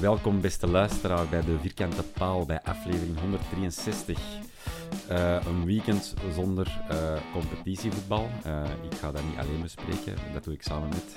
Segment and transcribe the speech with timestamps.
[0.00, 4.18] Welkom, beste luisteraar, bij de Vierkante Paal bij aflevering 163.
[5.08, 8.28] Eh, een weekend zonder eh, competitievoetbal.
[8.44, 11.16] Eh, ik ga dat niet alleen bespreken, dat doe ik samen met...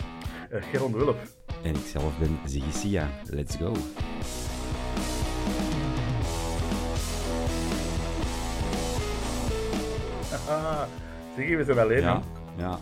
[0.51, 1.17] Uh, Geron Wulp.
[1.63, 3.09] En ik zelf ben Ziggy Sia.
[3.29, 3.73] Let's go.
[10.47, 10.83] Ah,
[11.35, 12.01] Ziggy, we zijn alleen.
[12.01, 12.21] Ja,
[12.57, 12.79] ja.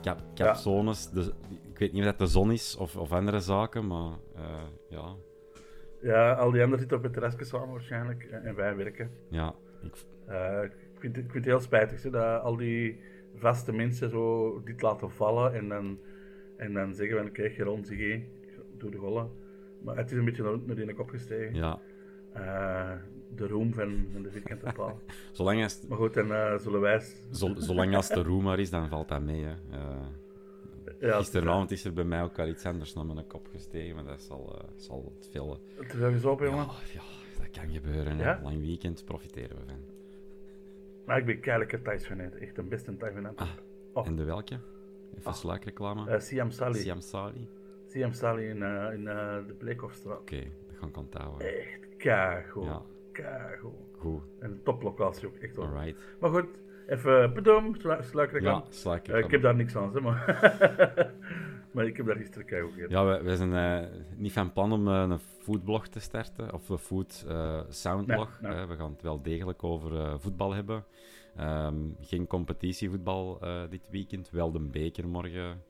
[0.00, 0.54] Ik heb, Ja.
[0.54, 1.10] zones.
[1.10, 1.26] Dus,
[1.72, 4.12] ik weet niet of dat de zon is of, of andere zaken, maar
[4.88, 5.14] ja.
[6.02, 8.22] Ja, al die anderen zitten op het terrasje samen waarschijnlijk.
[8.24, 9.10] En en wij werken.
[9.28, 9.92] ja ik,
[10.26, 13.00] Eh, ik, vind, het- ik vind het heel spijtig hè, dat al die
[13.34, 15.54] vaste mensen zo dit laten vallen.
[15.54, 15.98] En dan,
[16.56, 18.22] en dan zeggen van, oké, Geron, Ziggy,
[18.78, 19.30] doe de gollen.
[19.82, 21.54] Maar het is een beetje naar, naar die kop gestegen.
[21.54, 21.78] ja.
[22.32, 22.92] Eh,
[23.34, 25.00] de roem van, van de vierkante paal.
[25.32, 27.00] Zolang als, Maar goed, dan eh, zullen wij...
[27.30, 29.44] zo, zolang als de roem maar is, dan valt dat mee.
[29.44, 29.54] Hè.
[31.00, 34.04] Ja, Gisteravond is er bij mij ook al iets anders naar mijn kop gestegen, maar
[34.04, 35.60] dat zal, eh, zal het veel...
[35.74, 36.64] Het is even op, jongen.
[36.64, 37.02] Ja, ja,
[37.38, 38.18] dat kan gebeuren.
[38.18, 38.40] Ja?
[38.42, 39.84] Lang weekend profiteren we van.
[41.06, 41.86] Maar ik ben keihard
[42.18, 42.34] uit.
[42.36, 43.40] Echt een beste thuis van uit.
[43.92, 44.06] Oh.
[44.06, 44.58] En de welke?
[45.18, 46.10] Even sluikreclame.
[46.10, 46.78] Eh, Siam Sally.
[46.78, 47.48] Siam Sali.
[47.86, 50.18] Siam Sally in, eh, in de Bleekhofstraat.
[50.20, 51.58] Oké, dat ga ik onthouden.
[51.58, 52.64] Echt keigoed.
[52.64, 52.82] Ja.
[53.12, 53.72] Keigoed.
[53.96, 55.66] Goed, En een toplocatie ook, echt hoor.
[55.66, 55.96] alright.
[56.18, 56.46] Maar goed,
[56.90, 58.64] even bedoem, sluikreclame.
[58.64, 60.24] Ja, sluik Eh, ik heb daar niks aan, zeg maar.
[61.72, 62.90] maar ik heb daar gisteren keigoed gegeten.
[62.90, 66.68] Ja, we, we zijn eh, niet van plan om eh, een foodblog te starten, of
[66.68, 67.26] een food
[67.68, 68.38] soundblog.
[68.40, 68.66] Nee, nee.
[68.66, 70.84] We gaan het wel degelijk over voetbal hebben.
[71.36, 73.38] Ehm, geen competitievoetbal
[73.70, 75.62] dit weekend, wel de beker morgen.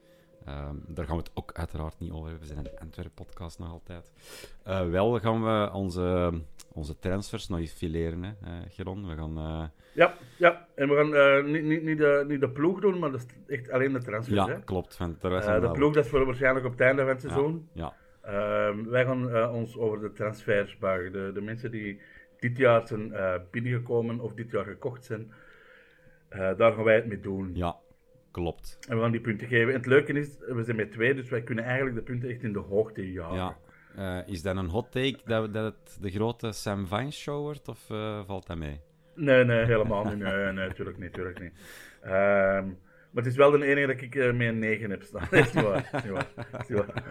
[0.50, 2.48] Ehm, daar gaan we het ook uiteraard niet over hebben.
[2.48, 4.12] We zijn een Antwerp-podcast nog altijd.
[4.64, 6.32] Eh, wel gaan we onze,
[6.72, 9.08] onze transfers nog eens fileren, hè, eh, Geron.
[9.08, 9.38] We gaan...
[9.38, 10.66] eh, Ja, ja.
[10.74, 13.70] En we gaan niet, niet, niet, de, niet de ploeg doen, maar dat is echt
[13.70, 14.36] alleen de transfers.
[14.36, 14.60] ja, hè.
[14.64, 14.96] klopt.
[15.00, 15.28] Een de
[15.60, 17.68] wel- ploeg dat is voor waarschijnlijk op het einde van het seizoen.
[17.72, 21.12] Ja, Ehm, wij gaan ons over de transfers buigen.
[21.12, 22.00] De, de mensen die
[22.38, 23.12] dit jaar zijn
[23.50, 25.32] binnengekomen of dit jaar gekocht zijn,
[26.28, 27.50] daar gaan wij het mee doen.
[27.54, 27.76] ja,
[28.30, 28.78] klopt.
[28.88, 29.68] En we gaan die punten geven.
[29.68, 32.42] En het leuke is, we zijn met twee, dus wij kunnen eigenlijk de punten echt
[32.42, 33.34] in de hoogte jagen.
[33.36, 33.56] Ja.
[33.96, 37.68] Eh, is dat een hot take dat, dat het de grote Sam Vines show wordt,
[37.68, 38.80] of eh, valt dat mee?
[39.14, 40.18] Nee, nee, helemaal niet.
[40.24, 41.10] Nee, nee, natuurlijk niet.
[41.10, 41.52] Natuurlijk niet.
[42.02, 42.66] Ehm,
[43.10, 45.26] maar het is wel de enige dat ik eh, met een 9 heb staan.
[45.30, 45.88] Dat is niet waar.
[45.92, 46.26] Dat is niet waar.
[46.36, 46.86] Dat is niet waar.
[46.94, 47.04] Dat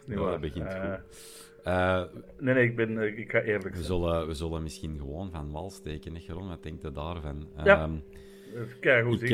[0.00, 0.30] is niet Ja, waar.
[0.30, 1.00] dat begint goed.
[2.38, 3.84] Nee, nee, ik, ben, ik ga eerlijk we, zijn.
[3.84, 6.48] zullen, we zullen misschien gewoon van wal steken, hè, Jeroen?
[6.48, 7.48] Wat denkt je daarvan?
[7.64, 7.92] Ja, Ehm,
[8.54, 9.28] Dat is ik.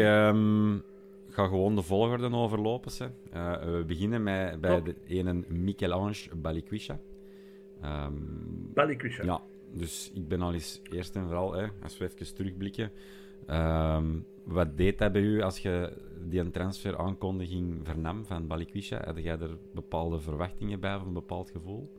[1.33, 2.93] Ehm, ga gewoon de volgorde overlopen.
[2.99, 3.07] Hè.
[3.33, 4.85] Eh, we beginnen met, bij Oh.
[4.85, 6.99] de ene Michel-Ange Balikwisha.
[7.81, 8.13] Ehm,
[8.75, 9.25] Balikwisha.
[9.25, 9.41] Ja,
[9.73, 12.91] dus ik ben al eens eerst en vooral, hè, als we even terugblikken.
[13.47, 14.07] ehm,
[14.45, 15.93] wat deed dat bij u als je
[16.29, 19.03] die een transferaankondiging vernam van Balikwisha?
[19.05, 21.91] Had jij er bepaalde verwachtingen bij of een bepaald gevoel?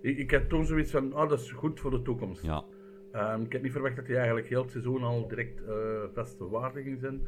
[0.00, 2.42] Ik, ik had toen zoiets van, oh, dat is goed voor de toekomst.
[2.42, 2.64] Ja,
[3.12, 6.48] Ehm, ik had niet verwacht dat hij eigenlijk heel het seizoen al direct eh vaste
[6.48, 7.20] waarde ging zijn.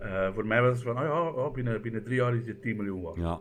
[0.00, 2.54] Eh, voor mij was het van, oh ja, oh, binnen, binnen drie jaar is hij
[2.54, 3.16] 10 miljoen waard.
[3.16, 3.40] ja,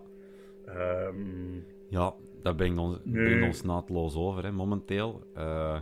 [0.66, 5.24] Ehm, ja dat brengt ons, brengt ons naadloos over, hè, momenteel.
[5.34, 5.80] Eh,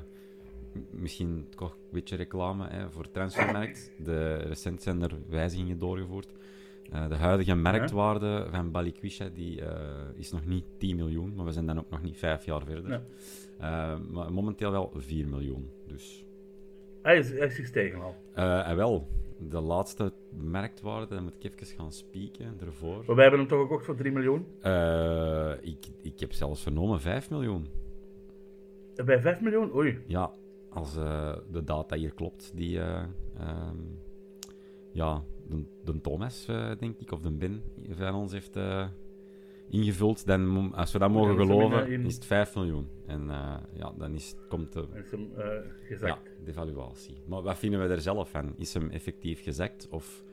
[0.89, 3.91] misschien toch een beetje reclame hè, voor Transfermarkt.
[3.97, 6.33] De, recent zijn er wijzigingen doorgevoerd.
[6.91, 9.61] Eh, de huidige marktwaarde van Balikwisha die,
[10.15, 13.01] is nog niet 10 miljoen, maar we zijn dan ook nog niet vijf jaar verder.
[13.59, 13.97] Ja.
[14.11, 15.69] Maar momenteel wel 4 miljoen.
[15.87, 16.26] Dus.
[17.07, 18.15] Hij is, hij is gestegen al.
[18.33, 19.07] Eh, en wel,
[19.39, 20.13] de laatste
[20.43, 23.03] marktwaarde, dan moet ik even gaan spieken ervoor.
[23.05, 24.45] Maar wij hebben hem toch gekocht voor 3 miljoen?
[24.61, 27.67] Eh, ik, ik heb zelfs vernomen 5 miljoen.
[28.95, 29.75] En Bij 5 miljoen?
[29.75, 29.99] Oei.
[30.07, 30.31] Ja,
[30.69, 33.03] als eh, de data hier klopt, die eh,
[33.37, 33.77] ehm,
[34.91, 36.45] ja, de, de Thomas,
[36.79, 38.59] denk ik, of de Ben van ons heeft
[39.69, 42.87] ingevuld, dan, als we dat mogen geloven, in- is het 5 miljoen.
[43.05, 46.35] En eh, ja, dan is, komt de hem eh, ja, gezakt.
[46.43, 47.17] de evaluatie.
[47.27, 48.53] Maar wat vinden we er zelf van?
[48.57, 50.23] Is hem effectief gezakt of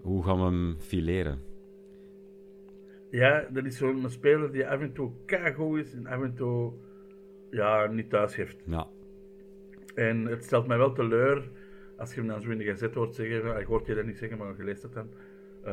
[0.00, 1.38] hoe gaan we hem fileren?
[3.10, 6.72] Ja, dat is zo'n speler die af en toe keigoed is en af en toe
[7.50, 8.62] ja, niet thuis heeft.
[8.66, 8.86] Ja,
[9.94, 11.50] En het stelt mij wel teleur
[11.96, 14.18] als je hem dan zo in de gazet hoort zeggen, ik hoort je dat niet
[14.18, 15.08] zeggen, maar je leest het dan.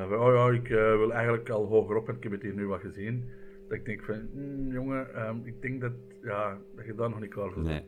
[0.04, 2.68] Oh ja, ik eh, wil eigenlijk al hoger op en ik heb het hier nu
[2.68, 3.24] wat gezien.
[3.68, 7.20] Dat ik denk van, "Hmm, jongen, ehm, ik denk dat, ja, dat je daar nog
[7.20, 7.84] niet klaar voor nee.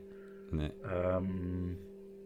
[0.50, 0.60] bent.
[0.60, 0.72] nee.
[0.82, 1.68] Ehm,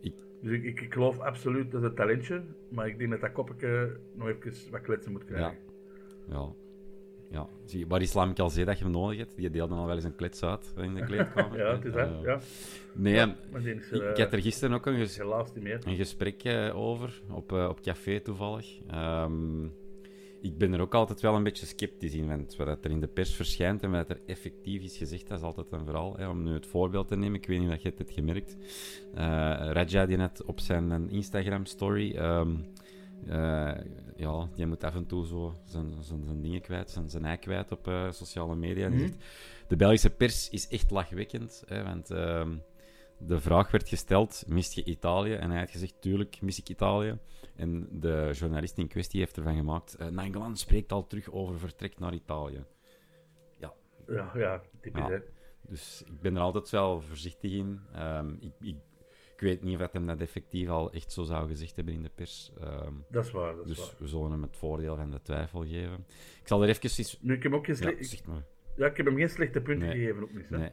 [0.00, 3.32] Ik, dus ik, ik, ik geloof absoluut dat het talentje, maar ik denk dat dat
[3.32, 5.56] koppetje nog even wat kletsen moet krijgen.
[6.28, 6.34] Ja.
[6.34, 6.52] Ja,
[7.64, 10.04] zie, waar Islam al zei dat je hem nodig hebt, die deelde al wel eens
[10.04, 11.58] een klets uit in de kleedkamer.
[11.64, 12.40] Ja, het is dat, Eh, ja.
[12.94, 15.18] Nee, Ja, is, ik, eh, ik had er gisteren ook een, ges-
[15.84, 18.78] een gesprek eh, over, op, eh, op café toevallig.
[18.90, 19.64] Ehm,
[20.40, 23.06] ik ben er ook altijd wel een beetje sceptisch in, want wat er in de
[23.06, 26.16] pers verschijnt en wat er effectief is gezegd, dat is altijd een verhaal.
[26.16, 26.28] Hè.
[26.28, 28.56] Om nu het voorbeeld te nemen, ik weet niet of je het hebt gemerkt.
[29.14, 29.22] Eh
[29.72, 32.12] Raja die net op zijn Instagram-story...
[32.16, 32.54] ehm,
[33.26, 33.74] eh,
[34.16, 37.36] ja, die moet af en toe zo zijn, zijn, zijn dingen kwijt, zijn, zijn ei
[37.36, 38.98] kwijt op eh, sociale media.
[38.98, 39.16] Zegt,
[39.68, 42.56] de Belgische pers is echt lachwekkend, hè, want ehm,
[43.18, 45.32] de vraag werd gesteld, mist je Italië?
[45.32, 47.18] En hij had gezegd, tuurlijk mis ik Italië.
[47.56, 52.14] En de journalist in kwestie heeft ervan gemaakt, uh, spreekt al terug over vertrek naar
[52.14, 52.64] Italië.
[53.58, 53.72] Ja,
[54.08, 55.20] Ja, ja typisch Ja.
[55.68, 57.80] dus ik ben er altijd wel voorzichtig in.
[57.92, 58.76] Ehm, ik, ik
[59.42, 62.10] weet niet of dat hem dat effectief al echt zo zou gezegd hebben in de
[62.14, 62.52] pers.
[62.60, 63.94] Ehm, Dat is waar, dat is dus waar.
[63.98, 66.04] we zullen hem het voordeel van de twijfel geven.
[66.40, 66.82] Ik zal er even...
[66.82, 68.42] eens- Nu, ik heb, hem ook geen Ja, zeg maar.
[68.76, 69.98] ja, ik heb hem geen slechte punten Nee.
[69.98, 70.48] gegeven, ook niet.
[70.48, 70.58] Hè.
[70.58, 70.70] Nee,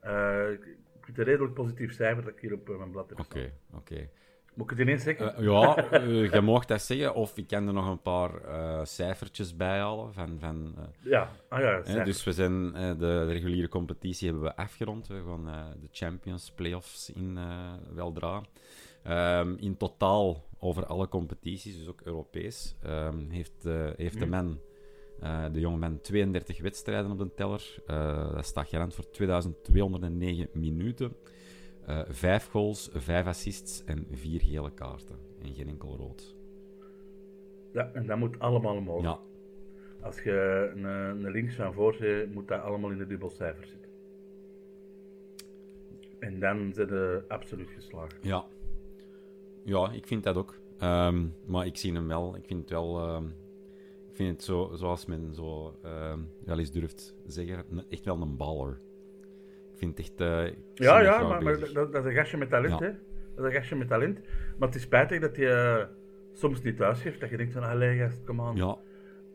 [0.00, 0.60] Eh, ik
[1.00, 3.52] vind het een redelijk positief cijfer dat ik hier op eh, mijn blad heb oké,
[3.72, 4.08] oké.
[4.54, 5.36] Moet ik het ineens zeggen?
[5.36, 7.14] Eh, ja, eh, je mag dat zeggen.
[7.14, 10.12] Of ik kan er nog een paar eh, cijfertjes bij halen.
[10.12, 14.56] Van, van, ja, ah ja, hè, dus we zijn, eh, de reguliere competitie hebben we
[14.56, 15.06] afgerond.
[15.06, 17.38] We gaan de Champions Playoffs in
[17.94, 18.42] weldra.
[19.02, 24.58] Ehm, in totaal over alle competities, dus ook Europees, ehm, heeft, heeft de man,
[25.20, 27.74] eh, de jonge man, 32 wedstrijden op de teller.
[28.34, 31.16] Dat staat garant voor 2209 minuten.
[31.86, 35.16] Eh, vijf goals, vijf assists en vier gele kaarten.
[35.42, 36.34] En geen enkel rood.
[37.72, 39.02] Ja, en dat moet allemaal omhoog.
[39.02, 39.18] Ja,
[40.00, 43.90] Als je een, een links van voor zit, moet dat allemaal in de dubbelcijfer zitten.
[46.18, 48.16] En dan zijn ze absoluut geslaagd.
[48.20, 48.44] ja.
[49.66, 50.54] Ja, ik vind dat ook.
[50.78, 52.36] Ehm, maar ik zie hem wel.
[52.36, 52.98] Ik vind het wel...
[53.00, 53.24] ehm,
[54.08, 58.36] ik vind het zo, zoals men zo ehm, wel eens durft zeggen, echt wel een
[58.36, 58.80] baller.
[59.74, 60.20] Ik vind het echt...
[60.20, 62.86] eh, Ja, ja, maar, dat, dat is een gastje met talent, Ja.
[62.86, 62.92] hè.
[63.34, 64.20] Dat is een gastje met talent.
[64.58, 65.86] Maar het is spijtig dat hij eh,
[66.32, 67.20] soms niet thuis heeft.
[67.20, 68.56] Dat je denkt van, allee gast, kom aan.
[68.56, 68.76] Ja,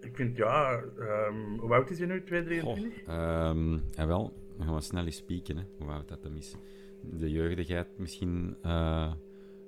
[0.01, 2.23] Ik vind, ja, ehm, hoe oud is hij nu?
[2.23, 3.03] 2, Goh, 23?
[3.07, 6.55] ehm, en wel, dan gaan we snel eens spieken, hè, hoe oud dat hem is.
[7.01, 9.13] De jeugdigheid misschien eh,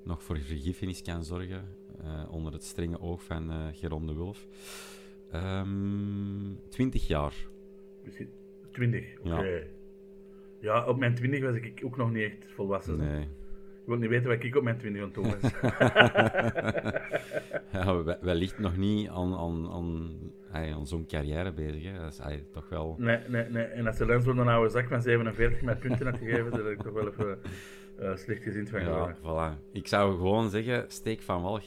[0.04, 1.63] nog voor vergiffenis kan zorgen,
[2.30, 4.48] onder het strenge oog van eh Geron de Wulf.
[5.32, 7.34] Ehm 20 jaar.
[8.04, 8.30] Misschien
[8.72, 9.30] 20, oké.
[9.44, 9.62] Ja.
[10.62, 10.86] Ja.
[10.86, 12.98] op mijn 20 was ik ook nog niet echt volwassen.
[12.98, 13.22] Nee.
[13.22, 15.51] Ik wil niet weten wat ik op mijn 20 aan het doen was.
[17.72, 20.18] ja, we- wellicht nog niet aan, aan, aan,
[20.51, 21.84] aan zo'n carrière bezig.
[21.84, 22.00] Hè.
[22.00, 22.96] Dat is ay, toch wel...
[23.00, 23.63] nee, nee, nee.
[23.63, 26.70] En als ze dan zo'n oude zak van 47 met punten had gegeven, dan had
[26.70, 27.39] ik toch wel even
[28.00, 29.72] eh, slecht gezien van Ja, voilà.
[29.72, 31.60] Ik zou gewoon zeggen, steek van wal,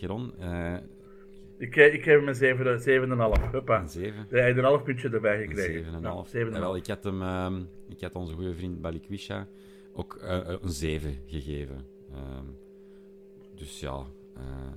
[1.59, 3.51] Ik, eh, ik geef hem een 7, 7,5.
[3.51, 3.81] Huppa.
[3.81, 4.27] een 7.
[4.29, 5.85] Hij heeft een half puntje erbij gekregen.
[5.85, 6.03] 7,5.
[6.03, 6.53] Ja, 7,5.
[6.53, 9.47] Jawel, ik had hem, ehm, ik had onze goede vriend Balikwisha
[9.95, 11.87] ook eh, een 7 gegeven.
[12.13, 12.45] Ehm,
[13.55, 14.07] dus ja,
[14.37, 14.73] eh,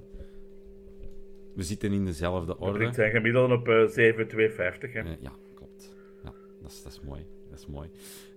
[1.56, 2.94] we zitten in dezelfde orde.
[2.94, 4.94] zijn gemiddelde op eh 7,250.
[4.94, 5.00] Hè.
[5.00, 5.96] Eh, ja, klopt.
[6.24, 7.26] Ja, dat is, dat is mooi.
[7.50, 7.90] Dat is mooi.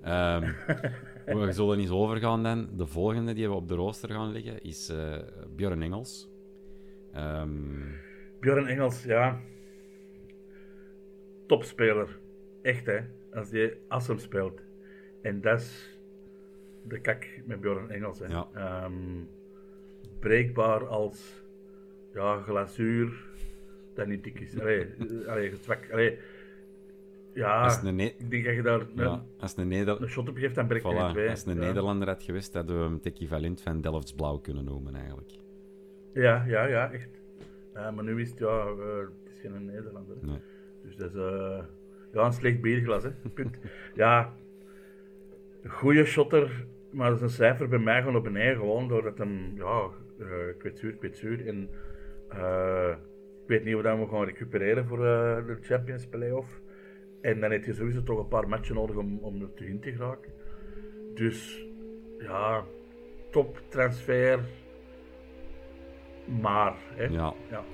[0.02, 0.52] Ehm,
[1.47, 2.68] we zullen eens overgaan dan.
[2.76, 4.92] De volgende die we op de rooster gaan leggen is
[5.56, 6.28] Björn Engels.
[7.12, 7.49] Ehm,
[8.40, 9.40] Björn Engels, ja.
[11.47, 12.18] Topspeler.
[12.62, 13.00] Echt, hè.
[13.32, 14.61] Als die Assem speelt.
[15.23, 15.99] En dat is
[16.82, 18.26] de kak met Björn Engels, hè.
[18.26, 18.49] Ja.
[18.54, 19.25] Ehm,
[20.18, 21.44] breekbaar als
[22.14, 23.28] ja, glazuur.
[23.94, 24.61] Dat niet dik is.
[24.61, 24.87] Allee,
[25.28, 25.92] allee zwak.
[25.92, 26.18] Allee,
[27.35, 30.02] ja, Als een, Ne- ik denk dat je daar een, ja, als een, Neder...
[30.02, 31.30] een shot op geeft, dan breekt je Voilà, in twee.
[31.30, 31.61] als een ja.
[31.66, 35.30] Nederlander had geweest, hadden we hem het equivalent van Delfts Blauw kunnen noemen, eigenlijk.
[36.12, 37.19] Ja, ja, ja, echt.
[37.74, 40.16] Ja, maar nu is het, ja, eh, het is geen Nederlander.
[40.20, 40.38] Nee.
[40.82, 41.58] Dus dat is uh,
[42.12, 43.10] ja, een slecht bierglas, hè.
[43.34, 43.58] Punt.
[43.94, 44.32] ja,
[45.62, 49.18] een goede shotter, maar dat is een cijfer bij mij gewoon op beneden, gewoon doordat
[49.18, 51.46] hem, ja, uh, kwetsuur, kwetsuur.
[51.46, 51.68] En
[52.28, 52.90] eh,
[53.42, 56.60] ik weet niet hoe dat we gaan recupereren voor eh, de Champions Playoff.
[57.20, 59.80] En dan heb je sowieso toch een paar matchen nodig om, om er terug in
[59.80, 60.32] te geraken.
[61.14, 61.66] Dus
[62.18, 62.64] ja,
[63.30, 64.40] top transfer.
[66.40, 67.04] Maar, hè.
[67.04, 67.34] Ja.
[67.50, 67.64] Ja.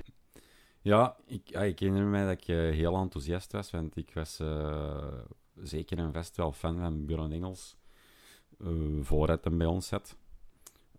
[0.86, 4.40] Ja, ik, ja, ik herinner me dat ik eh, heel enthousiast was, want ik was
[4.40, 5.18] eh,
[5.54, 7.76] zeker en vast wel fan van Björn Engels,
[8.58, 8.68] eh
[9.00, 10.16] voordat hem bij ons zat.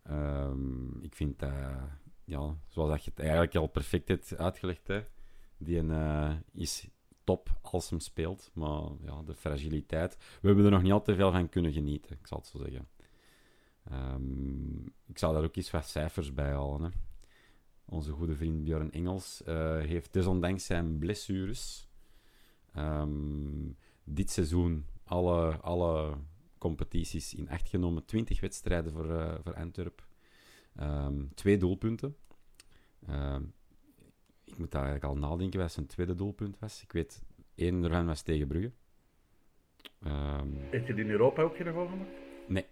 [0.03, 1.53] Ehm, ik vind dat,
[2.25, 5.03] ja, zoals dat je het eigenlijk al perfect hebt uitgelegd, hè,
[5.57, 6.87] die een, is
[7.23, 11.15] top als hem speelt, maar ja, de fragiliteit, we hebben er nog niet al te
[11.15, 12.87] veel van kunnen genieten, ik zal het zo zeggen.
[13.83, 16.89] Ehm, ik zou daar ook eens wat cijfers bij halen, hè.
[17.89, 21.89] Onze goede vriend Björn Engels eh, heeft desondanks zijn blessures
[22.73, 23.71] ehm,
[24.03, 26.17] dit seizoen alle, alle
[26.57, 28.05] competities in acht genomen.
[28.05, 30.05] 20 wedstrijden voor, eh, voor Antwerp.
[30.75, 32.15] Ehm, twee doelpunten.
[33.07, 33.43] Ehm,
[34.43, 36.81] ik moet daar eigenlijk al nadenken wat zijn tweede doelpunt was.
[36.81, 37.23] Ik weet,
[37.55, 38.71] één ervan was tegen Brugge.
[40.69, 42.09] Heb je die in Europa ook geen goal gemaakt?
[42.47, 42.65] nee,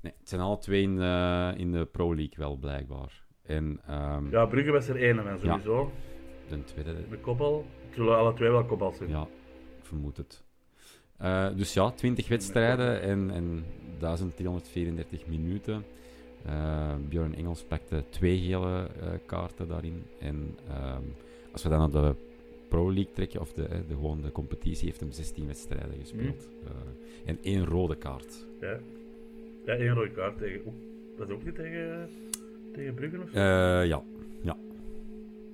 [0.00, 3.25] nee, het zijn alle twee in, eh, in de Pro League wel, blijkbaar.
[3.46, 5.92] En ehm, Ja, Brugge was er één sowieso.
[6.48, 7.66] de tweede, De koppel.
[7.86, 9.08] Het zullen alle twee wel koppels zijn.
[9.10, 9.22] Ja,
[9.78, 10.44] ik vermoed het.
[11.16, 13.64] Eh, dus ja, 20 wedstrijden en, en
[13.98, 15.84] 1334 minuten.
[16.44, 20.02] Eh Björn Engels pakte twee gele eh, kaarten daarin.
[20.20, 21.02] En ehm,
[21.52, 22.14] als we dan naar de
[22.68, 26.48] Pro League trekken, of de, de, gewoon de competitie, heeft hem 16 wedstrijden gespeeld.
[26.64, 26.70] Eh,
[27.30, 28.46] en één rode kaart.
[28.60, 28.78] Ja,
[29.64, 30.60] ja één rode kaart tegen...
[31.18, 32.08] Is ook niet tegen,
[32.76, 33.36] tegen of zo?
[33.36, 34.02] Eh, ja,
[34.42, 34.56] ja,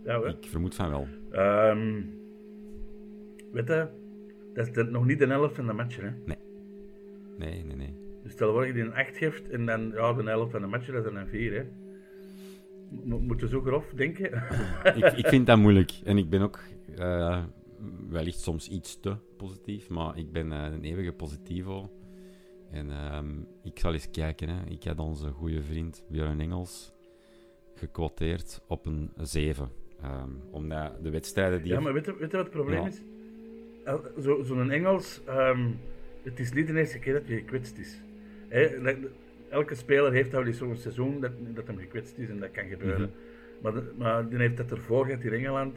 [0.05, 1.07] ja, ik vermoed van wel.
[3.52, 3.88] Weet je,
[4.55, 6.11] dat is de- nog niet de helft van de match, hè.
[7.38, 7.95] Nee, nee, nee.
[8.23, 10.67] Dus stel dat je die een 8 geeft en dan ja, de helft van de
[10.67, 11.64] match, dat is dan een 4, hè.
[13.05, 14.43] Mo- Moet je zo grof denken?
[14.97, 15.93] ik, ik vind dat moeilijk.
[16.05, 16.61] En ik ben ook
[16.97, 17.45] eh,
[18.09, 21.91] wellicht soms iets te positief, maar ik ben eh, een eeuwige positivo.
[22.71, 23.31] En ehm,
[23.62, 24.49] ik zal eens kijken.
[24.49, 24.64] Hè.
[24.69, 26.93] Ik had onze goede vriend Björn Engels
[27.87, 29.69] gequoteerd op een 7.
[30.03, 31.73] Ehm, omdat de wedstrijden die...
[31.73, 32.87] Ja, maar weet je, weet je wat het probleem Ja.
[32.87, 33.03] is?
[33.85, 35.69] El- zo- Zo'n Engels, ehm,
[36.23, 38.01] het is niet de eerste keer dat je gekwetst is.
[39.51, 43.11] Elke speler heeft eens zo'n seizoen dat, dat hem gekwetst is en dat kan gebeuren.
[43.62, 45.77] Maar, de- maar die heeft dat ervoor gehad in Engeland.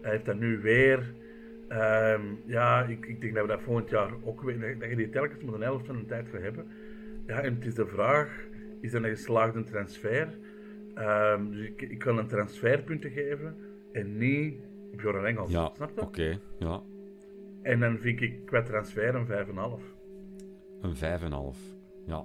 [0.00, 1.12] Hij heeft dat nu weer.
[1.68, 5.10] Ehm, ja, ik, ik denk dat we dat volgend jaar ook weer, dat je die
[5.10, 6.66] telkens met een helft van de tijd gaat hebben.
[7.26, 8.44] Ja, en het is de vraag,
[8.80, 10.28] is dat een geslaagde transfer?
[10.96, 13.56] Ehm, dus ik, ik kan een transferpunten geven
[13.92, 14.54] en niet
[14.96, 15.50] Bjorn Engels.
[15.50, 16.00] Ja, Snap je?
[16.00, 16.38] oké.
[16.58, 16.82] ja.
[17.62, 19.82] En dan vind ik qua transfer een 5,5.
[20.80, 21.58] Een 5,5.
[22.06, 22.24] Ja,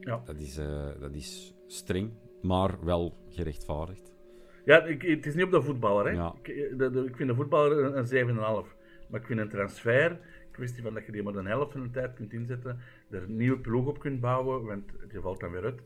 [0.00, 0.22] Ja.
[0.24, 2.10] dat is, eh, dat is streng,
[2.42, 4.12] maar wel gerechtvaardigd.
[4.64, 6.04] Ja, ik, het is niet op de voetballer.
[6.04, 6.10] Hè.
[6.12, 6.34] Ja.
[6.42, 8.76] Ik, de, de- ik vind de voetballer een, een 7,5.
[9.08, 10.18] Maar ik vind een transfer,
[10.50, 12.78] kwestie van dat je die maar een helft van de tijd kunt inzetten,
[13.10, 15.80] er een nieuwe ploeg op kunt bouwen, want die valt dan weer uit,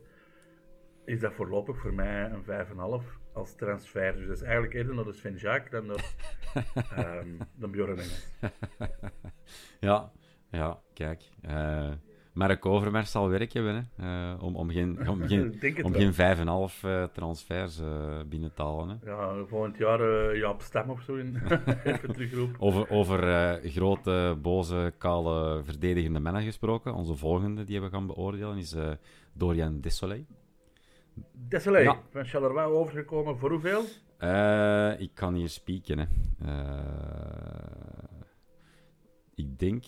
[1.07, 2.43] is dat voorlopig voor mij een
[3.03, 4.15] 5,5 als transfer.
[4.15, 6.13] Dus dat is eigenlijk eerder naar de Sven Jaak dan naar
[6.95, 8.27] ehm dan Bjorn Engels.
[9.79, 10.11] Ja,
[10.51, 11.29] ja, kijk.
[11.41, 11.91] eh
[12.33, 16.11] Mark Overmars zal werk hebben, hè, eh, om, om geen, om geen, om wel.
[16.11, 17.81] geen 5,5 eh, transfers
[18.29, 18.89] binnen te halen.
[18.89, 19.09] Hè.
[19.09, 21.37] Ja, volgend jaar eh Jaap Stam of zo in.
[21.83, 22.59] Even terugroepen.
[22.59, 23.19] Over, over
[23.63, 26.93] grote, boze, kale, verdedigende mannen gesproken.
[26.93, 28.75] Onze volgende die we gaan beoordelen is
[29.33, 30.25] Dorian Desolé.
[31.33, 32.01] Desolé, Ja.
[32.09, 33.83] van Charleroi overgekomen voor hoeveel?
[34.17, 35.97] Eh, ik kan hier spieken.
[35.99, 36.05] Hè.
[36.45, 38.03] Eh,
[39.35, 39.83] ik denk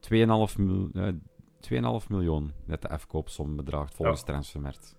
[0.00, 0.90] 2,5 mil,
[1.60, 4.26] 2,5 miljoen dat de afkoopsom bedraagt volgens Ja.
[4.26, 4.96] Transfermarkt.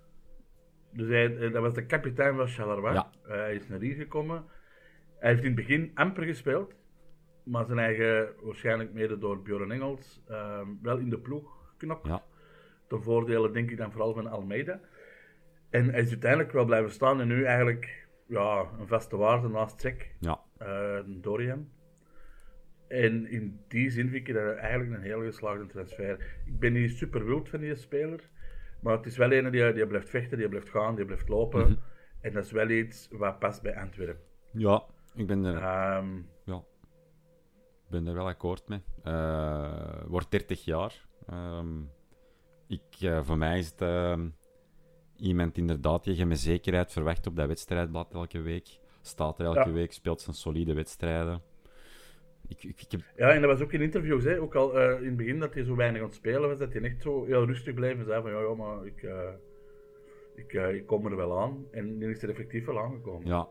[0.94, 2.94] Dus hij, dat was de kapitein van Charleroi.
[2.94, 3.10] Ja.
[3.24, 4.46] Hij is naar hier gekomen.
[5.20, 6.74] Hij heeft in het begin amper gespeeld.
[7.44, 10.22] Maar zijn eigen, waarschijnlijk mede door Bjorn Engels,
[10.82, 12.08] wel in de ploeg geknokt.
[12.08, 12.24] Ja.
[12.88, 14.80] Ten voordele denk ik dan vooral van Almeida.
[15.74, 17.22] En hij is uiteindelijk wel blijven staan.
[17.22, 21.70] En nu eigenlijk ja, een vaste waarde naast Czech, Ja, eh, Dorian.
[22.88, 26.38] En in die zin vind ik dat eigenlijk een heel geslaagde transfer.
[26.46, 28.30] Ik ben niet super wild van die speler.
[28.82, 31.62] Maar het is wel een die, die blijft vechten, die blijft gaan, die blijft lopen.
[31.70, 31.80] Mhm.
[32.22, 34.24] En dat is wel iets wat past bij Antwerpen.
[34.52, 34.84] ja.
[35.16, 36.16] Ik ben er, Ehm,
[36.46, 36.56] ja,
[37.84, 38.84] ik ben er wel akkoord mee.
[39.04, 41.06] Eh, wordt 30 jaar.
[41.28, 41.82] Ehm,
[42.68, 44.30] ik, eh, voor mij is het ehm,
[45.18, 48.80] iemand inderdaad die je met zekerheid verwacht op dat wedstrijdblad elke week.
[49.02, 49.72] Staat er elke Ja.
[49.72, 51.42] week, speelt zijn solide wedstrijden.
[52.48, 55.00] Ik, ik, ik heb, ja, en dat was ook in interviews, hè, ook al eh,
[55.00, 57.26] in het begin dat hij zo weinig aan het spelen was, dat hij echt zo
[57.26, 59.30] heel rustig bleef en zei van ja, ja maar ik, eh,
[60.36, 61.66] ik, eh, ik kom er wel aan.
[61.72, 63.28] En nu is er effectief wel aangekomen.
[63.28, 63.48] ja.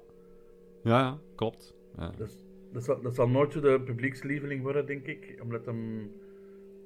[0.83, 1.75] Ja, ja, klopt.
[1.97, 2.11] Ja.
[2.17, 5.39] Dus, dat, zal, dat zal nooit zo de publiekslieveling worden, denk ik.
[5.43, 6.11] Omdat hem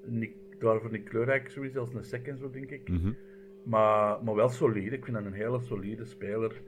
[0.05, 2.89] niet, daarvoor niet kleurrijk zo is als een sec en zo, denk ik.
[2.89, 3.13] Mhm.
[3.67, 4.97] Maar, maar wel solide.
[4.97, 6.61] Ik vind dat een hele solide speler.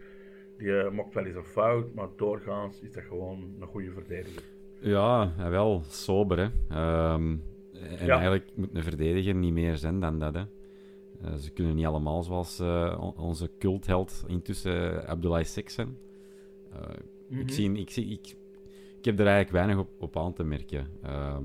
[0.58, 4.42] Die eh, maakt wel eens een fout, maar doorgaans is dat gewoon een goede verdediger.
[4.80, 6.48] Ja, wel sober, hè.
[6.68, 7.36] Ehm,
[7.72, 8.12] en Ja.
[8.14, 10.42] eigenlijk moet een verdediger niet meer zijn dan dat, hè.
[11.22, 12.60] Eh, ze kunnen niet allemaal zoals
[13.00, 15.96] on- onze cultheld intussen uh, Abdullah Sek zijn.
[17.28, 17.40] Mhm.
[17.40, 18.36] ik, zie, ik, zie, ik,
[18.98, 20.86] ik heb er eigenlijk weinig op, op aan te merken.
[21.02, 21.44] Ehm,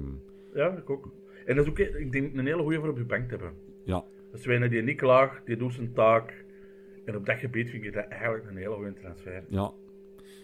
[0.53, 1.11] Ja, ik ook.
[1.45, 3.53] En dat is ook, ik denk, een hele goede voor op je bank te hebben.
[3.83, 4.03] ja,
[4.41, 6.45] Een die niet klaagt, die doet zijn taak.
[7.05, 9.43] En op dat gebied vind ik dat eigenlijk een hele goede transfer.
[9.49, 9.71] ja.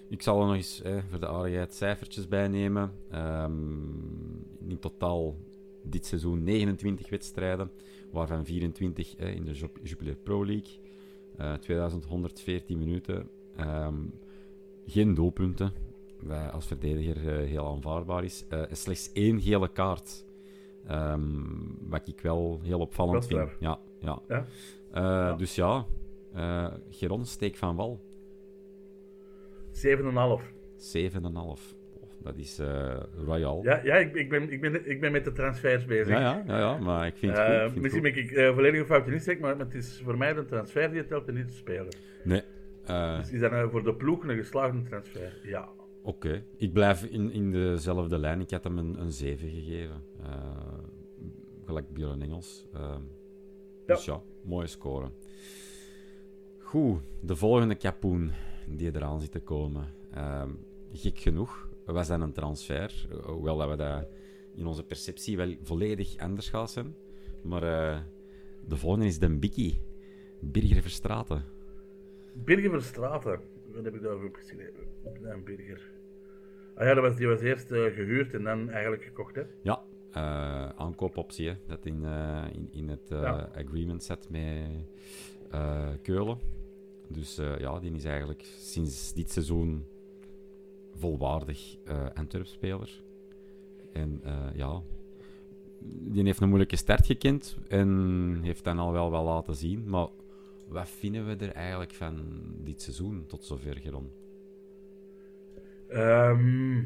[0.10, 2.92] Ik zal er nog eens eh, voor de aardigheid cijfertjes bij nemen.
[3.12, 3.54] Ehm,
[4.68, 5.36] in totaal
[5.84, 7.72] dit seizoen 29 wedstrijden,
[8.12, 10.80] waarvan 24 eh, in de Jup- Jupiler Pro League.
[11.38, 13.30] Eh 2114 minuten.
[13.56, 13.96] Ehm,
[14.88, 15.72] geen doelpunten,
[16.22, 18.46] wat als verdediger eh, heel aanvaardbaar is.
[18.50, 20.26] Eh, slechts één gele kaart.
[20.90, 21.22] Ehm,
[21.90, 23.50] wat ik wel heel opvallend Dat vind.
[23.60, 24.20] Ja, ja.
[24.28, 24.46] Ja?
[24.92, 25.86] Eh, Dus ja,
[26.34, 28.00] eh Geron steek van wal.
[29.72, 30.54] 7,5.
[30.76, 31.76] 7,5.
[32.02, 33.64] Oh, dat is eh, royal.
[33.64, 36.08] Ja, ja ik, ik, ben, ik, ben, ik ben met de transfers bezig.
[36.10, 37.56] ja, ja, ja, ja, maar ik vind het Eh, goed.
[37.56, 40.34] ik vind het misschien ben ik eh, volledig een zeg, maar het is voor mij
[40.34, 41.88] de transfer die telt en niet te spelen.
[42.24, 42.42] Nee.
[42.86, 45.40] eh, Dus is dat nou voor de ploeg een geslaagde transfer?
[45.44, 45.70] Ja.
[46.04, 46.44] Oké.
[46.58, 48.42] Ik blijf in, in dezelfde lijn.
[48.42, 50.04] Ik had hem een, een 7 gegeven.
[50.24, 50.30] Eh,
[51.70, 52.66] gelijk Björn Engels.
[52.74, 53.02] Ehm,
[53.86, 55.12] Dus ja, mooie score.
[56.60, 58.32] Goed, de volgende kapoen
[58.68, 59.94] die eraan zit te komen.
[60.14, 60.50] Ehm,
[60.94, 63.08] gek genoeg was dat een transfer.
[63.26, 64.08] Hoewel dat we dat
[64.56, 66.96] in onze perceptie wel volledig anders gaan zijn.
[67.44, 68.00] Maar eh,
[68.68, 69.82] de volgende is de Bikkie.
[70.40, 71.44] Birger Verstraten.
[72.34, 73.40] Birger Verstraten.
[73.74, 74.84] Wat heb ik daarover opgeschreven?
[75.24, 75.92] Een Birger.
[76.76, 79.44] Ah ja, dat was, die was eerst eh, gehuurd en dan eigenlijk gekocht, hè?
[79.62, 83.50] Ja, eh, aankoopoptie hè, dat in, eh, in, in het eh, Ja.
[83.56, 84.68] agreement zet met
[86.02, 86.38] Keulen.
[87.08, 89.86] Dus ja, die is eigenlijk sinds dit seizoen
[90.96, 91.76] volwaardig
[92.14, 93.04] Antwerp-speler.
[93.94, 94.22] En
[94.56, 94.82] ja,
[95.84, 99.90] die heeft een moeilijke start gekend en heeft dan al wel wel laten zien.
[99.90, 100.08] Maar
[100.68, 102.16] wat vinden we er eigenlijk van
[102.64, 104.12] dit seizoen tot zover, Geron?
[105.88, 106.84] Ehm,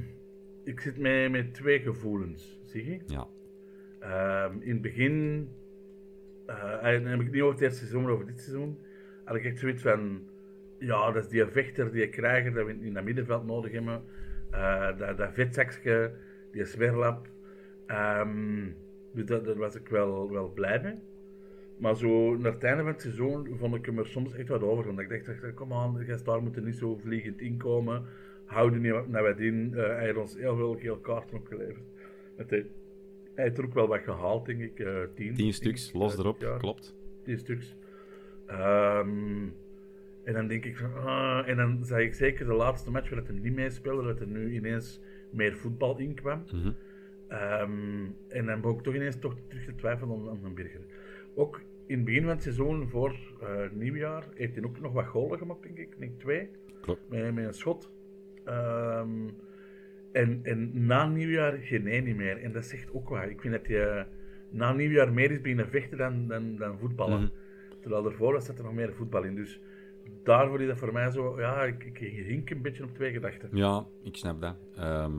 [0.64, 3.00] ik zit met, met twee gevoelens, zie je?
[3.06, 3.28] Ja,
[4.04, 5.48] Ehm, in het begin,
[6.46, 8.78] eh, en dan heb ik niet over het eerste seizoen, maar over dit seizoen,
[9.24, 10.22] had ik echt zoiets van,
[10.80, 14.04] ja, dat is die vechter, die krijger, dat we in dat middenveld nodig hebben.
[14.52, 16.12] Eh, dat, dat vetzakje,
[16.52, 17.28] die zwerlap.
[17.86, 18.70] Ehm,
[19.14, 20.96] dus dat, daar was ik wel, wel blij mee.
[21.78, 24.62] Maar zo, naar het einde van het seizoen vond ik hem er soms echt wat
[24.62, 24.86] over.
[24.86, 28.06] Want ik dacht, kom aan, de daar moet er niet zo vliegend inkomen.
[28.46, 29.72] Houd er niet naar wat in.
[29.76, 31.84] Eh, hij heeft ons heel veel geel kaarten opgeleverd.
[32.38, 32.66] Met hij,
[33.34, 34.80] hij heeft er ook wel wat gehaald, denk ik.
[34.80, 35.34] eh tien.
[35.34, 36.60] tien stuks, ik, los uit erop, jaar.
[36.60, 36.96] klopt.
[37.24, 37.76] Tien stuks.
[38.46, 39.48] Ehm,
[40.24, 43.20] en dan denk ik van, ah, en dan zag ik zeker de laatste match waar
[43.20, 46.44] het hem niet meespeelde, dat er nu ineens meer voetbal in kwam.
[46.54, 46.72] Mhm.
[47.28, 50.82] Ehm, en dan begon ik toch ineens toch terug te twijfelen aan, aan een Birger.
[51.36, 55.06] Ook in het begin van het seizoen voor eh, nieuwjaar heeft hij ook nog wat
[55.06, 55.88] golen gemaakt, denk ik.
[55.92, 56.50] Ik denk twee.
[56.82, 57.10] Klopt.
[57.10, 57.92] Met, met een schot.
[58.46, 59.30] Ehm,
[60.12, 62.38] en, en na nieuwjaar geen één niet meer.
[62.38, 63.30] En dat zegt ook waar.
[63.30, 64.06] Ik vind dat je
[64.50, 67.20] na nieuwjaar meer is beginnen vechten dan, dan, dan voetballen.
[67.20, 67.30] Mhm.
[67.82, 69.36] Terwijl ervoor zat er nog meer voetbal in.
[69.36, 69.60] Dus
[70.24, 71.40] daarvoor is dat voor mij zo...
[71.40, 73.50] Ja, ik, ik hink een beetje op twee gedachten.
[73.52, 74.56] Ja, ik snap dat.
[74.76, 75.12] Ehm,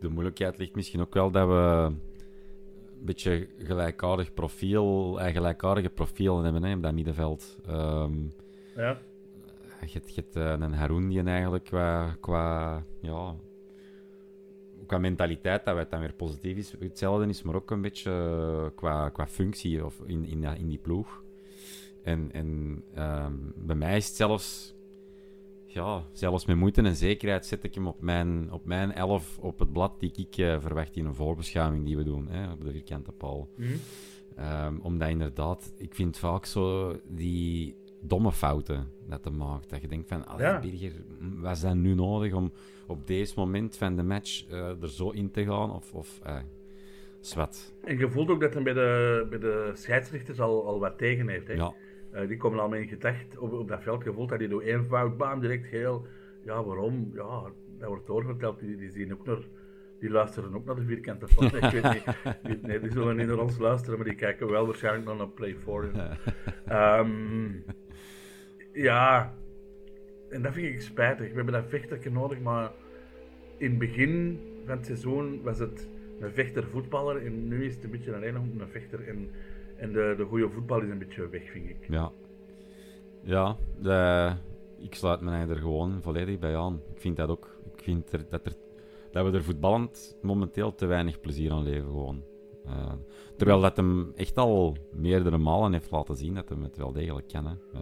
[0.00, 1.92] de moeilijkheid ligt misschien ook wel dat we
[2.98, 7.58] een beetje gelijkaardig profiel, eh, gelijkaardige profielen hebben hè, op dat middenveld.
[7.66, 8.12] Ehm,
[8.76, 8.98] Ja.
[9.86, 13.36] Je hebt, eh, een Haroun die eigenlijk qua, qua, ja,
[14.86, 18.76] qua mentaliteit, dat het dan weer positief is, hetzelfde is, maar ook een beetje eh,
[18.76, 21.22] qua, qua functie of in, in, in die ploeg.
[22.02, 24.74] En, en ehm, bij mij is het zelfs,
[25.66, 29.58] ja, zelfs met moeite en zekerheid zet ik hem op mijn, op mijn elf op
[29.58, 32.70] het blad die ik eh, verwacht in een voorbeschouwing die we doen, hè, op de
[32.70, 33.48] vierkante paal.
[34.36, 39.70] Ehm, omdat inderdaad, ik vind vaak zo die domme fouten dat hij maakt.
[39.70, 40.58] Dat je denkt van, allee, Ja.
[40.60, 42.52] Birger, m, was dat nu nodig om
[42.86, 45.72] op deze moment van de match eh, er zo in te gaan?
[45.72, 46.36] Of, of eh,
[47.20, 47.72] zwart.
[47.84, 51.28] En je voelt ook dat hij bij de, bij de scheidsrechters al, al wat tegen
[51.28, 51.46] heeft.
[51.46, 51.52] Hè?
[51.54, 51.72] Ja,
[52.10, 54.04] Eh, die komen al met in gedacht op, op dat veld.
[54.04, 56.06] Je voelt dat hij door één fout, bam, direct geel.
[56.44, 57.10] Ja, waarom?
[57.14, 57.42] Ja,
[57.78, 58.58] dat wordt doorverteld.
[58.58, 59.38] Die, die zien ook naar...
[60.00, 61.44] Die luisteren ook naar de vierkante van.
[61.60, 62.04] Ik weet niet.
[62.42, 65.32] Die, nee, die zullen niet naar ons luisteren, maar die kijken wel waarschijnlijk naar een
[65.34, 65.90] Play 4.
[66.66, 67.50] Ehm,
[68.72, 69.34] ja,
[70.30, 71.28] en dat vind ik spijtig.
[71.28, 72.70] We hebben dat vechterke nodig, maar
[73.56, 75.88] in het begin van het seizoen was het
[76.20, 79.08] een vechter-voetballer en nu is het een beetje alleen nog een vechter.
[79.08, 79.30] En,
[79.76, 81.76] en de, de goede voetbal is een beetje weg, vind ik.
[81.88, 82.12] ja.
[83.22, 84.32] Ja, de-
[84.78, 86.80] ik sluit me er gewoon volledig bij aan.
[86.94, 87.58] Ik vind dat ook.
[87.76, 88.52] Ik vind dat, er,
[89.10, 92.22] dat we er voetballend momenteel te weinig plezier aan leven, gewoon.
[92.64, 92.92] Eh,
[93.36, 97.28] terwijl dat hem echt al meerdere malen heeft laten zien dat hij het wel degelijk
[97.28, 97.46] kan.
[97.74, 97.80] Eh,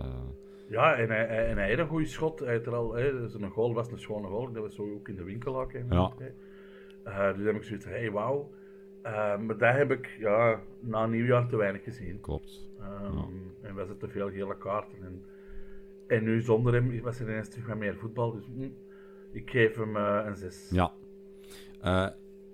[0.68, 2.38] Ja, en hij, en hij heeft een goede schot.
[2.38, 4.52] Hij heeft er al, hè, zijn goal was een schone goal.
[4.52, 5.72] Dat was zo ook in de winkel ook.
[5.72, 6.12] Hè, Ja.
[7.04, 7.34] hè.
[7.34, 8.50] Dus heb ik zoiets van, hey, wauw.
[9.02, 12.20] Eh, maar daar heb ik ja, na nieuwjaar te weinig gezien.
[12.20, 12.68] klopt.
[12.80, 13.16] Ehm,
[13.62, 14.98] En was het te veel gele kaarten.
[15.02, 15.22] En,
[16.06, 18.32] en nu zonder hem was er ineens terug wat meer voetbal.
[18.32, 18.74] Dus mm,
[19.32, 20.70] ik geef hem eh, een 6.
[20.70, 20.92] Ja.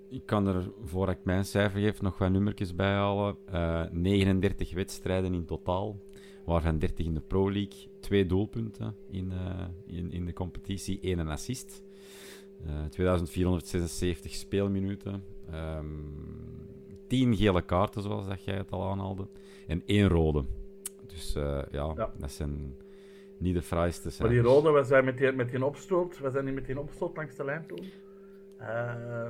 [0.09, 3.37] Ik kan er, voor ik mijn cijfer geef, nog wat nummertjes bij halen.
[3.45, 5.99] Eh, 39 wedstrijden in totaal,
[6.45, 7.87] waarvan 30 in de Pro League.
[7.99, 11.83] Twee doelpunten in, eh, in, in de competitie, één een assist.
[12.65, 15.23] Eh 2476 speelminuten.
[15.51, 15.85] Ehm
[17.07, 19.27] 10 gele kaarten, zoals dat jij het al aanhaalde.
[19.67, 20.43] En één rode.
[21.07, 22.13] Dus eh, ja, Ja.
[22.17, 22.75] dat zijn
[23.37, 24.41] niet de fraaiste Maar cijfers.
[24.41, 26.19] die rode was hij met die, met die opstoot.
[26.19, 27.85] Was hij niet met die opstoot langs de lijn toen?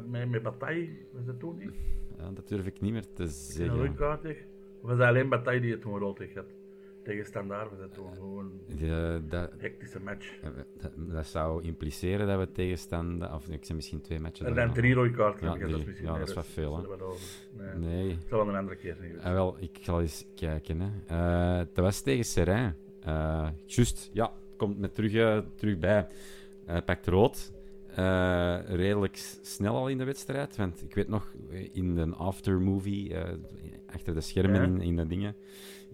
[0.10, 1.74] Met, met Bataille was dat toen niet?
[2.18, 3.78] Ja, dat durf ik niet meer te zeggen.
[3.78, 4.46] rode kaart tegen?
[4.82, 6.46] Of was dat alleen Bataille die het toen rood had?
[7.06, 10.34] Tegen Standaard was dat toen gewoon eh, dat, een hectische match.
[10.42, 10.50] eh,
[10.82, 13.32] dat, dat zou impliceren dat we tegenstand...
[13.34, 14.46] Of ik zeg misschien twee matchen.
[14.46, 15.48] En dan drie rode kaarten.
[15.60, 17.20] Ja, dat is Ja, dat is wat veel, dat
[17.58, 17.78] hè.
[17.80, 18.04] Nee.
[18.04, 18.10] Nee.
[18.12, 19.22] Het zal wel een andere keer zijn.
[19.22, 20.80] Ah, wel, ik zal eens kijken.
[20.82, 20.90] Hè.
[21.08, 22.76] Eh, dat was tegen Serrain.
[23.02, 26.08] Eh juist, ja, komt me terug, eh, terug bij.
[26.86, 27.54] Pakt rood.
[27.96, 30.56] Eh, redelijk snel al in de wedstrijd.
[30.56, 33.34] Want ik weet nog, eh, in de aftermovie, eh
[33.94, 34.68] achter de schermen Ja.
[34.68, 35.36] in, in de dingen,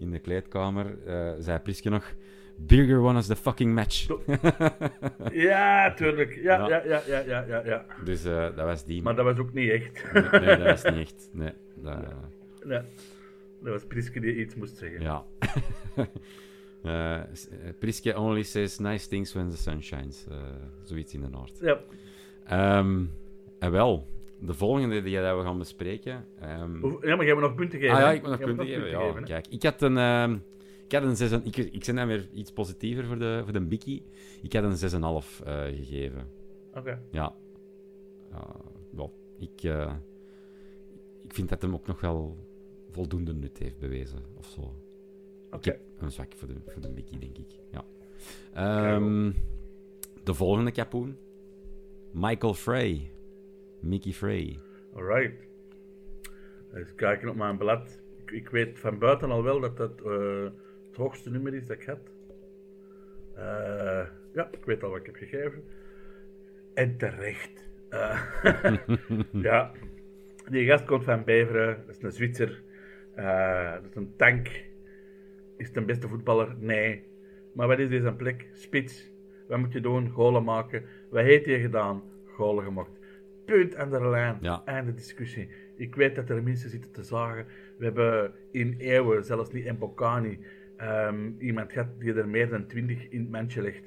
[0.02, 2.14] in de kleedkamer, eh, zei Priske nog...
[2.56, 4.06] Birger won us the fucking match.
[5.32, 6.34] Ja, tuurlijk.
[6.34, 6.84] Ja, Ja.
[6.84, 7.86] ja, ja, ja, ja, ja.
[8.04, 9.02] dus eh, dat was die.
[9.02, 10.12] Maar dat was ook niet echt.
[10.12, 11.28] Nee, nee, dat was niet echt.
[11.32, 11.96] Nee, dat,
[12.64, 12.80] Nee.
[13.62, 15.00] Dat was Priske die iets moest zeggen.
[15.00, 15.24] ja.
[16.82, 17.20] Eh,
[17.78, 20.26] Priske only says nice things when the sun shines.
[20.82, 21.58] Zoiets in de Noord.
[21.60, 21.80] Ja.
[22.44, 23.04] Ehm,
[23.58, 24.06] en wel,
[24.46, 26.24] de volgende die dat we gaan bespreken.
[26.80, 27.94] Hoe- Ja, maar jij moet nog punten geven.
[27.94, 28.88] ah ja, ik moet nog punten geven.
[28.90, 29.96] Ja, kijk, ik had een.
[29.98, 30.36] ehm,
[30.86, 33.60] ik had een 6, ik, ik ben dan weer iets positiever voor de, voor de
[33.60, 34.02] Bikkie.
[34.42, 36.26] Ik had een 6,5 eh gegeven.
[36.74, 37.00] Oké.
[37.10, 37.34] Ja.
[39.38, 39.94] Ik, eh,
[41.22, 42.36] ik vind dat hem ook nog wel
[42.90, 44.74] voldoende nut heeft bewezen, of zo.
[45.50, 45.78] Oké.
[45.98, 47.50] een zwak voor de, voor de Mickey, denk ik.
[47.70, 47.84] Ja.
[48.52, 49.32] Ehm,
[50.22, 51.16] de volgende kapoen.
[52.12, 53.10] Michael Frey.
[53.82, 54.58] Mickey Frey.
[54.94, 55.46] Alright.
[56.74, 58.00] Eens kijken op mijn blad.
[58.24, 60.44] Ik, ik weet van buiten al wel dat dat eh,
[60.86, 62.10] het hoogste nummer is dat ik had.
[63.34, 65.64] Eh, ja, ik weet al wat ik heb gegeven.
[66.74, 67.68] En terecht.
[67.88, 68.22] Eh,
[69.48, 69.72] ja,
[70.48, 71.82] die gast komt van Beveren.
[71.86, 72.62] Dat is een Zwitser.
[73.14, 74.48] Dat is een tank.
[75.56, 76.56] Is het een beste voetballer?
[76.58, 77.04] Nee.
[77.52, 78.48] Maar wat is deze plek?
[78.52, 79.10] Spits.
[79.48, 80.10] Wat moet je doen?
[80.10, 80.84] Golen maken.
[81.10, 82.02] Wat heeft hij gedaan?
[82.24, 83.01] Golen gemaakt.
[83.52, 84.36] Punt aan de lijn.
[84.40, 84.62] Ja.
[84.64, 85.48] Einde discussie.
[85.76, 87.46] Ik weet dat er mensen zitten te zagen.
[87.78, 90.38] We hebben in eeuwen, zelfs niet in Bocani,
[90.76, 93.82] ehm, iemand gehad die er meer dan 20 in het mandje legt.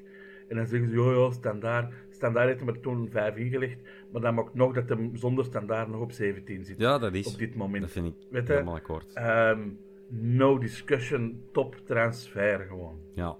[0.47, 1.93] En dan zeggen ze, joh, joh, standaard.
[2.09, 3.77] Standaard heeft hem er toen 5 ingelegd.
[4.11, 6.77] Maar dat maakt nog dat hem zonder standaard nog op 17 zit.
[6.79, 7.33] Ja, dat is.
[7.33, 7.81] Op dit moment.
[7.81, 9.13] Dat vind ik Weet helemaal akkoord.
[9.13, 9.59] Ehm,
[10.07, 12.99] no discussion, top transfer gewoon.
[13.13, 13.35] ja.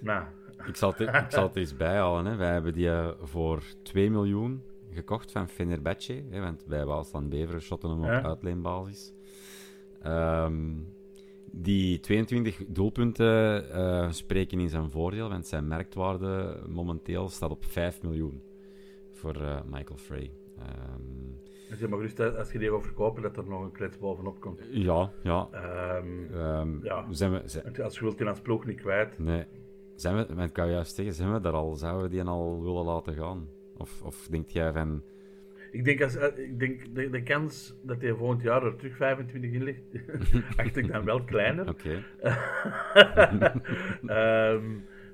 [0.00, 0.24] Nou,
[0.66, 2.24] Ik zal, het, ik zal het eens bijhalen.
[2.26, 2.36] Hè.
[2.36, 6.22] Wij hebben die eh, voor 2 miljoen gekocht van Fenerbahce.
[6.30, 8.22] Hè, want bij Waalstand Beveren shotten hem op Ja.
[8.22, 9.12] uitleenbasis.
[10.02, 10.78] Ehm,
[11.52, 18.02] die 22 doelpunten eh, spreken in zijn voordeel, want zijn merkwaarde momenteel staat op 5
[18.02, 18.42] miljoen
[19.12, 20.30] voor eh, Michael Frey.
[21.68, 24.60] Maar gerust, hè, als je die wil verkopen, dat er nog een klets bovenop komt.
[24.70, 25.48] ja, ja.
[25.52, 27.06] Ehm, Ja.
[27.10, 29.18] Zijn we, zijn, als je wilt die als ploeg niet kwijt.
[29.18, 29.44] nee.
[29.94, 32.84] Zijn we, ik kan juist zeggen, zijn we daar al, zouden we die al willen
[32.84, 33.48] laten gaan?
[33.80, 35.02] Of, of denk jij van...
[35.70, 38.96] Ik denk, als, eh, ik denk de, de kans dat hij volgend jaar er terug
[38.96, 39.82] 25 in ligt,
[40.56, 41.68] acht ik dan wel kleiner.
[41.74, 42.04] Oké.
[44.06, 44.64] Ehm,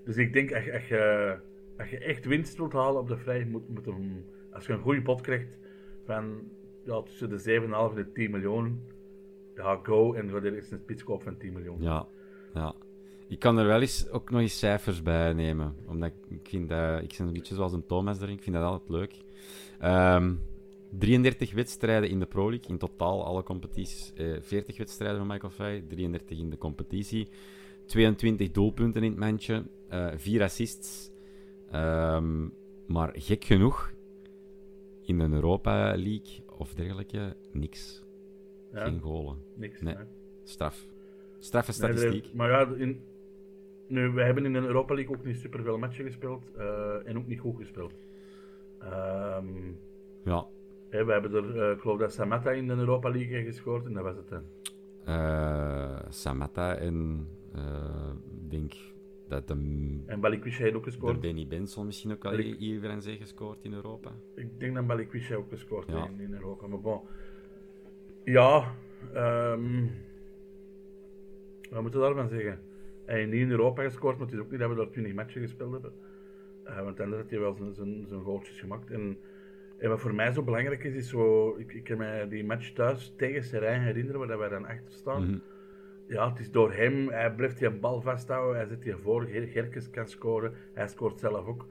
[0.05, 1.37] dus ik denk, als, als, je,
[1.79, 4.81] als je echt winst wilt halen op de vrij, moet, moet hem, als je een
[4.81, 5.59] goede pot krijgt
[6.05, 6.48] van
[6.85, 8.83] ja, tussen de 7,5 en de 10 miljoen,
[9.55, 11.83] ja, go en ga er eens een spitskoop van 10 miljoen.
[11.83, 12.07] Ja,
[12.55, 12.74] ja.
[13.29, 15.75] Ik kan er wel eens ook nog eens cijfers bij nemen.
[15.87, 17.03] Omdat ik, ik vind dat...
[17.03, 18.35] Ik ben een beetje zoals een Thomas erin.
[18.35, 19.15] Ik vind dat altijd leuk.
[19.79, 20.35] Ehm
[20.99, 22.69] 33 wedstrijden in de Pro League.
[22.71, 24.12] In totaal alle competities.
[24.15, 25.85] Eh, 40 wedstrijden van Michael Fay.
[25.89, 27.29] 33 in de competitie.
[27.87, 29.65] 22 doelpunten in het mandje.
[29.89, 31.11] eh 4 assists.
[31.71, 32.49] Ehm,
[32.87, 33.95] maar gek genoeg...
[35.03, 38.03] In de Europa League of dergelijke, niks.
[38.73, 39.37] Ja, Geen golen.
[39.57, 39.81] niks.
[39.81, 39.95] Nee.
[39.95, 40.03] hè.
[40.45, 40.87] Straf.
[41.39, 42.35] Straffe Nee, statistiek.
[42.35, 43.01] maar ja, in,
[43.88, 47.27] nu, wij hebben in de Europa League ook niet superveel matchen gespeeld eh, en ook
[47.27, 47.92] niet goed gespeeld.
[48.79, 49.46] Ehm,
[50.25, 50.46] Ja.
[50.90, 53.92] we hebben er, eh, ik geloof dat Samatta in de Europa League heeft gescoord en
[53.92, 54.31] dat was het.
[54.31, 54.38] hè.
[55.05, 57.27] Eh Samatta en
[58.42, 58.72] ik denk
[59.29, 59.55] dat de,
[60.07, 61.20] En Balikwisha heeft ook de gescoord.
[61.20, 64.11] Benny Benson misschien ook al Balik- hier weer aan zee gescoord in Europa.
[64.35, 66.66] Ik denk dat Balikwisha ook gescoord heeft in, in Europa.
[66.66, 67.01] Maar bon.
[68.25, 68.75] Ja,
[69.14, 69.85] ehm
[71.70, 72.59] wat moeten we daarvan zeggen?
[73.07, 75.14] Hij heeft niet in Europa gescoord, maar het is ook niet dat we daar 20
[75.14, 75.92] matchen gespeeld hebben.
[76.64, 78.90] Eh, want dan had hij wel zijn, zijn, zijn goaltjes gemaakt.
[78.90, 79.19] En,
[79.79, 81.55] en wat voor mij zo belangrijk is, is zo...
[81.59, 84.92] Ik, ik kan me die match thuis tegen Serijn herinneren, waar dat wij dan achter
[84.92, 85.23] staan.
[85.23, 85.38] Mhm.
[86.09, 87.09] Ja, het is door hem.
[87.09, 88.57] Hij blijft die bal vasthouden.
[88.57, 89.25] Hij zet die voor.
[89.25, 90.53] Ger- Gerkes kan scoren.
[90.73, 91.66] Hij scoort zelf ook.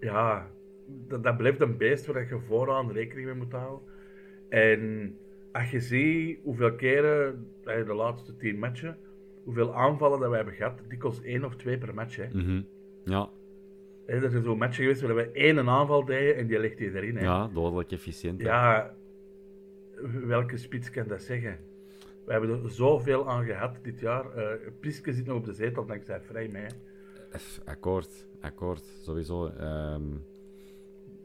[0.00, 0.50] Ja,
[0.86, 3.86] dat, dat blijft een beest waar je vooraan rekening mee moet houden.
[4.48, 5.16] En
[5.52, 8.96] als je ziet hoeveel keren, de laatste tien matchen,
[9.44, 12.16] hoeveel aanvallen dat wij hebben gehad, dikwijls één of twee per match.
[12.16, 12.26] Hè.
[12.32, 12.62] Mhm.
[13.04, 13.28] Ja,
[14.06, 17.16] Er zijn zo'n matchen geweest waar we één aanval deden en die legt hij erin.
[17.16, 17.22] Hè.
[17.24, 18.40] ja, dodelijk efficiënt.
[18.40, 18.46] hè.
[18.46, 18.94] Ja,
[20.24, 21.58] welke spits kan dat zeggen?
[22.24, 24.24] We hebben er zoveel aan gehad dit jaar.
[24.80, 26.66] Priske zit nog op de zetel dankzij Vrij mee.
[27.64, 29.46] Akkoord, akkoord, sowieso.
[29.46, 30.02] Ehm,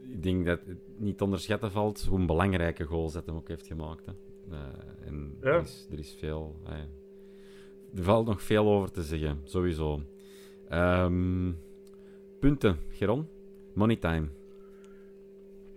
[0.10, 3.48] ik denk dat het niet te onderschatten valt hoe een belangrijke goal dat hem ook
[3.48, 4.06] heeft gemaakt.
[4.06, 4.12] Hè.
[4.52, 4.58] Eh,
[5.08, 5.48] en Ja.
[5.50, 6.56] er, is, er is veel...
[7.96, 10.02] er valt nog veel over te zeggen, sowieso.
[10.70, 11.52] Ehm,
[12.40, 13.28] punten, Geron.
[13.74, 14.28] Money time.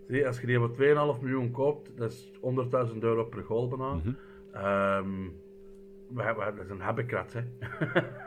[0.09, 3.95] Zie, als je die voor 2,5 miljoen koopt, dat is 100.000 euro per goal bijna.
[3.95, 4.13] Mhm.
[4.53, 5.29] Ehm,
[6.09, 7.41] we, we, dat is een habbekrat, hè.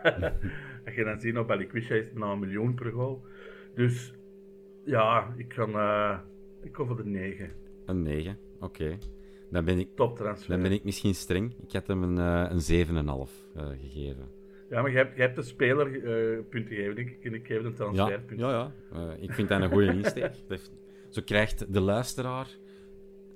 [0.86, 3.22] als je dan ziet, op Balikwisha is het bijna een miljoen per goal.
[3.76, 4.14] Dus,
[4.86, 6.18] ja, ik kan, eh,
[6.62, 7.52] ik voor de 9.
[7.86, 8.98] Een 9, oké.
[9.54, 10.50] Dan, ben ik, Top transfer.
[10.50, 11.54] dan ben ik misschien streng.
[11.68, 14.28] Ik had hem een, eh, een 7,5 eh gegeven.
[14.70, 17.24] Ja, maar je hebt, je hebt de speler eh, punten gegeven, denk ik.
[17.34, 18.38] Ik geef de Ja, transferpunten.
[18.48, 18.72] ja, ja.
[18.94, 20.32] Eh, ik vind dat een goede insteek.
[21.10, 22.48] Zo krijgt de luisteraar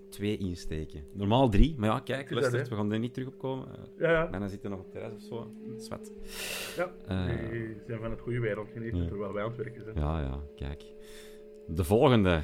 [0.09, 1.03] twee insteken.
[1.13, 2.69] Normaal drie, maar ja, kijk, is dat, luister, hè?
[2.69, 3.67] we gaan er niet terug op komen.
[3.99, 4.11] Ja.
[4.11, 4.29] ja.
[4.29, 5.51] Bijna zitten nog op het terras of zo.
[5.77, 6.11] Zwet.
[6.77, 7.49] Ja, Eh.
[7.51, 9.07] die zijn van het goede wereld genieten, Ja.
[9.07, 9.95] terwijl wij aan het werken zijn.
[9.99, 10.83] Ja, ja, kijk.
[11.67, 12.41] De volgende.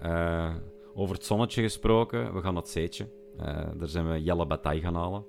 [0.00, 0.54] Eh,
[0.96, 3.06] over het zonnetje gesproken, we gaan naar het zeetje.
[3.38, 5.24] Eh, daar zijn we Jelle Bataille gaan halen.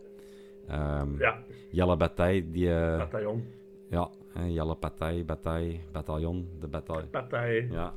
[0.67, 2.73] Ehm, Ja, Jelle Bataille, die...
[2.73, 3.43] eh, bataillon.
[3.89, 4.09] ja,
[4.47, 7.07] Jelle Bataille, Bataille, Bataljon, de Bataille.
[7.11, 7.67] Bataille.
[7.71, 7.93] Ja,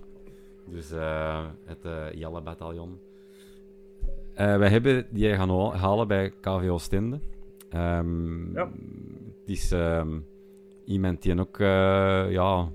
[0.66, 2.98] dus eh, het Jelle Bataljon.
[4.34, 7.20] Wij hebben die gaan ha- halen bij KV Oostende.
[7.70, 8.70] Ehm, Ja.
[9.40, 10.18] Het is ehm,
[10.84, 11.56] iemand die ook
[12.32, 12.68] ja,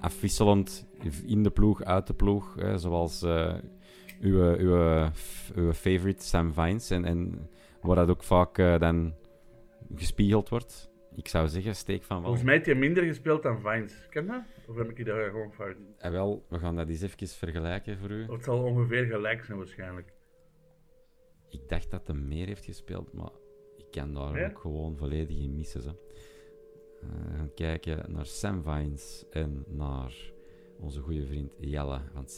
[0.00, 0.86] afwisselend
[1.26, 3.26] in de ploeg, uit de ploeg, hè, zoals
[4.24, 5.10] uw, uw,
[5.54, 6.90] uw favorite Sam Vines.
[6.90, 7.48] En, en
[7.80, 9.14] waar dat ook vaak eh, dan
[9.94, 10.92] gespiegeld wordt.
[11.14, 12.24] Ik zou zeggen, steek van wel.
[12.24, 14.06] Volgens mij heeft hij minder gespeeld dan Vines.
[14.10, 14.42] Ken je dat?
[14.68, 15.76] Of heb ik je daar gewoon fout?
[15.98, 18.32] En wel, we gaan dat eens even vergelijken voor u.
[18.32, 20.12] Het zal ongeveer gelijk zijn waarschijnlijk.
[21.48, 23.30] Ik dacht dat hij meer heeft gespeeld, maar
[23.76, 25.82] ik kan daar ook gewoon volledig in missen.
[25.82, 25.88] Zo.
[25.88, 30.32] Eh, we gaan kijken naar Sam Vines en naar
[30.78, 32.30] onze goede vriend Jelle van het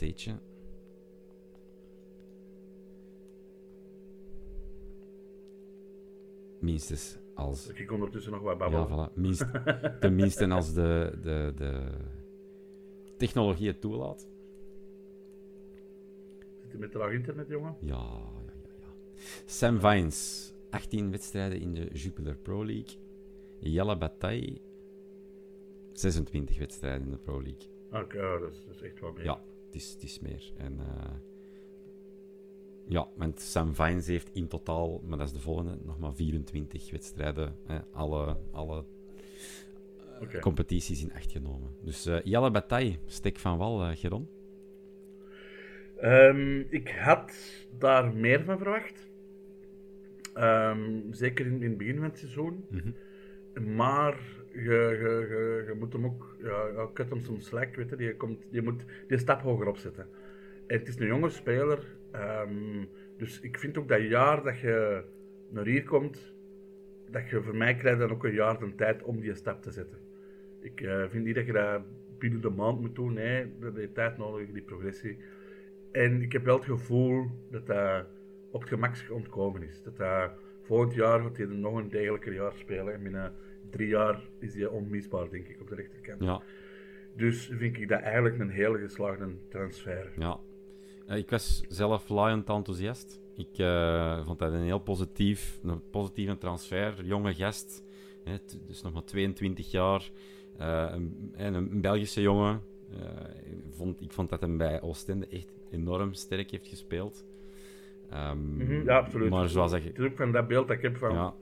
[6.66, 7.68] Minstens als...
[7.74, 9.11] Ik ondertussen nog wat Ja, babbelen.
[9.11, 9.14] voilà.
[9.14, 9.44] Minst,
[10.00, 11.81] tenminste als de, de, de
[13.16, 14.29] technologie het toelaat.
[16.62, 17.76] Zit je met traag internet, jongen?
[17.81, 19.20] Ja, ja, ja, ja.
[19.44, 22.96] Sam Vines, 18 wedstrijden in de Jupiler Pro League.
[23.59, 24.61] Jelle Bataille,
[25.92, 27.68] 26 wedstrijden in de Pro League.
[27.92, 29.24] Oké, ja, dat, is, dat is echt wat meer.
[29.24, 30.52] Ja, het is, het is meer.
[30.57, 31.14] En, eh,
[32.88, 36.90] ja, want Sam Vines heeft in totaal, maar dat is de volgende, nog maar 24
[36.90, 37.57] wedstrijden.
[37.66, 38.85] eh, alle alle
[40.20, 40.38] Oké.
[40.38, 41.70] competities in acht genomen.
[41.83, 44.29] Dus eh, Jelle Bataille, stek van wal, eh, Geron.
[45.96, 47.33] Ehm, ik had
[47.79, 49.09] daar meer van verwacht.
[50.35, 52.64] Ehm, zeker in, in het begin van het seizoen.
[53.77, 54.18] Maar
[54.53, 57.96] je, je, je, je moet hem ook, ja, cut hem soms slack, weet je.
[58.05, 60.07] Je, komt, je moet die stap hoger opzetten.
[60.66, 62.85] En het is een jonge speler, ehm,
[63.16, 65.02] dus ik vind ook dat jaar dat je
[65.50, 66.35] naar hier komt,
[67.11, 69.70] dat je voor mij krijgt dan ook een jaar de tijd om die stap te
[69.70, 69.98] zetten.
[70.61, 71.83] Ik eh, vind niet dat je dat
[72.18, 75.16] binnen de maand moet doen, nee, dat heeft tijd nodig, die progressie.
[75.92, 78.07] En ik heb wel het gevoel dat dat
[78.50, 79.83] op het gemak ontkomen is.
[79.83, 80.31] Dat dat
[80.62, 82.94] volgend jaar gaat hij nog een degelijker jaar spelen.
[82.94, 83.33] En binnen
[83.70, 86.22] drie jaar is hij onmisbaar, denk ik, op de rechterkant.
[86.22, 86.42] Ja,
[87.16, 90.12] Dus vind ik dat eigenlijk een hele geslaagde transfer.
[90.16, 90.38] ja.
[91.07, 93.21] Eh, ik was zelf laaiend enthousiast.
[93.37, 97.05] Ik eh, vond dat een heel positief, een positieve transfer.
[97.05, 97.85] Jonge gast,
[98.25, 100.11] hè, dus nog maar 22 jaar.
[100.57, 102.61] Eh, een, en een, Belgische jongen.
[103.45, 107.25] Ik vond, ik vond dat hij bij Oostende echt enorm sterk heeft gespeeld.
[108.11, 109.31] Ehm, Mhm, ja, absoluut.
[109.31, 111.12] Maar zoals je, Het is ook van dat beeld dat ik heb van...
[111.12, 111.35] Ja.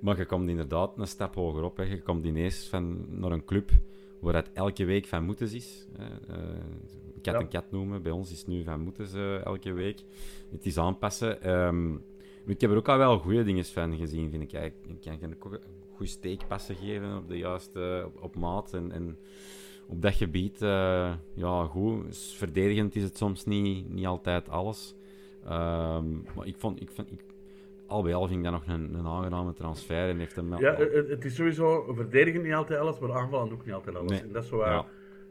[0.00, 1.76] Maar je komt inderdaad een stap hoger op.
[1.76, 1.82] Hè.
[1.82, 3.70] Je komt ineens van, naar een club
[4.20, 5.86] waar het elke week van moeten is.
[5.96, 6.36] Eh,
[7.22, 7.40] kat Ja.
[7.40, 8.02] en kat noemen.
[8.02, 10.02] Bij ons is het nu van moeten ze elke week.
[10.50, 11.38] Het is aanpassen.
[12.44, 14.52] Maar ik heb er ook al wel goede dingen van gezien, vind ik.
[14.52, 15.60] Ik kan ook
[15.94, 18.74] goede steekpassen geven op de juiste op, op maat.
[18.74, 19.18] En, en
[19.86, 22.16] op dat gebied, eh, ja, goed.
[22.18, 24.94] Verdedigend is het soms niet, niet altijd alles.
[25.44, 27.20] Ehm, maar ik vond, ik vond ik,
[27.90, 30.08] al bij al vind ik dat nog een, een aangename transfer.
[30.08, 33.64] En heeft hem Ja, het, het is sowieso verdedigen niet altijd alles, maar aanvallen ook
[33.64, 34.10] niet altijd alles.
[34.10, 34.20] Nee.
[34.20, 34.86] En dat is wel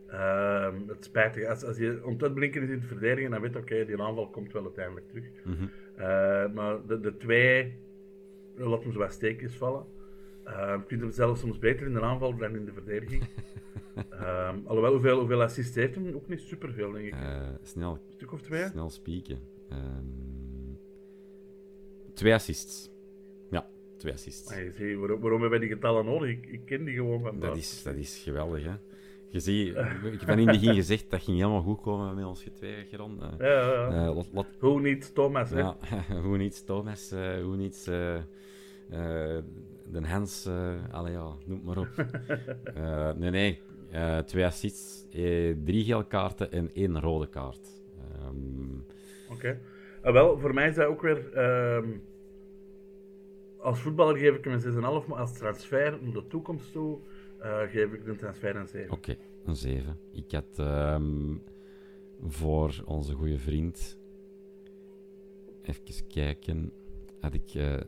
[0.07, 1.49] ehm, het spijtige.
[1.49, 4.01] Als, als je om het uitblinken is in het verdedigen, dan weet je, oké, die
[4.01, 5.25] aanval komt wel uiteindelijk terug.
[5.43, 5.63] Mhm.
[5.95, 7.77] Eh, maar de, de twee,
[8.55, 9.85] laat hem zo wat steekjes vallen.
[10.47, 13.23] Uh, ik vind hem zelfs soms beter in de aanval dan in de verdediging.
[14.09, 16.15] Ehm, alhoewel, hoeveel, hoeveel assists heeft hem?
[16.15, 17.13] Ook niet superveel, denk ik.
[17.13, 18.67] Eh, snel, Een stuk of twee?
[18.67, 19.39] snel spieken.
[22.19, 22.89] Twee assists.
[23.51, 24.51] Ja, twee assists.
[24.51, 26.29] Ah, je ziet, waarom, waarom hebben wij die getallen nodig?
[26.29, 28.73] Ik, ik ken die gewoon van Dat is, dat is geweldig, hè.
[29.31, 32.43] Je ziet, ik heb in het begin gezegd, dat ging helemaal goed komen met ons
[32.43, 33.21] getweeën, Geron.
[33.21, 34.05] Eh, Ja, ja, ja.
[34.07, 35.59] eh, lot- lot- Hoe niet Thomas, hè?
[35.59, 35.77] Ja,
[36.23, 38.23] hoe niet Thomas, eh, hoe niet eh, eh,
[39.91, 40.49] de Hans,
[40.91, 41.87] allee, ja, noem maar op.
[43.17, 43.61] Nee, nee,
[44.25, 45.05] twee assists,
[45.63, 47.81] drie gele kaarten en één rode kaart.
[48.15, 48.79] Ehm,
[49.33, 49.59] Oké.
[50.01, 51.33] Ah, wel, voor mij is dat ook weer...
[51.33, 51.87] ehm,
[53.61, 56.99] als voetballer geef ik hem een 6,5, maar als transfer naar de toekomst toe
[57.39, 58.91] eh, geef ik de transfer een 7.
[58.91, 59.99] Oké, een 7.
[60.11, 61.35] Ik had ehm,
[62.27, 63.97] voor onze goede vriend,
[65.61, 66.71] even kijken,
[67.19, 67.79] had ik eh,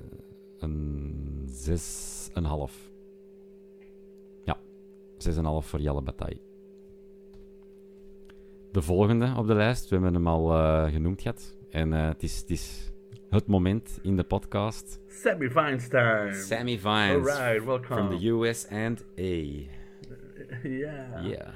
[0.57, 2.41] een 6,5.
[4.43, 4.59] Ja,
[5.17, 6.41] 6,5 voor Jelle Bataille.
[8.71, 11.57] De volgende op de lijst, we hebben hem al eh, genoemd gehad.
[11.69, 12.91] En het, is, het is
[13.31, 14.99] het moment in de podcast.
[15.07, 16.33] Sammy Feinstein.
[16.33, 17.85] Sammy Vines Alright, welcome.
[17.95, 19.21] from the US and A.
[20.63, 21.21] Ja.
[21.23, 21.47] Yeah.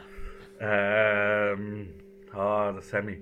[0.57, 1.83] Ehm,
[2.31, 3.21] ah, de Sammy.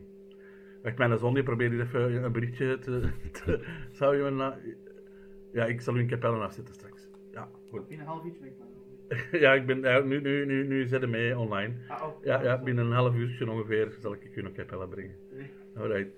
[0.84, 3.10] Wacht, mijn zon die probeert hier even een berichtje te...
[3.46, 4.30] te- zou je me...
[4.30, 4.58] na-
[5.54, 7.08] Ja, ik zal u een kapellen afzetten straks.
[7.32, 7.82] Ja, goed.
[7.90, 8.68] In een half uurtje ben ik maar.
[9.42, 9.82] Ja, ik ben...
[9.82, 11.74] ja, nu, nu, nu, nu zet hem mee online.
[11.88, 12.24] Ah, oh.
[12.24, 15.16] Ja, ja, binnen een half uurtje ongeveer zal ik u een kapellen brengen.
[15.76, 16.12] Alright.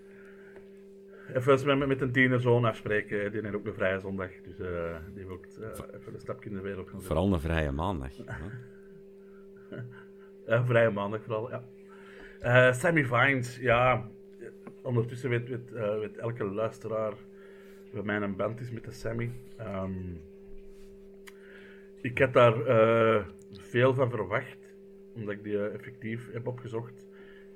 [1.34, 3.32] Even met, met een tienerzoon afspreken.
[3.32, 4.30] Die heeft ook een vrije zondag.
[4.44, 7.02] Dus eh, die wil eh, even een stapje in de wereld gaan.
[7.02, 8.12] Vooral een vrije maandag.
[10.48, 11.64] Ja, vrije maandag vooral, ja.
[12.40, 14.10] Eh, Sammy Vines, ja.
[14.82, 17.14] Ondertussen weet, weet, weet elke luisteraar
[17.92, 19.32] wat mijn band is met de Sammy.
[19.58, 19.92] Ehm,
[22.02, 22.54] ik had daar
[23.52, 24.58] veel van verwacht,
[25.16, 27.08] omdat ik die effectief heb opgezocht.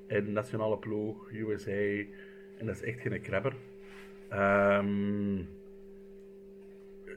[0.06, 2.04] En nationale ploeg, USA,
[2.60, 3.54] en dat is echt geen krabber.
[4.28, 5.34] Ehm,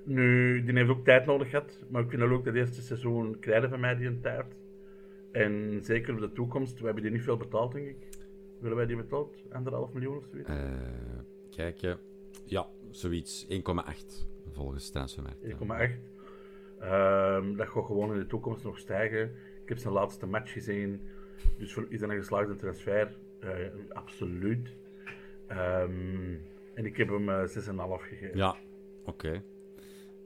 [0.03, 3.39] nu, die heeft ook tijd nodig gehad, maar ik vind dat ook dat eerste seizoen
[3.39, 4.45] krijgen van mij die een tijd.
[5.31, 8.07] En zeker op de toekomst, we hebben die niet veel betaald, denk ik.
[8.59, 9.43] Willen wij die betaald?
[9.51, 10.49] Anderhalf miljoen of zoiets?
[10.49, 10.55] Eh,
[11.55, 11.97] kijken.
[12.45, 13.45] Ja, zoiets.
[13.49, 15.43] 1,8 volgens Transfermarkt.
[15.43, 15.99] 1,8.
[16.79, 19.23] Ehm, dat gaat gewoon in de toekomst nog stijgen.
[19.63, 21.01] Ik heb zijn laatste match gezien.
[21.57, 23.15] Dus voor, is dat een geslaagde transfer?
[23.39, 23.49] Eh,
[23.89, 24.75] absoluut.
[25.47, 26.33] Ehm,
[26.73, 28.37] en ik heb hem eh, 6,5 gegeven.
[28.37, 28.55] Ja,
[29.05, 29.41] oké.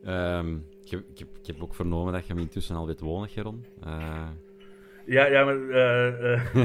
[0.04, 3.00] Ehm, ik, heb, ik, heb, ik heb ook vernomen dat je hem intussen al weet
[3.00, 3.66] wonen, Geron.
[3.84, 4.28] Eh,
[5.06, 6.56] Ja, ja, maar eh, eh,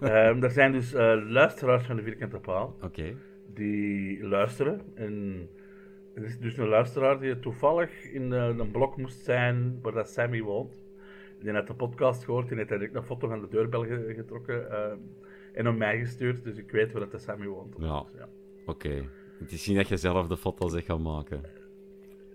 [0.28, 2.76] ehm, er zijn dus eh, luisteraars van de Vierkante Paal.
[2.82, 3.14] oké.
[3.54, 4.80] die luisteren.
[4.94, 5.48] En
[6.14, 10.08] er is dus een luisteraar die toevallig in eh, een blok moest zijn waar dat
[10.10, 10.82] Sammy woont.
[11.40, 14.70] Die had de podcast gehoord en heeft direct een foto van de deurbel ge- getrokken.
[14.70, 14.92] eh,
[15.54, 17.74] En op mij gestuurd, dus ik weet waar dat de Sammy woont.
[17.78, 18.02] Ja.
[18.02, 18.28] Dus, ja.
[18.66, 19.08] Oké.
[19.38, 21.40] Het is niet dat je zelf de foto's echt gaat maken.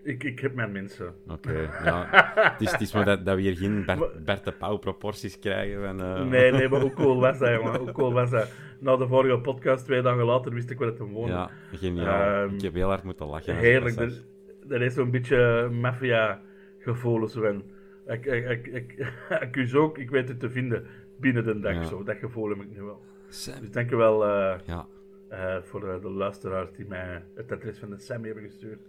[0.04, 1.14] Ik, ik heb mijn mensen.
[1.28, 2.08] Oké, ja.
[2.34, 5.40] Het is, het is maar dat, dat we hier geen Bert, Bert de Pauw proporties
[5.40, 6.00] krijgen.
[6.00, 7.80] Eh, Nee, nee, maar hoe cool was dat, jongen?
[7.80, 8.52] Hoe cool was dat?
[8.80, 11.32] Na de vorige podcast, twee dagen later, wist ik waar het hem woonde.
[11.32, 12.44] Ja, geniaal.
[12.44, 13.56] Ehm, ik heb heel hard moeten lachen.
[13.56, 14.00] Heerlijk.
[14.00, 14.24] ik dat
[14.70, 17.64] Er, er is zo'n beetje maffia-gevoelens van.
[18.08, 19.14] Ik, ik, ik, ik,
[19.56, 20.88] ik ook, ik weet het te vinden
[21.20, 21.74] binnen de dag.
[21.74, 21.84] Ja.
[21.84, 22.04] Zo.
[22.04, 23.02] Dat gevoel heb ik nu wel.
[23.30, 23.60] Sam.
[23.60, 24.88] Dus dank je wel eh, Ja,
[25.28, 28.80] eh, voor de, de luisteraars die mij het adres van de Sammy hebben gestuurd.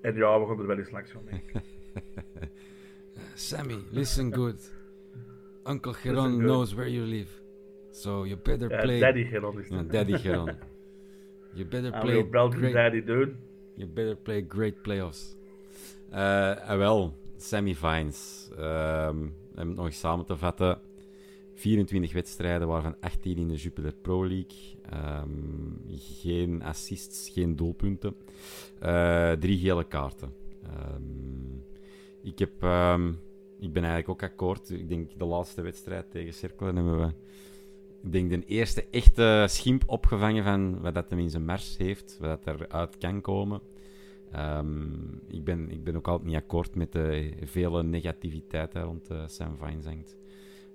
[0.00, 1.22] En ja, we gaan er wel eens langs van.
[1.28, 1.52] ik.
[3.34, 4.72] Sammy, listen good.
[5.66, 6.40] Uncle Geron good.
[6.40, 7.30] knows where you live.
[7.90, 9.92] So you better Ja, Daddy Geron is het.
[9.92, 10.50] Daddy Geron.
[11.52, 13.34] You better I'm your Belgian daddy, dude.
[13.74, 15.36] You better play great playoffs.
[16.10, 18.50] Eh, en wel, Sammy Vines.
[18.56, 19.18] Ehm,
[19.56, 20.80] om het nog eens samen te vatten.
[21.58, 24.80] 24 wedstrijden, waarvan 18 in de Jupiler Pro League.
[24.90, 25.30] Ehm,
[25.86, 28.16] geen assists, geen doelpunten.
[28.80, 30.32] Eh, drie gele kaarten.
[30.62, 31.56] Ehm,
[32.22, 33.08] ik, heb, ehm,
[33.58, 34.70] ik ben eigenlijk ook akkoord.
[34.70, 37.12] Ik denk de laatste wedstrijd tegen Cerkelen hebben we
[38.02, 42.16] ik denk de eerste echte schimp opgevangen van wat dat hem in zijn mars heeft,
[42.20, 43.60] wat dat eruit kan komen.
[45.26, 49.56] Ik, ben, ik ben ook altijd niet akkoord met de vele negativiteit rond eh, Sam
[49.56, 50.16] Vines.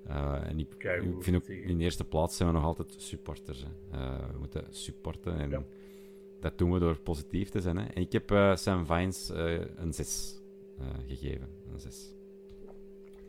[0.07, 2.63] Eh, en ik, Kijk, hoe ik vind ook, in de eerste plaats zijn we nog
[2.65, 3.65] altijd supporters.
[3.65, 3.97] Hè.
[3.97, 5.63] Eh, we moeten supporten en Ja.
[6.39, 7.77] dat doen we door positief te zijn.
[7.77, 7.85] Hè.
[7.85, 9.29] En ik heb eh, Sam Vines
[9.75, 10.41] een 6
[11.07, 11.47] gegeven.
[11.71, 12.15] Een 6.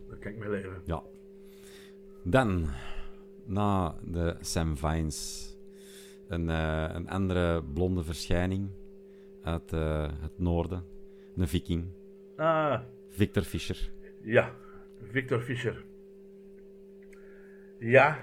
[0.08, 0.82] Daar kan ik mee leven.
[0.84, 1.02] Ja.
[2.22, 2.66] Dan,
[3.44, 5.50] na de Sam Vines,
[6.28, 8.70] een, een andere blonde verschijning
[9.42, 9.70] uit
[10.20, 10.84] het noorden.
[11.36, 11.84] Een viking.
[12.36, 13.90] Ah, Victor Fischer.
[14.22, 14.54] ja.
[15.02, 15.84] Victor Fischer.
[17.84, 18.18] Ja.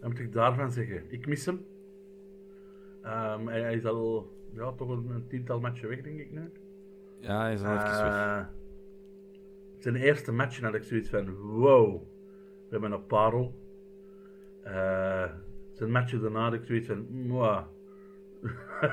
[0.00, 1.02] Wat moet ik daarvan zeggen?
[1.08, 1.66] Ik mis hem.
[3.02, 6.50] Ehm, hij, hij is al ja, toch een, een tiental matchen weg, denk ik nu.
[7.20, 8.48] Ja, hij is al even weg.
[9.78, 12.02] Zijn eerste match had ik zoiets van: wow,
[12.64, 13.54] we hebben een parel.
[14.62, 15.30] Eh,
[15.72, 17.64] zijn matchen daarna had ik zoiets van: mwah.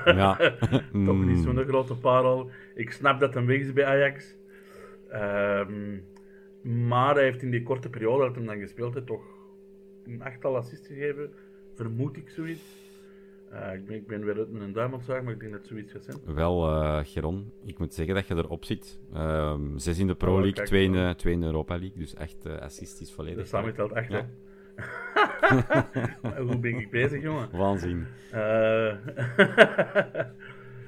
[0.04, 0.36] Ja.
[1.06, 1.42] Toch niet Mm.
[1.42, 2.50] zo'n grote parel.
[2.74, 4.36] Ik snap dat hij weg is bij Ajax.
[5.08, 5.98] Ehm,
[6.62, 9.24] maar hij heeft in die korte periode dat hij dan gespeeld heeft, toch
[10.04, 11.30] een achttal assists gegeven.
[11.74, 12.80] Vermoed ik zoiets.
[13.50, 15.92] Eh, ik, ben, ik ben weer uit mijn duim zagen, maar ik denk dat zoiets
[15.92, 16.34] gaat zijn.
[16.34, 19.00] Wel, eh Geron, ik moet zeggen dat je erop zit.
[19.14, 21.78] Ehm zes in de Pro Oh, League, kijk, twee in, de, twee in de Europa
[21.78, 21.98] League.
[21.98, 23.42] Dus echt eh assist is volledig.
[23.42, 24.28] De samen telt acht, Ja.
[26.46, 27.48] Hoe ben ik bezig, jongen?
[27.56, 28.06] Waanzin.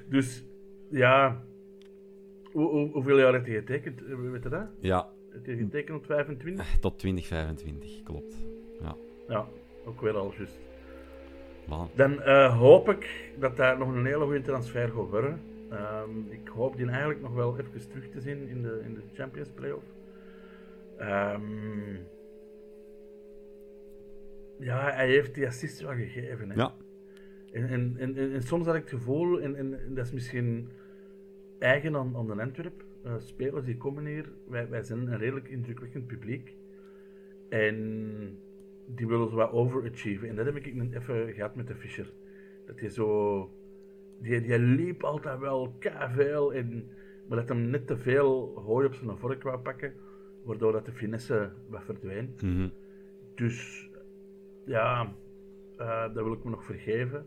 [0.09, 0.45] Dus,
[0.91, 1.45] ja.
[2.53, 4.01] Hoe, hoe, hoeveel jaar heeft hij getekend?
[4.01, 4.67] Weet je dat?
[4.81, 6.79] Ja, Heeft hij getekend op 25?
[6.81, 8.37] tot 2025, klopt.
[8.81, 8.97] Ja,
[9.29, 9.49] Ja,
[9.85, 10.59] ook weer al juist.
[11.95, 15.41] Dan eh, hoop ik dat dat nog een hele goede transfer gaat worden.
[15.71, 19.01] Ehm, ik hoop die eigenlijk nog wel even terug te zien in de, in de
[19.13, 19.85] Champions Playoff.
[20.99, 21.95] Ehm,
[24.59, 26.51] ja, hij heeft die assist wel gegeven.
[26.51, 26.57] Hè.
[26.57, 26.75] Ja,
[27.53, 30.69] En, en, en, en, soms had ik het gevoel, en, en, en dat is misschien
[31.59, 35.49] eigen aan, aan de Antwerp, eh, spelers die komen hier, wij, wij zijn een redelijk
[35.49, 36.55] indrukwekkend publiek.
[37.49, 38.39] En
[38.87, 40.29] die willen zo wat overachieven.
[40.29, 42.13] En dat heb ik net even gehad met de Fischer.
[42.67, 43.51] Dat hij zo...
[44.21, 45.75] Die, die liep altijd wel
[46.15, 46.89] veel en
[47.29, 49.93] maar dat hem net te veel hooi op zijn vork wou pakken,
[50.43, 52.35] waardoor dat de finesse wat verdween.
[52.43, 52.69] mhm.
[53.35, 53.89] Dus
[54.65, 55.15] ja,
[55.77, 57.27] eh, dat wil ik me nog vergeven.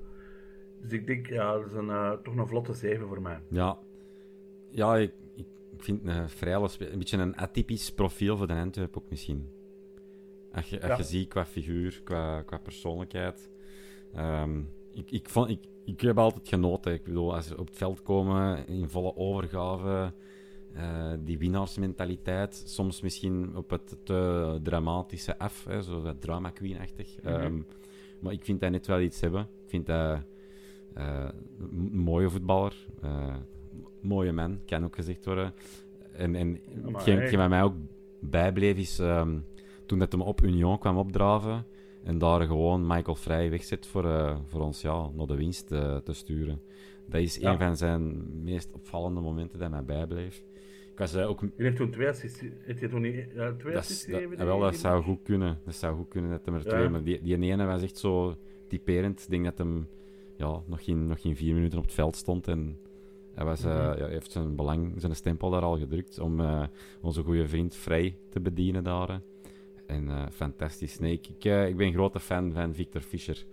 [0.82, 3.40] Dus ik denk, ja, dat is een, eh, toch een vlotte 7 voor mij.
[3.48, 3.78] Ja,
[4.70, 5.12] ja ik,
[5.78, 9.50] ik, vind een vrij spe- een beetje een atypisch profiel voor de Antwerp ook misschien.
[10.52, 10.98] Als je, als Ja.
[10.98, 13.50] je ziet qua figuur, qua, qua persoonlijkheid.
[14.14, 14.60] Ehm,
[14.94, 16.94] ik, ik, vond, ik, ik heb altijd genoten.
[16.94, 20.14] Ik bedoel, als ze op het veld komen in volle overgave,
[20.74, 27.16] eh, die winnaarsmentaliteit, soms misschien op het te dramatische af, hè, zo dat drama queen-achtig.
[27.24, 27.28] Mhm.
[27.34, 27.62] Ehm,
[28.20, 29.42] maar ik vind dat net wel iets hebben.
[29.42, 30.20] Ik vind dat
[30.94, 32.76] eh, een mooie voetballer.
[33.02, 33.36] eh,
[34.08, 35.54] mooie man, kan ook gezegd worden.
[36.14, 36.60] En, en
[36.94, 37.76] hetgeen mij ook
[38.20, 39.40] bijbleef is ehm,
[39.86, 41.66] toen dat hem op Union kwam opdraven
[42.04, 45.98] en daar gewoon Michael Vrij wegzet voor, eh, voor ons ja, naar de winst eh,
[45.98, 46.62] te sturen.
[47.06, 47.52] Dat is Ja.
[47.52, 50.44] een van zijn meest opvallende momenten dat mij bijbleef.
[50.92, 52.40] Ik was eh, ook Die heeft toen twee assists.
[54.06, 54.46] Dat, gegeven?
[54.46, 55.60] wel, dat zou goed kunnen.
[55.66, 56.70] Dat zou goed kunnen dat hem er Ja.
[56.70, 56.90] twee...
[56.90, 58.36] Maar die, die ene was echt zo
[58.68, 59.22] typerend.
[59.24, 59.88] Ik denk dat hem
[60.38, 62.48] ja, nog, geen, nog geen vier minuten op het veld stond.
[62.48, 62.78] En
[63.38, 63.98] hij, was, eh, Mhm.
[63.98, 66.64] ja, hij heeft zijn, belang, zijn stempel daar al gedrukt om eh,
[67.02, 69.22] onze goede vriend Vrij te bedienen daar.
[69.86, 71.00] En eh, fantastisch.
[71.00, 73.46] Nee, ik, ik, ik ben een grote fan van Victor Fischer.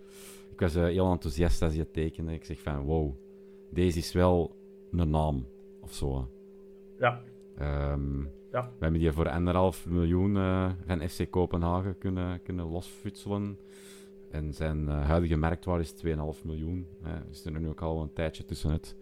[0.53, 2.33] Ik was heel enthousiast als hij het tekende.
[2.33, 3.15] Ik zeg van, wow,
[3.71, 4.57] deze is wel
[4.91, 5.47] een naam.
[5.81, 6.29] Of zo.
[6.99, 7.23] Ja,
[7.59, 8.21] Ehm,
[8.53, 8.63] Ja.
[8.63, 10.35] We hebben die voor anderhalf miljoen
[10.87, 13.59] van FC Kopenhagen kunnen, kunnen losfutselen.
[14.31, 16.87] En zijn huidige marktwaarde is 2,5 miljoen.
[17.03, 17.19] Hè.
[17.29, 18.97] Dus er nu ook al een tijdje tussenuit.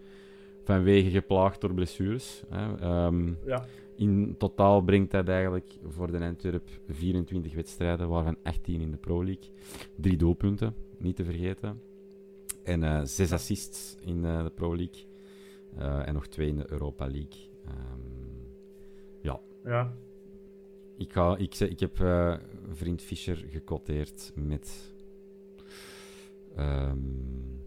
[0.62, 2.42] Vanwege geplaagd door blessures.
[2.48, 2.76] Hè.
[2.76, 3.64] Ehm, ja.
[3.96, 9.24] in totaal brengt hij eigenlijk voor de Antwerp 24 wedstrijden, waarvan 18 in de Pro
[9.24, 9.50] League.
[9.96, 11.80] Drie doelpunten, niet te vergeten.
[12.62, 15.04] En eh, zes assists in eh, de Pro League.
[15.76, 17.48] Eh, en nog twee in de Europa League.
[17.64, 18.00] Ehm,
[19.20, 19.40] ja.
[20.96, 21.96] ik, ga, ik, ik heb
[22.72, 24.92] vriend Fischer gecoteerd met.
[26.56, 26.98] ehm,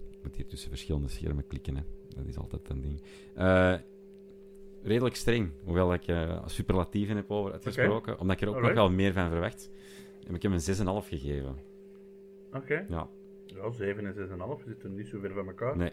[0.09, 1.83] ik moet hier tussen verschillende schermen klikken, hè.
[2.16, 3.01] Dat is altijd een ding.
[3.36, 3.74] Eh,
[4.84, 8.76] redelijk streng, hoewel ik eh superlatieven heb over uitgesproken, omdat ik er ook Alright.
[8.76, 9.70] nog wel meer van verwacht.
[10.28, 10.59] En ik heb een
[11.03, 11.55] 6,5 gegeven.
[12.53, 12.86] Oké.
[12.89, 13.07] Ja,
[13.45, 15.78] Ja, 7 en 6,5 zitten niet zo ver van elkaar.
[15.78, 15.91] nee.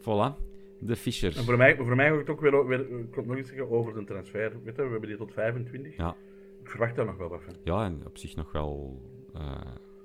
[0.00, 0.34] Voilà,
[0.78, 1.36] de Fischer.
[1.36, 3.48] En voor mij, voor mij ik het ook weer, weer ik kon het nog eens
[3.48, 4.52] zeggen over de transfer.
[4.64, 5.96] Weet je, we hebben die tot 25.
[5.96, 6.16] Ja.
[6.62, 7.54] Ik verwacht daar nog wel wat van.
[7.62, 9.00] Ja, en op zich nog wel
[9.34, 9.60] eh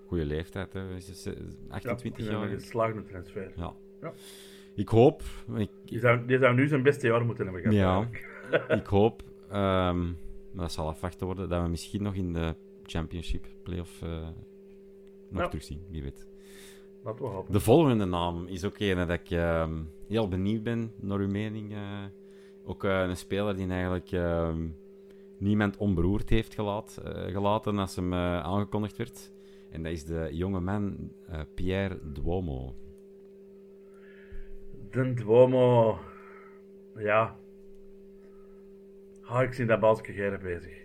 [0.08, 0.74] goede leeftijd.
[0.74, 0.96] Hè.
[0.96, 1.38] Is het, ze-
[1.70, 2.42] 28 ja, jaar.
[2.44, 3.52] Een geslaagde transfer.
[3.56, 3.74] Ja.
[4.04, 4.14] Ja.
[4.76, 5.22] Ik hoop,
[5.56, 7.78] ik, Die zou, die zou nu zijn beste jaar moeten hebben gehad.
[7.78, 7.96] Ja.
[7.96, 8.72] eigenlijk.
[8.82, 10.04] ik hoop, ehm,
[10.52, 14.28] maar dat zal afwachten worden, dat we misschien nog in de Championship playoff eh
[15.30, 15.48] nog Ja.
[15.48, 16.28] terugzien, wie weet.
[17.04, 17.54] Laten we hopen.
[17.54, 21.74] De volgende naam is ook een dat ik ehm, heel benieuwd ben naar uw mening.
[21.74, 22.04] eh.
[22.66, 24.68] ook eh, een speler die eigenlijk ehm,
[25.38, 29.32] niemand onberoerd heeft gelaat, gelaten als hem aangekondigd werd.
[29.70, 31.12] En dat is de jonge man
[31.54, 32.76] Pierre Duomo.
[34.94, 36.00] De Duomo.
[36.96, 37.36] Ja.
[39.24, 40.82] Ah, ik zie dat Balske bezig.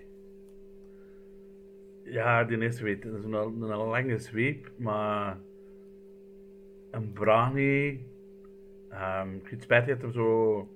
[2.05, 5.39] Ja, die eerste weet, dat is een, een, lange zweep, maar
[6.91, 8.07] een Brani.
[8.89, 10.69] ehm ik vind het spijtig dat hij zo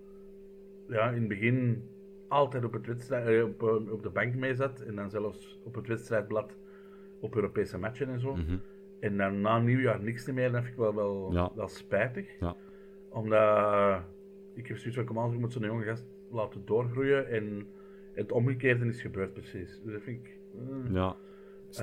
[0.88, 1.82] ja, in het begin
[2.28, 5.58] altijd op, het wedstrijd, eh, op, eh, op de bank mee zat en dan zelfs
[5.64, 6.56] op het wedstrijdblad
[7.20, 8.34] op Europese matchen en zo.
[8.36, 8.56] Mhm.
[9.00, 11.50] En dan na nieuwjaar niks meer, dat vind ik wel, wel, Ja.
[11.54, 12.38] wel spijtig.
[12.40, 12.56] Ja.
[13.12, 14.02] Omdat
[14.54, 17.28] ik heb zoiets van, kom aan, je moet zo'n jonge gast laten doorgroeien.
[17.28, 17.66] En
[18.12, 19.80] het omgekeerde is gebeurd precies.
[19.84, 20.38] Dus dat vind ik...
[20.54, 21.16] eh, Ja,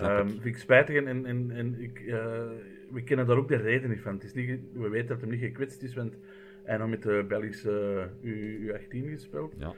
[0.02, 0.32] ehm, ik.
[0.32, 2.48] vind ik spijtig en, en, en, en ik, eh,
[2.92, 4.14] we kennen daar ook de reden niet van.
[4.14, 6.18] Het is niet, we weten dat hij niet gekwetst is, want
[6.64, 9.54] hij nog met de Belgische U, U18 gespeeld.
[9.58, 9.74] Ja.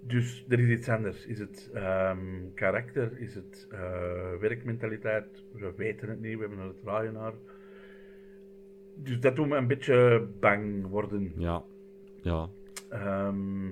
[0.00, 1.26] Dus er is iets anders.
[1.26, 2.18] Is het ehm,
[2.54, 3.20] karakter?
[3.20, 5.44] Is het eh, werkmentaliteit?
[5.52, 7.32] We weten het niet, we hebben er het draaien naar.
[9.02, 11.32] Dus dat doet me een beetje bang worden.
[11.36, 11.62] Ja,
[12.22, 12.48] ja.
[12.88, 13.66] Ehm,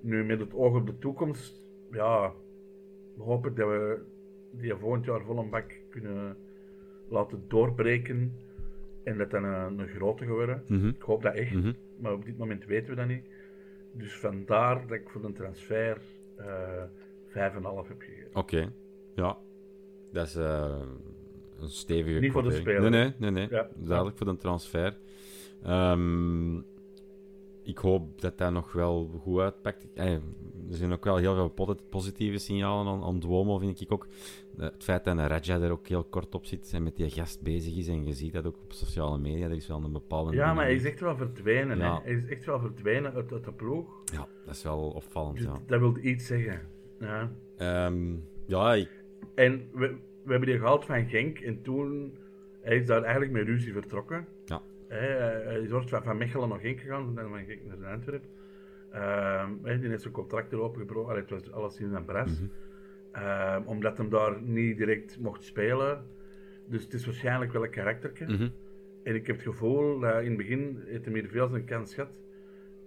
[0.00, 2.32] nu met het oog op de toekomst, ja,
[3.18, 3.98] hoop ik dat we
[4.50, 6.36] die volgend jaar vol een bak kunnen
[7.08, 8.32] laten doorbreken
[9.04, 10.62] en dat dan een, een grote geworden.
[10.68, 10.88] Mhm.
[10.88, 11.72] Ik hoop dat echt, Mhm.
[12.00, 13.24] maar op dit moment weten we dat niet.
[13.92, 16.00] Dus vandaar dat ik voor de transfer
[16.36, 16.82] eh
[17.26, 18.30] 5,5 heb gegeven.
[18.34, 18.72] Oké,
[19.14, 19.36] ja.
[20.12, 20.80] Dat is eh,
[21.60, 22.90] een stevige Niet voor de speler.
[22.90, 23.48] Nee, nee, nee.
[23.48, 23.60] nee.
[23.84, 24.10] Ja.
[24.14, 24.96] Voor de transfer.
[25.62, 26.56] Ehm,
[27.62, 29.86] ik hoop dat dat nog wel goed uitpakt.
[29.94, 30.12] Eh,
[30.70, 34.06] er zijn ook wel heel veel posit- positieve signalen aan, aan Duomo, vind ik ook.
[34.58, 37.42] Eh, Het feit dat Raja er ook heel kort op zit en met die gast
[37.42, 40.32] bezig is, en je ziet dat ook op sociale media, er is wel een bepaalde...
[40.36, 41.78] Ja, maar hij is echt wel verdwenen.
[41.78, 41.94] Ja.
[41.94, 42.02] Hè?
[42.02, 44.02] Hij is echt wel verdwenen uit, uit de ploeg.
[44.12, 45.60] Ja, dat is wel opvallend, Dus ja.
[45.66, 46.60] dat wil iets zeggen.
[47.00, 47.30] Ja.
[47.56, 48.14] Ehm,
[48.46, 49.04] ja, ik...
[49.34, 49.96] En we,
[50.26, 52.16] we hebben die gehaald van Genk en toen
[52.60, 54.26] hij is daar eigenlijk met ruzie vertrokken.
[54.44, 54.62] Ja.
[54.88, 55.08] Hij,
[55.44, 58.28] hij is ooit van, van Mechelen naar Genk gegaan, en dan van Genk naar Antwerpen.
[59.62, 62.40] Hij die heeft zijn contract erop gebroken, Allee, het was alles in zijn bres.
[62.40, 62.48] Mhm.
[63.12, 66.04] Ehm, omdat hem daar niet direct mocht spelen.
[66.66, 68.24] Dus het is waarschijnlijk wel een karakterke.
[68.24, 68.48] mhm.
[69.02, 71.94] En ik heb het gevoel dat in het begin heeft hij hier veel zijn kans
[71.94, 72.10] gehad.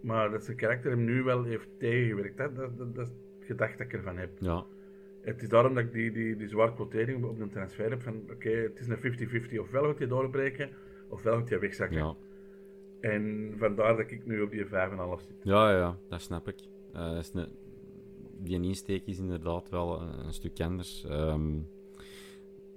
[0.01, 2.37] Maar dat zijn karakter hem nu wel heeft tegengewerkt.
[2.37, 4.29] Dat, dat, dat, dat is het gedacht dat ik ervan heb.
[4.39, 4.65] Ja,
[5.29, 8.21] Het is daarom dat ik die, die, die zware quotering op een transfer heb van
[8.31, 9.59] oké, het is een 50-50.
[9.59, 10.69] Ofwel gaat hij doorbreken,
[11.09, 11.97] ofwel gaat hij wegzakken.
[11.97, 12.15] ja.
[13.01, 14.69] En vandaar dat ik nu op die 5,5
[15.21, 15.35] zit.
[15.43, 16.55] Ja, ja, dat snap ik.
[16.93, 17.47] Eh, dat is een-
[18.41, 21.05] die insteek is inderdaad wel een, een stuk anders.
[21.05, 21.57] Ehm,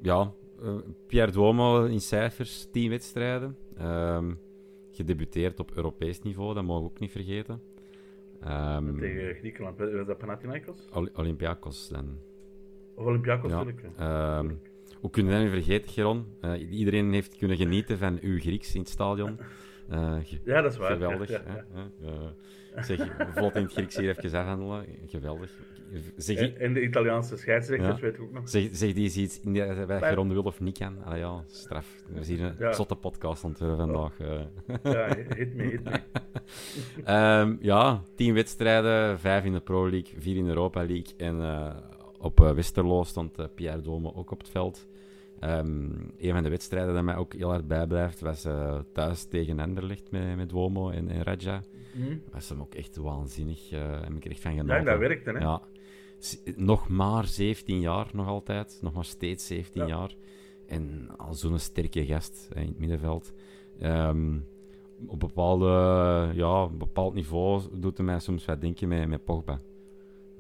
[0.03, 0.33] ja,
[0.63, 0.77] eh,
[1.07, 3.57] Pierre Duomo in cijfers, 10 wedstrijden.
[3.77, 4.35] Ehm,
[4.91, 7.61] gedebuteerd op Europees niveau, dat mogen we ook niet vergeten.
[8.41, 9.79] Ehm, Tegen Griekenland.
[9.79, 10.89] Was dat Panathinaikos?
[11.15, 12.19] Olympiakos dan.
[13.03, 13.65] Of Olympiakos Ja.
[13.99, 14.51] Ehm,
[15.01, 16.27] hoe kun je dat nu vergeten, Geron?
[16.41, 19.39] Eh, iedereen heeft kunnen genieten van uw Grieks in het stadion.
[19.89, 20.93] Eh, Ja, dat is waar.
[20.93, 21.29] Geweldig.
[21.31, 21.65] Ja, hè, ja.
[22.01, 22.07] hè.
[22.77, 24.85] Eh, zeg, vlot in het Grieks hier even afhandelen.
[25.07, 25.51] Geweldig.
[26.17, 28.49] Zeg, En- En de Italiaanse scheidsrechters weet ik ook nog.
[28.49, 31.05] zeg, zeg die eens iets in waar je rond wil of niet kan.
[31.05, 31.87] Allee, ja, straf.
[32.15, 34.13] We zien een zotte podcast aan het vandaag.
[34.83, 35.91] Ja, hit me, hit me.
[37.05, 41.15] Ehm, ja, tien wedstrijden, vijf in de Pro League, vier in de Europa League.
[41.17, 41.41] En
[42.23, 44.87] op eh, Westerlo stond eh, Pierre Dome ook op het veld.
[45.39, 49.61] Ehm, een van de wedstrijden dat mij ook heel hard bijblijft was eh, thuis tegen
[49.61, 51.63] Anderlecht met, met Duomo en, en Raja.
[51.93, 52.17] Hm?
[52.33, 53.71] was hem ook echt waanzinnig.
[53.71, 54.85] heb ik er echt van Ja, genoten.
[54.85, 55.39] dat werkte, hè?
[55.39, 55.63] Ja.
[56.57, 58.79] Nog maar 17 jaar, nog altijd.
[58.83, 59.89] Nog maar steeds 17 Ja.
[59.89, 60.15] jaar.
[60.67, 63.33] En al zo'n sterke gast in het middenveld.
[63.79, 64.39] Ehm,
[65.07, 65.67] op, bepaalde,
[66.35, 69.61] ja, bepaald niveau doet hij mij soms wat denken met, met Pogba.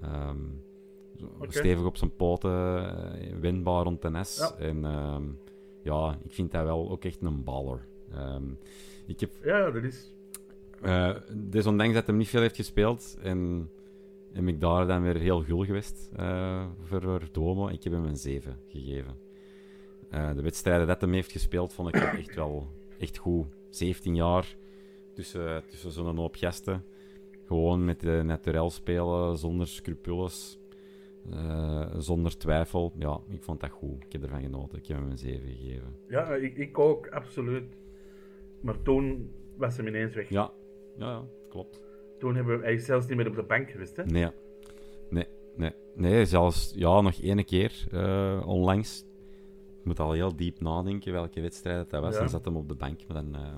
[0.00, 0.36] Ehm,
[1.48, 4.36] Stevig op zijn poten, eh, wendbaar rond de nes.
[4.38, 4.64] Ja.
[4.64, 5.22] En ehm,
[5.82, 7.86] ja, ik vind hij wel ook echt een baller.
[8.12, 8.44] Ehm,
[9.06, 10.14] ik heb Ja, dat is...
[10.82, 13.70] eh, desondanks dat hij niet veel heeft gespeeld en
[14.32, 17.68] heb ik daar dan weer heel gul geweest eh, voor, Duomo.
[17.68, 19.16] Ik heb hem een 7 gegeven.
[20.34, 22.68] De wedstrijden dat hij heeft gespeeld vond ik echt wel
[22.98, 23.46] echt goed.
[23.70, 24.56] 17 jaar
[25.14, 26.84] tussen, tussen zo'n hoop gasten.
[27.46, 30.58] Gewoon met de naturel spelen, zonder scrupules,
[31.30, 32.92] eh, zonder twijfel.
[32.98, 34.04] Ja, ik vond dat goed.
[34.04, 34.78] Ik heb ervan genoten.
[34.78, 35.96] Ik heb hem een 7 gegeven.
[36.08, 37.76] Ja, ik, ik ook, absoluut.
[38.60, 40.28] Maar toen was hem ineens weg.
[40.28, 40.52] Ja,
[40.96, 41.80] ja, ja klopt.
[42.18, 44.04] Toen hebben we, hij is zelfs niet meer op de bank geweest, hè?
[44.04, 44.30] Nee.
[45.10, 45.72] Nee, nee.
[45.94, 49.04] Nee, zelfs ja, nog één keer uh, onlangs.
[49.78, 52.14] Ik moet al heel diep nadenken welke wedstrijd dat was.
[52.14, 52.20] Ja.
[52.20, 53.56] Dan zat hem op de bank, maar dan uh,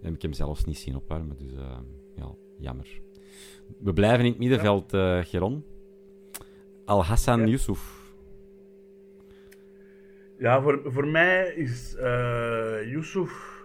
[0.00, 1.36] heb ik hem zelfs niet zien opwarmen.
[1.36, 1.52] Dus
[2.16, 3.00] ja, jammer.
[3.78, 4.90] We blijven in het middenveld,
[5.28, 5.64] Geron.
[6.84, 7.46] Al-Hassan Ja.
[7.46, 8.00] Yusuf.
[10.38, 13.64] Ja, voor, voor mij is uh, Yusuf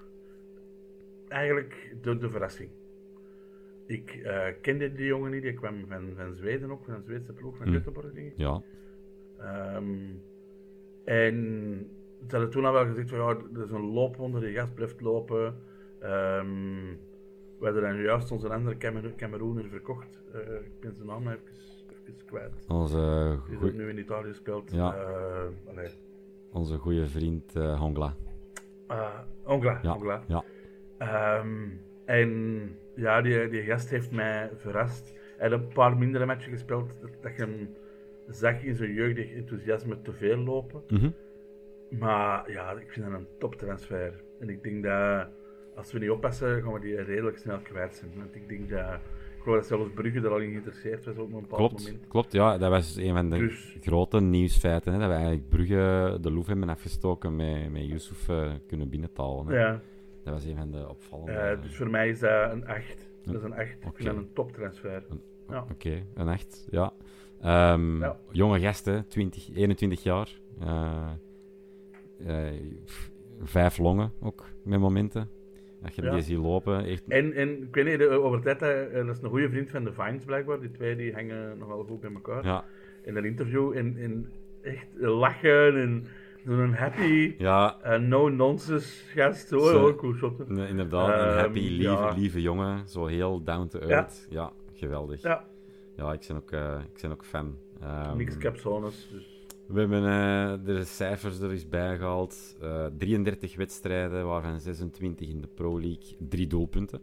[1.28, 2.70] eigenlijk de, de verrassing.
[3.86, 7.34] Ik uh, kende die jongen niet, die kwam van, van Zweden ook, van een Zweedse
[7.34, 7.68] ploeg, van.
[7.74, 8.34] Göteborg, denk ik.
[8.38, 8.62] Ja,
[9.40, 9.96] Ehm,
[11.04, 11.36] en
[12.28, 15.02] ze hadden toen al wel gezegd van ja, dat is een loopwonder, die gast blijft
[15.02, 15.56] lopen.
[16.00, 16.86] Ehm,
[17.60, 20.20] we hadden dan juist onze andere Cameroen- Cameroener verkocht.
[20.34, 21.40] Eh, ik ben zijn naam even,
[22.08, 22.66] even kwijt.
[22.68, 24.72] onze, Die nu in Italië speelt.
[24.72, 24.96] Ja.
[24.96, 25.84] Eh,
[26.52, 28.16] onze goede vriend uh, Hongla.
[28.88, 29.80] Ah, Ongla.
[29.82, 30.24] Ja, Ongla.
[30.28, 30.44] ja.
[30.98, 31.68] Ehm,
[32.06, 35.14] en ja, die, die gast heeft mij verrast.
[35.38, 36.90] Hij had een paar mindere matchen gespeeld,
[37.22, 37.70] dat, je hem
[38.28, 40.82] zag in zijn jeugdig enthousiasme te veel lopen.
[40.88, 41.10] Mhm.
[41.90, 44.24] Maar ja, ik vind dat een toptransfer.
[44.40, 45.28] En ik denk dat
[45.76, 48.12] als we niet oppassen, gaan we die redelijk snel kwijt zijn.
[48.16, 49.00] Want ik denk dat,
[49.48, 52.08] geloof dat zelfs Brugge er al in geïnteresseerd was op een bepaald Klopt, moment.
[52.08, 52.58] klopt, ja.
[52.58, 54.94] Dat was een van de Dus- grote nieuwsfeiten.
[54.94, 59.48] Hè, dat we eigenlijk Brugge de Louvre hebben afgestoken met, met Yusuf eh, kunnen binnentalen.
[59.48, 59.60] Hè.
[59.60, 59.82] Ja,
[60.24, 61.32] Dat was een van de opvallende...
[61.32, 63.10] eh, dus voor mij is dat een 8.
[63.24, 63.62] Dat is een 8.
[63.72, 65.04] Ik vind dat een toptransfer.
[65.50, 65.66] ja.
[65.72, 66.94] Oké, een echt, ja.
[67.42, 68.18] Ehm, Ja.
[68.32, 70.30] Jonge gasten, 20, 21 jaar.
[70.60, 72.48] Eh,
[73.42, 75.30] vijf longen ook, met momenten.
[75.88, 76.12] Als je Ja.
[76.12, 77.04] die ziet lopen, echt...
[77.08, 79.84] En, en ik weet niet, de- over tijd, eh, dat is een goede vriend van
[79.84, 80.60] de Vines blijkbaar.
[80.60, 82.46] Die twee die hangen nog wel goed bij elkaar.
[82.46, 82.64] Ja,
[83.04, 84.32] In dat interview, en, en
[84.62, 86.06] echt lachen en
[86.46, 89.48] zo'n happy, ja eh, no-nonsense gast.
[89.48, 89.96] Zo, Zo.
[89.96, 90.40] cool shot.
[90.50, 92.12] inderdaad, een Ehm, happy, lieve, ja.
[92.14, 92.88] lieve jongen.
[92.88, 94.28] Zo heel down to earth.
[94.30, 95.22] Ja, geweldig.
[95.22, 95.46] Ja,
[95.96, 97.56] Ja, ik, ben ook, eh, ik ben ook fan.
[97.82, 99.10] Ehm, niks capsones.
[99.12, 99.37] Dus.
[99.68, 102.58] We hebben eh, de cijfers er eens bijgehaald.
[102.62, 106.16] Eh 33 wedstrijden, waarvan 26 in de Pro League.
[106.30, 107.02] Drie doelpunten.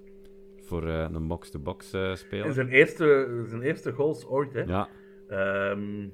[0.60, 2.46] Voor eh, een box-to-box eh, speler.
[2.46, 4.60] En zijn eerste, zijn eerste goals ooit, hè?
[4.62, 4.88] Ja,
[5.28, 6.08] Ehm,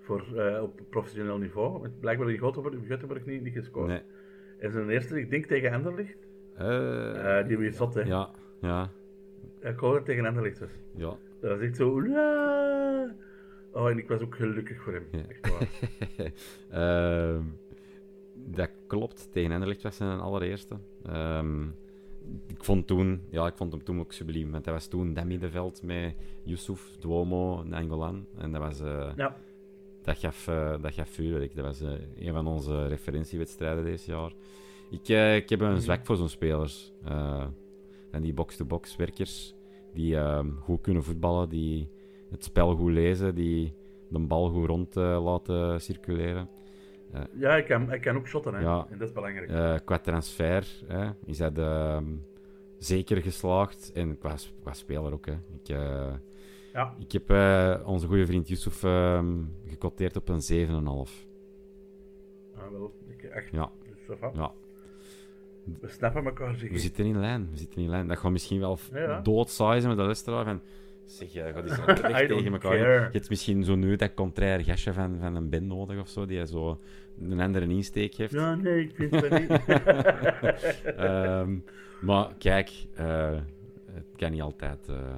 [0.00, 1.88] voor, eh, op professioneel niveau.
[2.00, 3.86] Blijkbaar in Göteborg, Göteborg niet, niet gescoord.
[3.88, 4.02] nee.
[4.58, 6.16] En zijn eerste, ik denk tegen Anderlecht.
[6.56, 8.00] Eh, Eh, die weer zat, hè?
[8.00, 8.30] Ja,
[8.60, 8.90] ja,
[9.60, 10.70] Ik hoorde tegen Anderlecht was.
[10.96, 11.16] ja.
[11.40, 12.00] Dat was echt zo...
[13.74, 15.06] Oh, en ik was ook gelukkig voor hem.
[15.10, 15.24] Ja.
[15.28, 15.68] Echt waar.
[17.34, 17.42] Ehm,
[18.34, 19.28] dat klopt.
[19.32, 20.76] Tegen Anderlecht was zijn allereerste.
[21.02, 21.62] Ehm,
[22.46, 24.50] ik vond toen, ja, ik vond hem toen ook subliem.
[24.50, 26.14] Want dat was toen dat middenveld met
[26.44, 28.26] Yusuf, Duomo, Nangolan.
[28.36, 28.80] En dat was...
[28.80, 29.36] eh, ja.
[30.02, 31.54] Dat gaf, eh, dat gaf vuurwerk.
[31.54, 31.92] Dat was eh,
[32.26, 34.32] een van onze referentiewedstrijden dit jaar.
[34.90, 35.08] Ik,
[35.42, 36.92] ik heb een zwak voor zo'n spelers.
[38.10, 39.54] En die box-to-box werkers
[39.92, 41.88] die ehm, goed kunnen voetballen, die
[42.34, 43.74] het spel goed lezen, die
[44.08, 46.48] de bal goed rond eh, laten circuleren.
[47.32, 48.60] Ja, ik kan, ik kan ook shotten, hè.
[48.60, 48.86] Ja.
[48.90, 49.50] En dat is belangrijk.
[49.50, 52.04] Eh, qua transfer hè, is dat ehm,
[52.78, 53.92] zeker geslaagd.
[53.92, 55.26] En qua, qua speler ook.
[55.26, 55.32] Hè.
[55.32, 56.12] Ik, eh,
[56.72, 56.94] Ja.
[56.98, 61.26] ik heb eh, onze goede vriend Yusuf ehm gecoteerd op een 7,5.
[62.56, 62.92] Ah, wel.
[63.08, 63.50] Ik, echt.
[63.50, 63.70] Ja.
[64.06, 64.18] Dus.
[64.34, 64.52] Ja.
[65.80, 68.08] We snappen elkaar, zeg We zitten in lijn, we zitten in lijn.
[68.08, 69.20] Dat gaat misschien wel Ja, ja.
[69.20, 70.60] doodsaai zijn met de luisteraar van...
[71.04, 72.76] Zeg, je gaat eens recht I don't tegen elkaar.
[72.76, 73.00] care.
[73.00, 76.26] Je hebt misschien zo nu dat contraire gastje van, van een Ben nodig of zo,
[76.26, 76.80] die zo
[77.20, 78.32] een andere insteek geeft.
[78.32, 79.50] Ja, nee, ik vind dat niet.
[80.96, 81.58] Ehm,
[82.00, 83.38] maar kijk, eh,
[83.92, 85.16] het kan niet altijd, eh,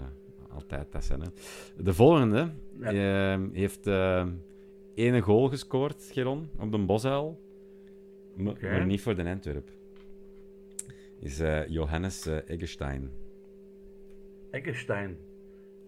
[0.48, 1.20] altijd dat zijn.
[1.20, 1.28] Hè.
[1.82, 2.92] De volgende Ja.
[3.32, 4.26] ehm, heeft eh
[4.94, 7.40] ene goal gescoord, Geron, op de Bosuil.
[8.36, 9.68] Maar niet voor de Antwerp.
[11.20, 13.10] Is Johannes Eggestein.
[14.50, 15.16] Eggestein.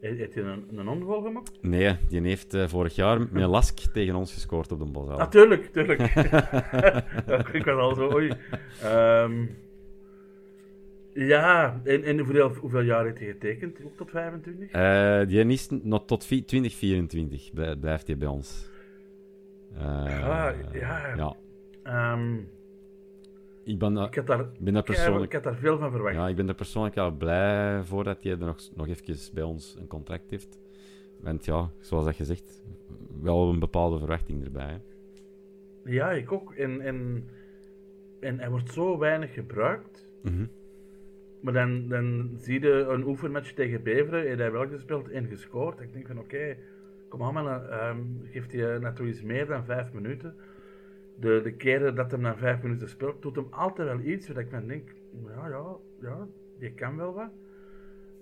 [0.01, 1.59] He- Heeft hij een, een ongoal gemaakt?
[1.63, 5.19] Nee, die heeft eh, vorig jaar met Lask tegen ons gescoord op de Bosuil.
[5.19, 6.01] Natuurlijk, tuurlijk.
[7.59, 8.33] ik was al zo, oei.
[8.83, 9.47] Ehm,
[11.13, 13.79] ja, en, en hoeveel, hoeveel jaar heeft hij getekend?
[13.85, 14.71] Ook tot 25?
[14.71, 18.71] Eh, die is nog tot vi- 2024 blij- blijft hij bij ons.
[19.75, 19.85] Eh,
[20.29, 21.15] Ah, ja.
[21.17, 21.37] ja.
[21.83, 22.37] Ehm,
[23.69, 26.15] Ik ben, ik, daar, ben daar ik, had daar veel van verwacht.
[26.15, 29.43] ja, ik ben er persoonlijk wel blij voor dat hij er nog, nog even bij
[29.43, 30.59] ons een contract heeft.
[31.21, 32.63] Want ja, zoals dat gezegd,
[33.23, 34.67] wel een bepaalde verwachting erbij.
[34.67, 34.79] hè.
[35.91, 36.55] Ja, ik ook.
[36.55, 37.29] En, en,
[38.21, 40.09] en hij wordt zo weinig gebruikt.
[40.23, 40.47] Mhm.
[41.41, 44.29] Maar dan, dan zie je een oefenmatch tegen Beveren.
[44.29, 45.81] En hij wel gespeeld en gescoord.
[45.81, 46.57] Ik denk van oké,
[47.09, 50.35] kom aan man, ehm, geeft hij net iets meer dan vijf minuten.
[51.21, 54.43] De, de keren dat hij na vijf minuten speelt, doet hem altijd wel iets waar
[54.43, 54.89] ik van denk,
[55.27, 56.27] ja, ja, ja,
[56.59, 57.31] je kan wel wat.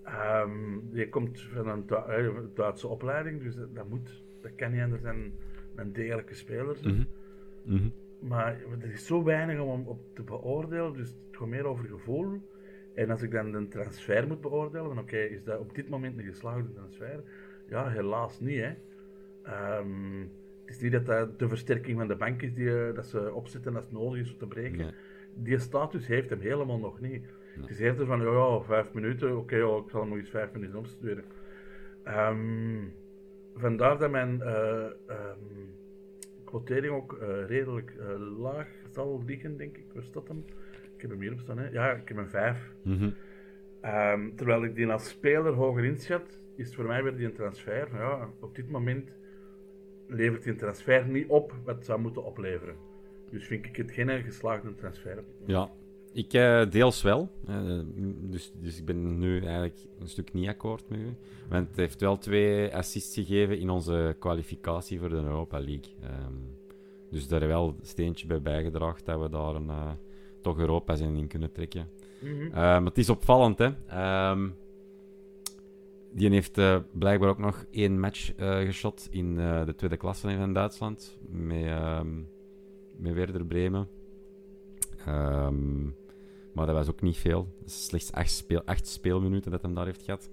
[0.02, 4.82] Ehm, je komt van een eh, Duitse opleiding, dus dat, dat moet, dat kan niet
[4.82, 5.32] anders dan
[5.74, 6.94] een degelijke speler zijn.
[6.94, 7.74] Mhm.
[7.74, 7.88] Mhm.
[8.18, 11.84] Maar er is zo weinig om hem op te beoordelen, dus het gaat meer over
[11.84, 12.40] gevoel.
[12.94, 16.18] En als ik dan de transfer moet beoordelen, dan oké, is dat op dit moment
[16.18, 17.22] een geslaagde transfer?
[17.68, 18.74] Ja, helaas niet, hè.
[19.42, 20.24] Ehm,
[20.66, 23.32] het is niet dat dat de versterking van de bank is die, eh, dat ze
[23.32, 24.78] opzetten als het nodig is om te breken.
[24.78, 24.92] Nee.
[25.34, 27.24] Die status heeft hem helemaal nog niet.
[27.60, 30.30] Het is eerder van, ja, ja vijf minuten, oké, ja, ik zal hem nog eens
[30.30, 31.24] vijf minuten opsturen.
[32.02, 32.84] Ehm,
[33.54, 35.66] vandaar dat mijn eh, ehm,
[36.44, 39.84] quotering ook eh, redelijk eh, laag zal liggen, denk ik.
[39.92, 40.44] Waar staat hem?
[40.94, 41.68] Ik heb hem hier op staan, hè.
[41.68, 42.72] Ja, ik heb een vijf.
[42.82, 43.10] Mhm.
[43.80, 47.34] Ehm, terwijl ik die als speler hoger inschat, is het voor mij weer die een
[47.34, 47.88] transfer.
[47.92, 49.10] Ja, op dit moment
[50.08, 52.74] levert die een transfer niet op wat zou moeten opleveren.
[53.30, 55.24] Dus vind ik het geen geslaagde transfer.
[55.46, 55.70] Ja,
[56.12, 57.28] ik eh, deels wel.
[57.46, 57.78] Eh,
[58.20, 61.16] dus, dus ik ben nu eigenlijk een stuk niet akkoord met u.
[61.48, 65.94] Want het heeft wel twee assists gegeven in onze kwalificatie voor de Europa League.
[66.02, 66.32] Ehm,
[67.10, 69.90] dus daar wel een steentje bij bijgedragen dat we daar een, eh,
[70.42, 71.88] toch Europa zijn in kunnen trekken.
[72.20, 72.50] Mhm.
[72.50, 73.70] Maar het is opvallend, hè.
[73.86, 74.48] Ehm,
[76.12, 80.28] die heeft eh, blijkbaar ook nog één match eh geschot in eh, de tweede klasse
[80.30, 81.18] in Duitsland.
[81.30, 82.08] Met, ehm
[82.98, 83.88] met Werder Bremen.
[85.06, 85.82] Ehm,
[86.52, 87.48] maar dat was ook niet veel.
[87.64, 90.30] Slechts acht, speel, acht speelminuten dat hij daar heeft gehad.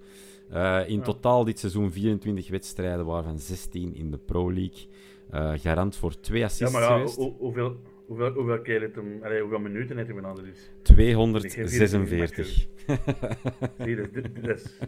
[0.48, 1.02] Eh, in Ja.
[1.02, 4.86] totaal dit seizoen 24 wedstrijden, waarvan 16 in de Pro League.
[5.58, 7.16] Garant voor twee Ja, assists maar ja, geweest.
[7.16, 7.76] hoe- hoeveel,
[8.06, 10.70] hoeveel, hoeveel keer heeft hem, allee, hoeveel minuten heeft hij ander is?
[10.82, 12.46] 246.
[13.78, 14.78] Zie je, dat, dat, dat is,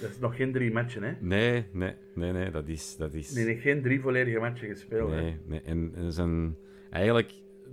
[0.00, 1.12] dat is nog geen drie matchen, hè?
[1.20, 2.96] Nee, nee, nee, nee, dat is...
[2.96, 3.34] Dat is...
[3.34, 5.20] Heeft geen drie volledige matchen gespeeld, hè?
[5.20, 5.60] Nee, nee.
[5.60, 6.56] En, en zijn,
[6.90, 7.32] eigenlijk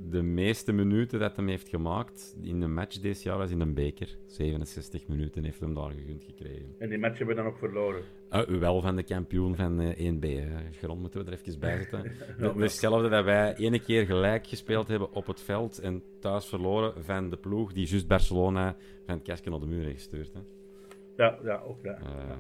[0.10, 3.74] de meeste minuten dat hij heeft gemaakt in een match dit jaar was in een
[3.74, 4.18] beker.
[4.26, 6.76] 67 minuten heeft hem daar gegund gekregen.
[6.78, 8.02] En die match hebben we dan ook verloren.
[8.32, 10.20] Uh, wel van de kampioen van eh 1B.
[10.22, 10.72] Hè.
[10.72, 12.04] Grond moeten we er even bij zetten.
[12.40, 16.46] Ja, De- Hetzelfde dat wij ene keer gelijk gespeeld hebben op het veld en thuis
[16.46, 18.76] verloren van de ploeg die juist Barcelona
[19.06, 20.32] van het kasken naar de muur heeft gestuurd.
[20.34, 20.40] Hè.
[21.24, 21.94] Ja, ja, ook ja.
[21.98, 22.38] Eh,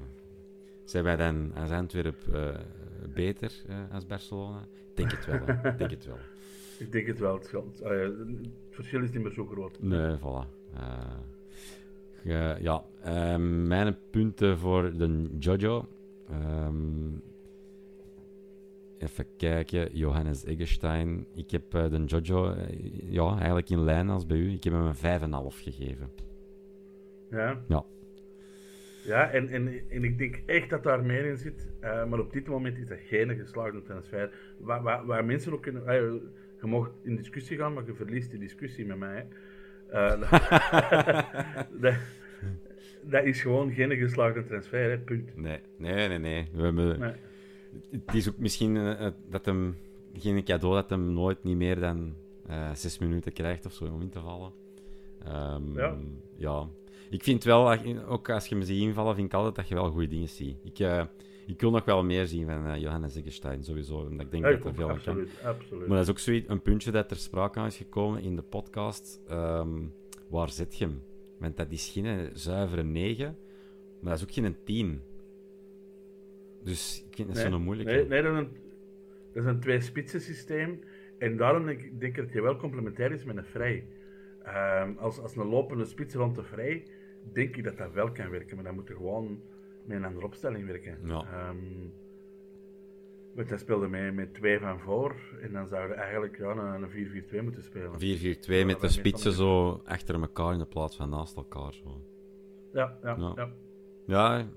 [0.83, 2.55] zijn wij dan als Antwerp eh,
[3.13, 4.59] beter eh, als Barcelona?
[4.61, 5.39] Ik denk het wel.
[5.45, 5.69] Hè.
[5.69, 6.17] Ik denk het wel.
[6.79, 7.41] Ik denk het wel.
[7.83, 9.77] Allee, het verschil is niet meer zo groot.
[9.81, 10.47] Nee, voilà.
[12.23, 15.87] Eh, ja, ehm, mijn punten voor de Jojo.
[16.29, 17.11] Ehm,
[18.97, 21.25] even kijken, Johannes Eggestein.
[21.35, 22.67] Ik heb eh, de Jojo eh,
[23.09, 24.51] ja, eigenlijk in lijn als bij u.
[24.51, 26.09] Ik heb hem een 5,5 gegeven.
[27.29, 27.63] Ja.
[27.67, 27.83] Ja.
[29.05, 31.67] Ja, en, en, en ik denk echt dat daar meer in zit.
[31.81, 34.31] maar op dit moment is dat geen geslaagde transfer.
[34.57, 35.93] Waar, waar, waar mensen ook eh,
[36.61, 39.15] je mag in discussie gaan, maar je verliest die discussie met mij.
[39.15, 39.23] hè.
[39.89, 40.31] Eh,
[41.81, 41.93] dat,
[43.01, 45.37] dat is gewoon geen geslaagde transfer, hè, punt.
[45.37, 46.17] Nee, nee, nee.
[46.17, 46.47] nee.
[46.53, 47.11] We hebben, Nee.
[47.91, 49.77] Het is ook misschien eh, eh, dat hem,
[50.13, 52.13] geen cadeau dat hem nooit niet meer dan
[52.73, 54.51] zes minuten krijgt of zo om in te vallen.
[55.23, 55.95] Ehm, Ja.
[56.35, 56.67] ja.
[57.09, 57.77] Ik vind wel,
[58.07, 60.57] ook als je me ziet invallen, vind ik altijd dat je wel goede dingen ziet.
[60.63, 60.77] Ik,
[61.47, 63.97] ik wil nog wel meer zien van eh, Johannes Eggestein, sowieso.
[63.97, 64.95] Omdat ik denk Ja, dat ik er veel kan.
[64.95, 65.87] absoluut, absoluut.
[65.87, 68.41] Maar dat is ook zoiets, een puntje dat ter sprake aan is gekomen in de
[68.41, 69.21] podcast.
[69.27, 69.83] Ehm,
[70.29, 71.01] waar zit je hem?
[71.39, 73.37] Want dat is geen zuivere 9,
[74.01, 75.01] maar dat is ook geen 10.
[76.63, 77.91] Dus ik vind dat Nee, zo'n moeilijke.
[77.91, 78.49] Nee, nee dat, is een,
[79.33, 80.79] dat is een twee-spitsen systeem.
[81.17, 83.87] En daarom denk ik, denk ik dat je wel complementair is met een vrij.
[84.43, 86.83] Ehm, als, als een lopende spits rond de vrij,
[87.33, 88.55] denk ik dat dat wel kan werken.
[88.55, 89.41] Maar dan moet je gewoon
[89.87, 90.97] met een andere opstelling werken.
[91.03, 91.23] Ja.
[91.31, 91.57] Ehm,
[93.33, 95.15] want hij speelde met, met twee van voor.
[95.41, 97.93] En dan zou je eigenlijk ja, een, een 4-4-2 moeten spelen.
[97.93, 97.99] 4-4-2
[98.39, 101.73] Ja, met de spitsen zo achter elkaar in de plaats van naast elkaar.
[101.73, 102.01] Zo.
[102.73, 103.33] Ja, ja, Ja.
[103.35, 103.49] ja.
[104.05, 104.47] Ja,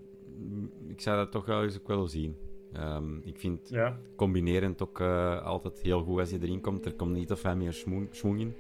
[0.89, 2.37] ik zou dat toch wel eens ook wel zien.
[2.73, 4.01] Ehm, ik vind ja.
[4.17, 6.85] combineren ook eh, altijd heel goed als je erin komt.
[6.85, 7.73] Er komt niet of veel meer
[8.11, 8.55] schwung in.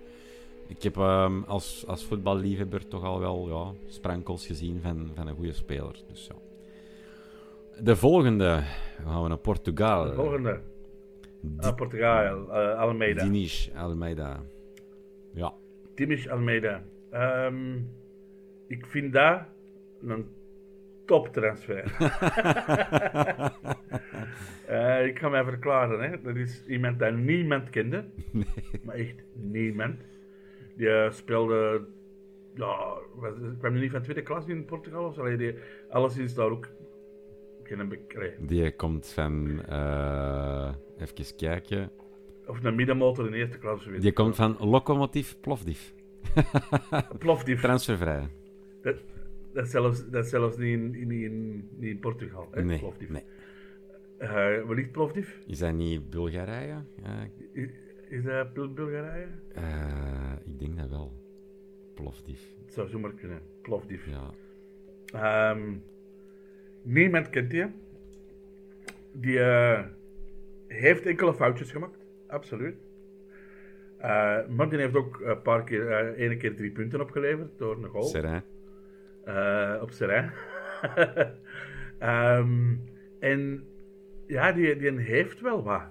[0.66, 5.34] Ik heb ehm, als, als voetballiefhebber toch al wel ja, sprankels gezien van, van een
[5.34, 6.02] goede speler.
[6.08, 6.49] Dus, ja.
[7.82, 8.62] De volgende
[9.04, 10.04] dan gaan we naar Portugal.
[10.04, 10.60] De volgende.
[11.40, 13.22] Di- Ah, Portugal, eh, Almeida.
[13.24, 14.42] Diniz Almeida.
[15.32, 15.52] Ja,
[15.94, 16.82] Dimitri Almeida.
[17.10, 17.76] Ehm,
[18.66, 19.40] ik vind dat
[20.06, 20.26] een
[21.06, 21.84] toptransfer.
[24.66, 26.10] Eh, ik ga mij verklaren.
[26.10, 26.20] Hè.
[26.22, 28.04] Dat is iemand dat niemand kende.
[28.84, 30.00] Maar echt niemand.
[30.76, 31.84] Die eh, speelde...
[32.54, 35.04] Ja, was, kwam niet van tweede klas in Portugal?
[35.04, 35.36] Of zo?
[35.36, 35.54] Die,
[35.90, 36.68] alleszins daar ook...
[37.70, 39.62] Geen die komt van...
[39.64, 41.90] eh, even kijken.
[42.46, 43.84] Of een middenmotor in eerste klas.
[43.84, 45.90] Die ik komt van Lokomotiv Plovdiv.
[47.18, 47.60] Plovdiv.
[47.60, 48.28] Transfervrij.
[48.82, 48.96] Dat,
[49.52, 52.48] dat, is zelfs, dat zelfs niet in, niet in, niet in Portugal.
[52.50, 52.64] Hè?
[52.64, 53.08] Nee, Plovdiv.
[53.08, 53.22] nee.
[54.18, 55.36] Eh, waar ligt Plovdiv?
[55.46, 56.84] Is dat niet Bulgarije?
[57.52, 57.68] Is,
[58.08, 59.26] is dat Bul- Bulgarije?
[59.54, 61.12] eh, ik denk dat wel.
[61.94, 62.40] Plovdiv.
[62.64, 63.40] Het zou zomaar kunnen.
[63.62, 64.06] Plovdiv.
[64.06, 64.30] Ja.
[65.12, 65.72] Ehm,
[66.82, 67.66] niemand kent die.
[69.12, 69.84] Die eh,
[70.66, 72.06] heeft enkele foutjes gemaakt.
[72.26, 72.76] Absoluut.
[73.98, 77.76] Eh, maar die heeft ook een paar keer, eh ene keer drie punten opgeleverd door
[77.76, 78.04] een goal.
[79.82, 80.32] Op Serijn.
[81.98, 82.74] Ehm,
[83.18, 83.64] en
[84.26, 85.82] ja, die, die heeft wel wat.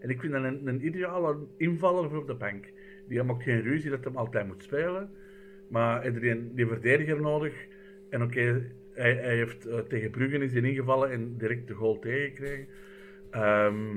[0.00, 2.72] En ik vind dat een, een ideale invaller voor op de bank.
[3.08, 5.10] Die maakt geen ruzie dat hij altijd moet spelen.
[5.68, 7.66] Maar heeft die, die verdediger nodig.
[8.08, 11.98] En oké, hij, hij heeft eh, tegen Bruggen is hij ingevallen en direct de goal
[11.98, 12.66] tegengekregen.
[13.30, 13.96] Ehm,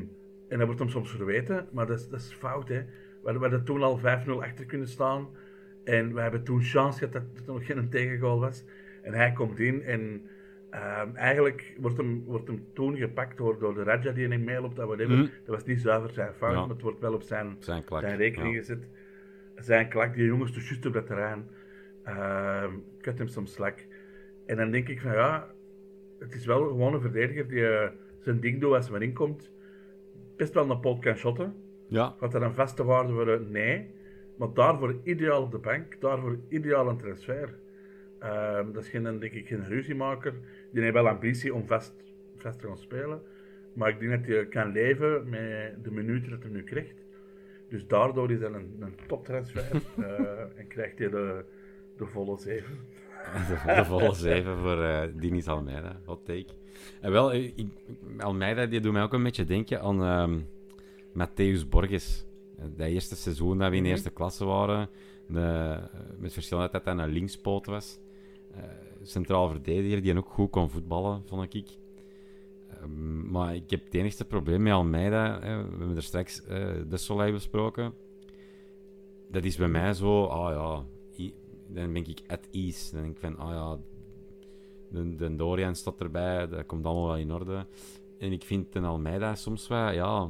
[0.49, 2.67] en dat wordt hem soms verweten, maar dat is, dat is fout.
[2.69, 2.81] Hè.
[3.23, 4.01] We, we hadden toen al 5-0
[4.39, 5.27] achter kunnen staan.
[5.83, 8.63] En we hebben toen chance gehad dat het nog geen tegengoal was.
[9.01, 10.21] En hij komt in en
[10.69, 14.75] ehm, eigenlijk wordt hem, wordt hem toen gepakt door, door de Raja die hem meeloopt.
[14.75, 15.15] Dat, whatever.
[15.15, 15.27] Mhm.
[15.45, 16.59] dat was niet zuiver zijn fout, Ja.
[16.59, 18.01] maar het wordt wel op zijn, Zijn klak.
[18.01, 18.59] zijn rekening Ja.
[18.59, 18.87] gezet.
[19.55, 21.45] Zijn klak, die jongens dus juist op dat terrein.
[22.03, 22.71] Ehm
[23.01, 23.85] cut hem soms slak.
[24.45, 25.47] En dan denk ik van ja,
[26.19, 27.89] het is wel gewoon een verdediger die eh,
[28.19, 29.51] zijn ding doet als hij erin komt.
[30.35, 31.53] Best wel een pot kan shotten.
[31.87, 33.51] Ja, Gaat dat een vaste waarde worden?
[33.51, 33.93] Nee.
[34.37, 37.55] Maar daarvoor ideaal op de bank, daarvoor ideaal een transfer.
[38.19, 40.33] Ehm, dat is geen, denk ik, geen ruziemaker.
[40.71, 41.93] Die heeft wel ambitie om vast,
[42.37, 43.21] vast te gaan spelen.
[43.73, 47.05] Maar ik denk dat hij kan leven met de minuten dat hij nu krijgt.
[47.69, 49.63] Dus daardoor is dat een, een toptransfer.
[49.97, 51.45] Eh, en krijgt hij de,
[51.97, 52.77] de volle zeven.
[53.65, 55.99] de, de volle zeven voor eh Diniz Almeida.
[56.05, 56.45] Hot take.
[57.01, 57.67] En wel, eh, ik,
[58.17, 60.39] Almeida die doet mij ook een beetje denken aan ehm
[61.13, 62.26] Matthäus Borges.
[62.57, 63.91] Eh, Dat eerste seizoen dat we in Mhm.
[63.91, 64.89] eerste klasse waren,
[65.28, 65.78] de,
[66.17, 67.99] met verschil dat hij een linkspoot was.
[68.51, 68.63] Eh,
[69.01, 71.67] centraal verdediger die ook goed kon voetballen, vond ik.
[72.69, 76.67] Ehm, maar ik heb het enigste probleem met Almeida, hè, we hebben er straks eh
[76.89, 77.93] de Soleil besproken.
[79.32, 80.86] Dat is bij mij zo, ah ja,
[81.68, 82.93] dan ben ik at ease.
[82.93, 83.78] Dan denk ik van, ah ja,
[84.89, 87.66] de, de Dorian staat erbij, dat komt allemaal wel in orde.
[88.20, 90.30] En ik vind een Almeida soms wel, ja,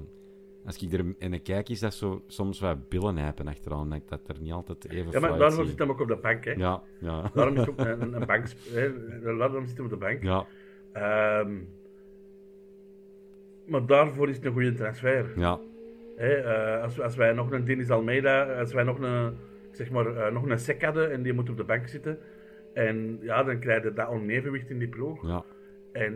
[0.66, 3.90] als ik er in kijk, is dat zo, soms wat billenhijpen achteraan.
[3.90, 5.66] Dat ik dat er niet altijd even Ja, maar zie.
[5.66, 6.46] zit hij ook op de bank.
[6.46, 6.52] Hè.
[6.52, 7.32] Ja, ja.
[7.34, 8.46] Daarom is ook een, een bank.
[8.70, 8.92] Hè.
[9.38, 10.24] Daarom zit hij op de bank.
[10.24, 10.46] ja,
[10.92, 11.56] Ehm,
[13.66, 15.40] maar daarvoor is het een goede transfer.
[15.40, 15.60] ja,
[16.16, 19.36] Hè, eh, als, als wij nog een Denis Almeida, als wij nog een,
[19.76, 22.17] zeg maar, eh, nog een sec hadden en die moet op de bank zitten.
[22.73, 25.28] En ja, dan krijg je dat onevenwicht in die ploeg.
[25.28, 25.43] ja.
[25.91, 26.15] En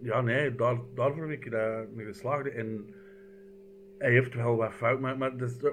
[0.00, 2.48] ja, nee, daar, daarvoor heb ik dat mee geslaagd.
[2.48, 2.86] En
[3.98, 5.32] hij heeft wel wat fout, maar, maar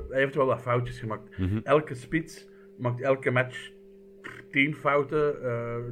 [0.09, 1.37] hij heeft wel wat foutjes gemaakt.
[1.37, 1.59] Mhm.
[1.63, 3.71] Elke spits maakt elke match
[4.51, 5.35] tien fouten.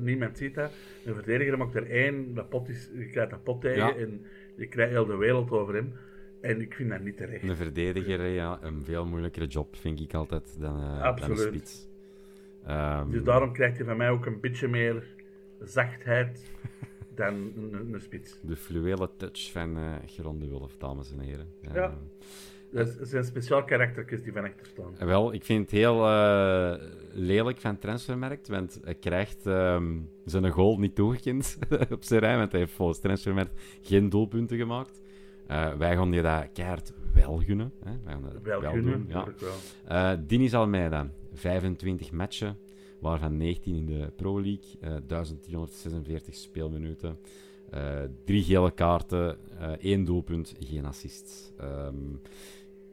[0.04, 0.72] niemand ziet dat.
[1.06, 3.96] Een verdediger maakt er één, dat pot is, je krijgt dat pot tegen Ja.
[3.96, 5.94] en je krijgt heel de wereld over hem.
[6.42, 7.44] En ik vind dat niet terecht.
[7.44, 11.88] Een verdediger, ja, een veel moeilijkere job, vind ik altijd, dan, eh, dan een spits.
[12.66, 15.04] Ehm, Dus daarom krijgt hij van mij ook een beetje meer
[15.60, 16.52] zachtheid
[17.16, 18.40] dan een, een, een spits.
[18.42, 21.48] De fluwele touch van Geron de Wulf, dames en heren.
[21.62, 21.98] Eh, Ja.
[22.72, 24.98] Dat is- dat zijn speciaal karaktertjes die van achter staan.
[24.98, 26.74] Eh, Wel, ik vind het heel eh,
[27.12, 31.58] lelijk van Transfermarkt, want hij krijgt ehm, zijn goal niet toegekend
[31.92, 35.02] op zijn rij, want hij heeft volgens Transfermarkt geen doelpunten gemaakt.
[35.52, 37.74] Eh, wij gaan die dat keihard wel gunnen.
[37.84, 37.92] Hè?
[38.04, 39.06] Wij gaan dat Wel wel, gunnen, doen.
[39.08, 39.28] Ja.
[39.40, 39.56] wel.
[39.86, 42.58] Eh Dinis Almeida, 25 matchen,
[43.00, 47.20] waarvan 19 in de Pro League, eh 1346 speelminuten,
[47.70, 49.38] eh, drie gele kaarten,
[49.80, 51.54] één doelpunt, geen assist.
[51.58, 52.14] Ehm,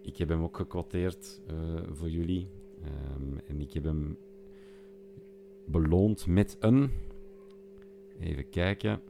[0.02, 1.40] ik heb hem ook gekwoteerd
[1.92, 2.48] voor jullie.
[2.82, 4.18] Ehm, en ik heb hem
[5.66, 6.90] beloond met een.
[8.20, 9.00] Even kijken.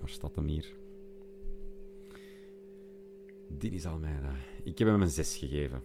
[0.00, 0.74] Waar staat hem hier?
[3.48, 4.30] Dinis Almeida.
[4.62, 5.82] Ik heb hem een 6 gegeven.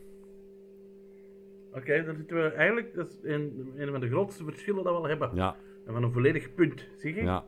[1.73, 4.99] Oké, dan zitten we eigenlijk, dat is een, een van de grootste verschillen dat we
[4.99, 5.29] al hebben.
[5.33, 5.55] Ja,
[5.85, 7.21] En van een volledig punt, zie je?
[7.23, 7.45] ja.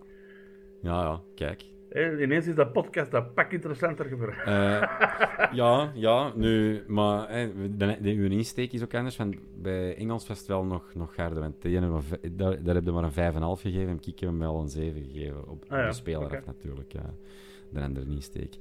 [0.82, 1.64] Ja, ja, kijk.
[2.22, 4.36] Ineens is dat podcast dat pak interessanter geworden.
[4.36, 4.82] Eh,
[5.62, 7.28] ja, ja, nu, maar
[7.78, 9.18] de, de, uw insteek is ook anders.
[9.18, 11.40] Want bij Engels was het wel nog, nog harder.
[11.40, 11.62] Want
[12.38, 13.88] daar, daar heb je maar een 5,5 gegeven.
[13.88, 15.48] En ik heb hem wel een 7 gegeven.
[15.50, 16.38] Op, Ah ja, de speler oké.
[16.38, 16.92] af natuurlijk.
[16.94, 17.14] Ja.
[17.70, 18.56] De andere insteek.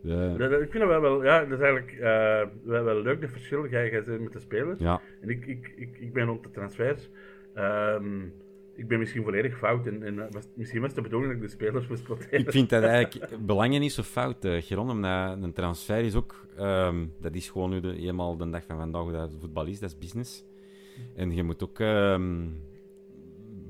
[0.00, 3.02] De, Dat- dat- ik vind dat wel, wel, ja, dat is eigenlijk eh, wel, wel
[3.02, 3.68] leuk, de verschil.
[3.68, 4.78] Jij, jij met de spelers.
[4.80, 7.08] ja, En ik, ik, ik, ik ben rond de transfers.
[7.54, 8.22] Ehm,
[8.74, 9.86] ik ben misschien volledig fout.
[9.86, 12.40] En, en eh, was, misschien was het de bedoeling dat ik de spelers moest quoteren.
[12.40, 14.90] ik vind dat eigenlijk belangen niet zo fout, uh, Geron.
[14.90, 16.46] Omdat een transfer is ook...
[16.56, 19.80] ehm, dat is gewoon nu de, eenmaal de dag van vandaag hoe dat voetbal is.
[19.80, 20.44] Dat is business.
[21.14, 22.46] En je moet ook ehm,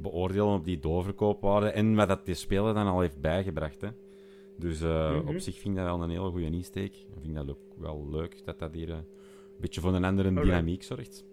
[0.02, 3.80] beoordelen op die doorverkoopwaarde en wat dat die speler dan al heeft bijgebracht.
[3.80, 3.88] Hè.
[4.58, 5.28] Dus eh, Mhm.
[5.28, 6.94] op zich vind ik dat wel een hele goede insteek.
[6.94, 9.04] Ik vind dat ook wel leuk dat dat hier eh, een
[9.60, 11.24] beetje voor een andere dynamiek zorgt.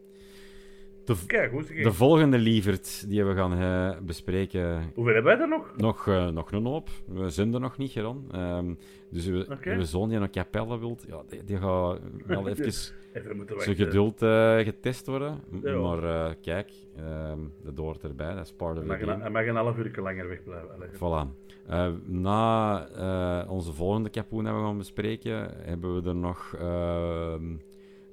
[1.05, 5.73] De, Kijk, de volgende lieverd die we gaan eh, bespreken Hoeveel hebben wij er nog?
[5.77, 6.89] nog, nog een hoop.
[7.05, 8.25] We zijn er nog niet, Geron.
[8.31, 8.73] Ehm,
[9.09, 9.71] dus uw, Oké.
[9.73, 13.75] uw zoon die naar Capelle wilt, ja, die, die gaat wel even Even moeten zijn
[13.75, 14.17] geduld
[14.65, 15.39] getest worden.
[15.63, 15.77] Ja.
[15.77, 18.33] Maar kijk, ehm dat hoort erbij.
[18.35, 19.17] Dat is part of the game.
[19.21, 20.89] hij mag een half uur langer wegblijven.
[20.93, 21.44] Voilà.
[21.67, 27.55] Eh, na eh, onze volgende kapoen dat we gaan bespreken, hebben we er nog ehm,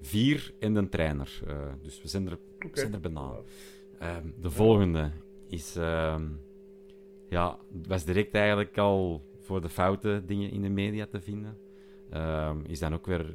[0.00, 1.40] vier in de trainer.
[1.46, 3.32] Eh, dus we zijn er, we zijn er bijna.
[3.98, 5.11] Ehm, de volgende
[5.48, 5.76] is...
[5.76, 6.22] ehm,
[7.28, 11.57] ja, was direct eigenlijk al voor de foute dingen in de media te vinden.
[12.66, 13.26] Is dan ook weer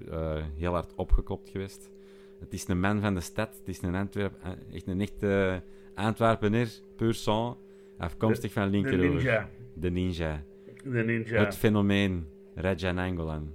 [0.56, 1.92] heel hard opgekopt geweest.
[2.40, 3.58] Het is een man van de stad.
[3.58, 4.34] Het is een Antwerp,
[4.72, 5.64] echt een echte
[5.96, 7.56] Antwerpener, pur sang.
[7.98, 9.50] Afkomstig van De Linkeroever.
[9.80, 10.44] De ninja.
[10.84, 11.40] De ninja.
[11.40, 13.54] Het fenomeen Raja Nangolan.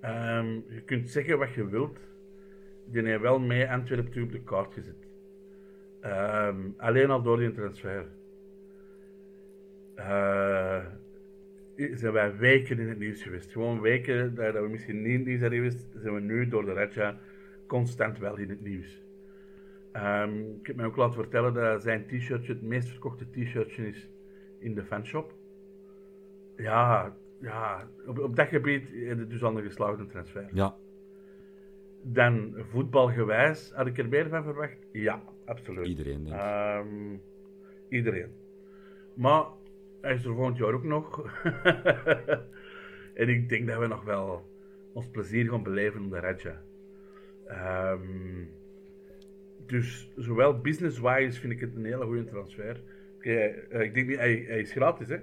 [0.00, 1.98] Ehm, je kunt zeggen wat je wilt.
[2.84, 5.06] Die heeft wel mee Antwerpen toe op de kaart gezet.
[6.00, 8.06] Ehm, alleen al door die transfer.
[9.94, 10.84] Eh,
[11.74, 13.52] zijn wij weken in het nieuws geweest.
[13.52, 16.48] Gewoon weken dat dat we misschien niet in het nieuws zijn geweest, zijn we nu
[16.48, 17.18] door de Raja
[17.66, 19.02] constant wel in het nieuws.
[19.92, 24.08] Ehm, ik heb mij ook laten vertellen dat zijn t-shirtje het meest verkochte t-shirtje is
[24.60, 25.34] in de fanshop.
[26.56, 30.48] Ja, ja op, op dat gebied is het dus al een geslaagde transfer.
[30.52, 30.76] Ja,
[32.02, 34.86] Dan voetbalgewijs, had ik er meer van verwacht?
[34.92, 35.86] Ja, absoluut.
[35.86, 36.42] iedereen denk ik.
[36.42, 37.16] Ehm,
[37.88, 38.32] iedereen.
[39.14, 39.44] Maar
[40.00, 41.24] hij is er volgend jaar ook nog.
[43.20, 44.48] en ik denk dat we nog wel
[44.92, 46.62] ons plezier gaan beleven om de Raja.
[47.46, 48.44] Ehm,
[49.66, 52.80] dus zowel business-wise vind ik het een hele goede transfer.
[53.20, 55.16] Eh, ik denk niet, hij, hij is gratis hè.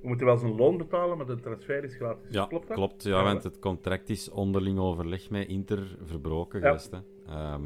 [0.00, 2.30] We moeten wel zijn loon betalen, maar de transfer is gratis.
[2.30, 2.76] Ja, klopt dat?
[2.76, 3.02] klopt.
[3.02, 6.66] Ja, want het contract is onderling overleg met Inter verbroken Ja.
[6.66, 6.90] geweest.
[6.90, 6.98] Hè.
[7.32, 7.60] Ehm,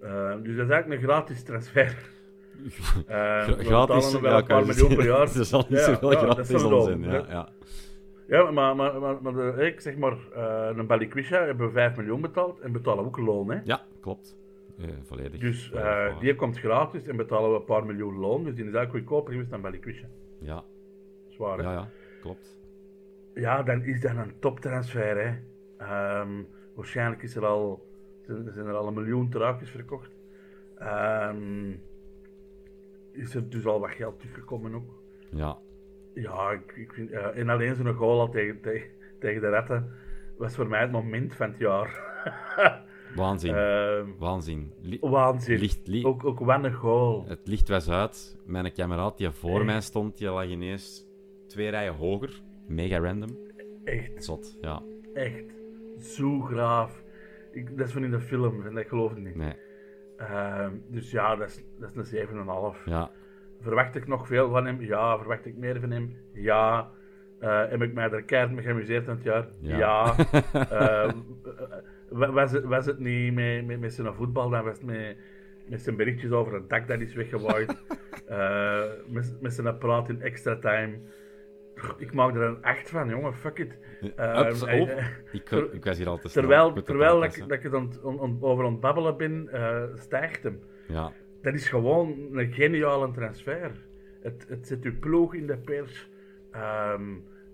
[0.00, 2.10] Ehm, dus dat is eigenlijk een gratis transfer.
[3.06, 5.36] we gratis, betalen wel ja, een paar je miljoen per jaar.
[5.36, 7.02] Er zal niet Ja, zoveel ja, dat gratis wel zijn.
[7.02, 7.48] Ja, ja.
[8.28, 11.96] Ja, maar, maar, maar, maar de, ik zeg maar, eh, een Balikwisha hebben we 5
[11.96, 13.50] miljoen betaald en betalen we ook loon.
[13.50, 13.58] Hè?
[13.64, 14.36] ja, klopt.
[14.78, 15.40] Eh, volledig.
[15.40, 18.44] Dus volledig eh, die komt gratis en betalen we een paar miljoen loon.
[18.44, 20.06] Dus die is eigenlijk goedkoper geweest dan Balikwisha.
[20.38, 20.64] Ja,
[21.28, 21.62] Zwaar, hè?
[21.64, 21.88] ja, ja,
[22.20, 22.58] klopt.
[23.34, 25.16] Ja, dan is dat een toptransfer.
[25.24, 25.34] Hè.
[25.78, 26.42] Ehm,
[26.74, 27.86] waarschijnlijk is er al,
[28.26, 30.10] zijn er al een miljoen truikjes verkocht.
[30.78, 31.70] Ehm,
[33.12, 35.02] is er dus al wat geld teruggekomen ook.
[35.30, 35.58] Ja,
[36.14, 39.92] Ja, ik, ik vind, eh, en alleen zo'n goal al tegen, tegen, tegen de retten
[40.36, 42.00] was voor mij het moment van het jaar.
[43.16, 43.54] waanzin.
[43.54, 44.72] Ehm, waanzin.
[44.80, 45.58] Li- waanzin.
[45.58, 47.24] licht, li- Ook, ook een goal.
[47.28, 48.36] Het licht was uit.
[48.44, 51.04] Mijn kameraad die voor mij stond, die lag ineens
[51.46, 52.40] twee rijen hoger.
[52.68, 53.38] Mega random.
[53.84, 54.82] Echt, Zot, ja.
[55.14, 55.44] echt.
[55.98, 57.04] Zo graaf.
[57.52, 59.34] Ik, dat is van in de film, en dat geloof ik niet.
[59.36, 59.54] Nee,
[60.16, 62.04] Ehm, dus ja, dat is, dat is een
[62.76, 62.84] 7,5.
[62.84, 63.10] ja.
[63.60, 64.80] Verwacht ik nog veel van hem?
[64.80, 65.18] Ja.
[65.18, 66.16] Verwacht ik meer van hem?
[66.32, 66.90] Ja.
[67.40, 69.46] Eh, heb ik mij er keihard mee geamuseerd aan het jaar?
[69.60, 69.76] Ja.
[69.78, 70.14] Ja.
[72.08, 75.16] Wa- was, het, was het niet met, met, met zijn voetbal, dan was het met,
[75.68, 77.74] met zijn berichtjes over het dak dat is weggewaaid.
[78.26, 80.98] Eh, met, met zijn praat in extra time.
[81.98, 83.76] Ik maak er een echt van, jongen, fuck it.
[84.16, 87.62] Eh, Ups, eh, Ik, ik was hier al te terwijl terwijl dat, ik- dat ik
[87.62, 89.48] het on- on- over aan het babbelen ben,
[89.94, 90.60] stijgt hem.
[90.88, 91.12] Ja,
[91.42, 93.70] Dat is gewoon een geniale transfer.
[94.22, 96.08] Het, het zet uw ploeg in de pers.
[96.60, 97.02] Ehm,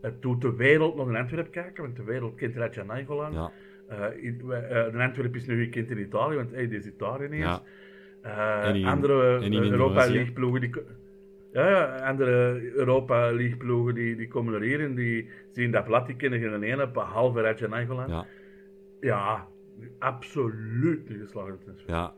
[0.00, 3.32] het doet de wereld nog in Antwerpen kijken, want de wereld kent Raja Nainggolan.
[3.32, 7.32] ja, in- de Antwerpen is nu gekend in Italië, want hey, die is Italië niet
[7.42, 7.60] eens.
[8.22, 8.62] ja.
[8.62, 10.06] Eh, En in- andere en in Europa.
[10.10, 10.70] League ploegen die...
[11.52, 16.06] Ja, andere Europa League ploegen die, die komen er hier en die zien dat plat,
[16.06, 18.08] die kennen geen ene, behalve Raja Nainggolan.
[18.08, 18.26] Ja.
[19.00, 19.46] ja,
[19.98, 21.90] absoluut niet geslaagd transfer.
[21.90, 22.14] ja.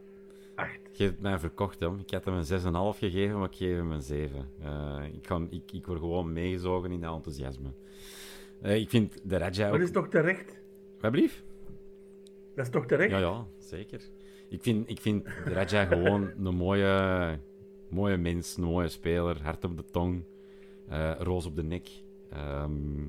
[0.96, 1.98] Je hebt mij verkocht, hè.
[1.98, 4.48] Ik had hem een 6,5 gegeven, maar ik geef hem een 7.
[4.61, 7.68] Eh, ik, ga, ik, ik word gewoon meegezogen in dat enthousiasme.
[8.62, 9.78] Eh, ik vind de Raja Maar ook...
[9.78, 10.61] dat is toch terecht?
[11.00, 11.44] Wat blief?
[12.55, 13.11] Dat is toch terecht?
[13.11, 14.00] Ja, ja, zeker.
[14.48, 17.38] Ik vind, ik vind de Raja gewoon een mooie,
[17.90, 19.42] mooie mens, een mooie speler.
[19.42, 20.24] Hart op de tong,
[20.88, 21.88] eh, roos op de nek.
[22.30, 23.07] Ehm,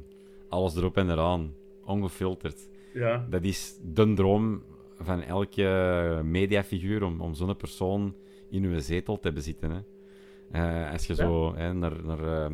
[0.49, 1.53] alles erop en eraan.
[1.83, 2.69] Ongefilterd.
[2.93, 3.27] Ja.
[3.29, 4.63] Dat is de droom
[4.99, 8.15] van elke mediafiguur om, om zo'n persoon
[8.49, 9.71] in uw zetel te hebben zitten.
[9.71, 9.79] Hè.
[10.51, 12.51] Eh, als je zo hè, naar, naar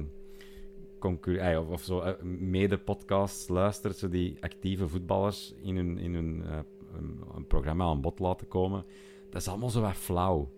[1.00, 6.14] concur- eh, of, of zo eh, mede-podcasts luistert, zo die actieve voetballers in hun, in
[6.14, 6.58] hun eh,
[6.98, 8.86] een, een programma aan bod laten komen,
[9.30, 10.52] dat is allemaal zo wat flauw.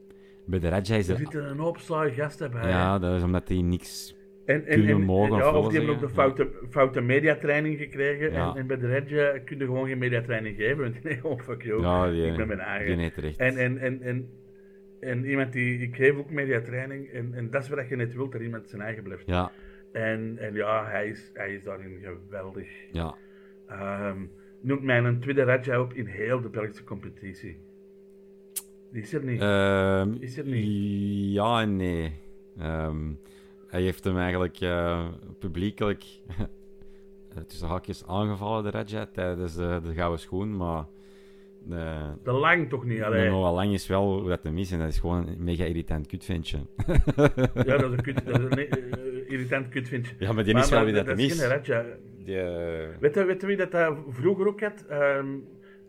[0.46, 1.20] Bij de Raja is Er er...
[1.20, 2.70] zitten een hoop saaie gasten bij.
[2.70, 4.16] Ja, dat is omdat die niks...
[4.46, 8.32] En, en, en- mogen ja, of die hebben ook de foute, foute mediatraining gekregen.
[8.32, 8.50] Ja.
[8.52, 10.78] En, en bij de Redje kun je gewoon geen mediatraining geven.
[10.78, 11.62] Want nee, oh fuck.
[11.64, 13.12] Ja, die, ik ben mijn eigen.
[13.38, 14.30] En, en, en, en,
[15.00, 15.80] en iemand die...
[15.82, 17.10] Ik geef ook mediatraining.
[17.10, 19.24] En, en dat is wat je net wilt, dat iemand zijn eigen blijft.
[19.26, 19.52] Ja,
[19.92, 22.68] En, en ja, hij is, hij is daarin geweldig.
[22.92, 23.16] ja.
[23.68, 24.18] Ehm,
[24.62, 27.58] noemt mij een tweede Radja op in heel de Belgische competitie.
[28.92, 29.42] Die is er niet.
[29.42, 31.34] Ehm, Is er niet?
[31.34, 32.12] Ja en nee.
[32.60, 32.98] Ehm,
[33.74, 35.08] hij heeft hem eigenlijk eh,
[35.40, 40.58] publiekelijk eh, tussen haakjes aangevallen, de Raja, tijdens de, de gouden schoen.
[40.58, 40.86] Maar
[41.66, 43.32] de, de lang toch niet, alleen.
[43.32, 46.08] Noah Lang is wel hoe dat hem is en dat is gewoon een mega irritant
[46.08, 46.58] kutventje.
[47.54, 50.16] Ja, dat is een, kut, dat is een eh, irritant kutvindje.
[50.20, 51.08] Ja, maar die is wel wie dat
[51.40, 51.86] Radja.
[52.26, 54.86] Die, eh, Weet je, weet je wie dat eh, vroeger ook had?
[54.90, 55.28] Ehm,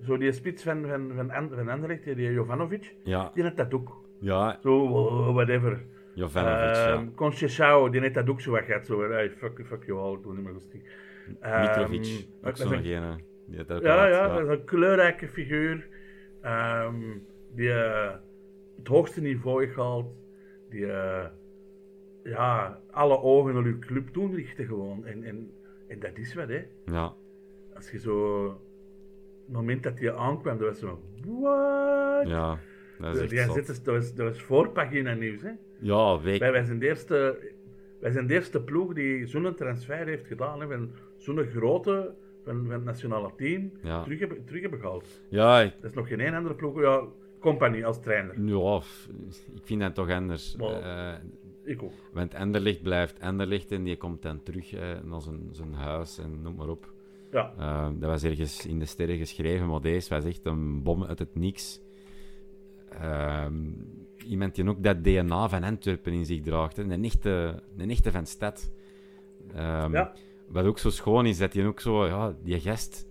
[0.06, 3.74] zo die spits van, van, van, An- van Anderlecht, die Jovanovic, ja, die had dat
[3.74, 4.04] ook.
[4.20, 4.88] ja, Zo,
[5.32, 5.84] whatever.
[6.14, 7.06] Jovanovic, ja.
[7.14, 8.86] Ehm die had dat ook zo wat gehad.
[8.86, 10.80] Zo, hey, fuck, fuck you all, doe niet meer rustig.
[11.26, 13.16] Mitrovic, Ehm, ook dat is zo'n gene.
[13.46, 15.88] Dat ook Ja, ja, dat is een kleurrijke figuur.
[16.40, 16.94] ehm,
[17.54, 18.12] die eh,
[18.76, 20.12] het hoogste niveau gehaald.
[20.70, 21.26] Die eh,
[22.24, 25.06] ja, alle ogen naar uw club doen richten gewoon.
[25.06, 25.50] En, en,
[25.88, 26.62] en dat is wat, hè.
[26.86, 27.14] Ja,
[27.74, 28.46] Als je zo...
[29.44, 31.00] Het moment dat hij aankwam, dat was zo...
[31.26, 32.28] What?
[32.28, 32.58] ja,
[32.98, 33.54] dat is echt zot.
[33.54, 35.50] dit is, dat, was, dat was voorpagina nieuws, hè.
[35.84, 37.38] Ja, week, Wij, wij, zijn de eerste,
[38.00, 40.60] wij zijn de eerste ploeg die zo'n transfer heeft gedaan.
[40.60, 42.14] Hè, van zo'n grote
[42.44, 44.02] van, van het nationale team Ja.
[44.02, 45.20] terug, hebben, terug hebben gehaald.
[45.28, 46.80] ja, ik- Dat is nog geen één andere ploeg.
[46.80, 47.02] Ja,
[47.40, 48.44] compagnie als trainer.
[48.46, 48.80] Ja,
[49.54, 50.56] ik vind dat toch anders.
[50.56, 51.18] Maar- Eh,
[51.64, 51.92] Ik ook.
[52.12, 56.42] want Enderlicht blijft Enderlicht en die komt dan terug eh, naar zijn, zijn huis en
[56.42, 56.92] noem maar op.
[57.30, 61.04] Ja, Eh, dat was ergens in de sterren geschreven, maar deze was echt een bom
[61.04, 61.80] uit het niks.
[62.88, 63.54] Ehm,
[64.24, 66.76] iemand die ook dat DNA van Antwerpen in zich draagt.
[66.76, 66.82] hè.
[66.82, 68.72] Een, echte, een echte van stad.
[69.54, 70.12] Ehm, Ja.
[70.48, 72.06] Wat ook zo schoon is, dat hij ook zo...
[72.06, 73.06] Ja, die gast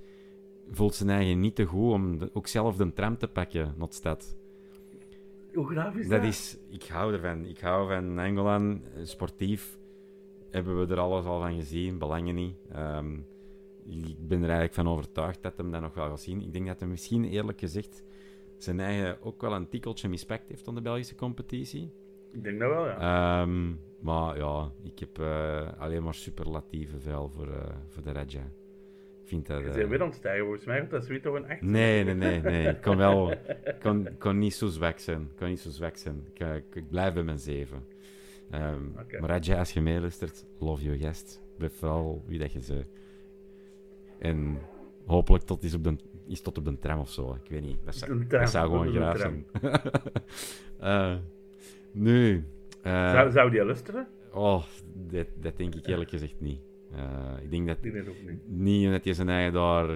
[0.71, 3.87] voelt zijn eigen niet te goed om de- ook zelf de tram te pakken naar
[3.87, 4.35] de stad.
[5.53, 6.19] hoe graaf is dat?
[6.21, 7.45] Dat is, ik hou ervan.
[7.45, 8.81] Ik hou van Angolan.
[9.03, 9.77] Sportief
[10.49, 12.55] hebben we er alles al van gezien, belangen niet.
[12.71, 13.13] Ehm,
[13.85, 16.41] ik ben er eigenlijk van overtuigd dat hem dat nog wel gaat zien.
[16.41, 18.03] Ik denk dat hij misschien eerlijk gezegd
[18.63, 21.91] zijn eigen ook wel een tikkeltje mispakt heeft aan de Belgische competitie.
[22.31, 23.41] Ik denk dat wel, ja.
[23.41, 28.51] Ehm, maar ja, ik heb eh, alleen maar superlatieve vuil voor, eh, voor de Raja.
[29.21, 29.59] Ik vind dat...
[29.59, 30.77] Je eh, bent weer aan het stijgen, volgens mij.
[30.77, 31.61] Want dat is weer toch een 8.
[31.61, 32.67] Nee, nee, nee, nee.
[32.67, 33.31] Ik kon wel...
[33.73, 35.21] Ik kon niet zo zwak zijn.
[35.21, 36.25] Ik kon niet zo zwak zijn.
[36.33, 37.85] Ik, ik, ik blijf bij mijn zeven.
[38.99, 39.19] Oké.
[39.19, 41.41] Maar Raja, als je meeluistert, love you, gast.
[41.57, 42.85] Blijf vooral wie dat je ze.
[44.19, 44.57] En
[45.05, 45.95] hopelijk tot is, op de,
[46.27, 47.37] is tot op de tram of zo.
[47.43, 47.77] Ik weet niet.
[47.85, 49.45] Dat zou, Een tram, dat zou gewoon graag tram.
[49.61, 49.81] zijn.
[50.79, 51.15] Eh,
[51.91, 52.43] nu...
[52.81, 54.07] eh, Zou, zou die luisteren?
[54.33, 54.63] Oh,
[54.93, 56.59] dat, dat denk ik eerlijk gezegd niet.
[56.95, 58.39] Eh, ik denk dat Ik denk dat ook niet.
[58.47, 59.87] niet dat je zijn eigen daar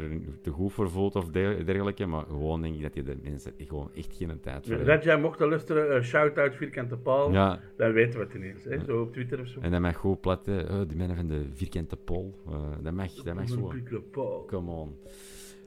[0.42, 3.54] te goed voor voelt of der- dergelijke, maar gewoon denk ik dat je de mensen
[3.58, 5.04] gewoon echt geen tijd voor Dat hebt.
[5.04, 8.64] jij mocht luisteren, eh, shout-out vierkante paal, Ja, dan weten we het ineens.
[8.64, 8.80] Hè?
[8.86, 9.60] Zo op Twitter of zo.
[9.60, 10.62] en dat mag goed plat, hè.
[10.62, 12.34] Oh, die mannen van de vierkante pol.
[12.48, 13.68] Eh, dat mag, dat mag zo.
[13.70, 14.46] Vierkante paal.
[14.46, 14.96] Come on.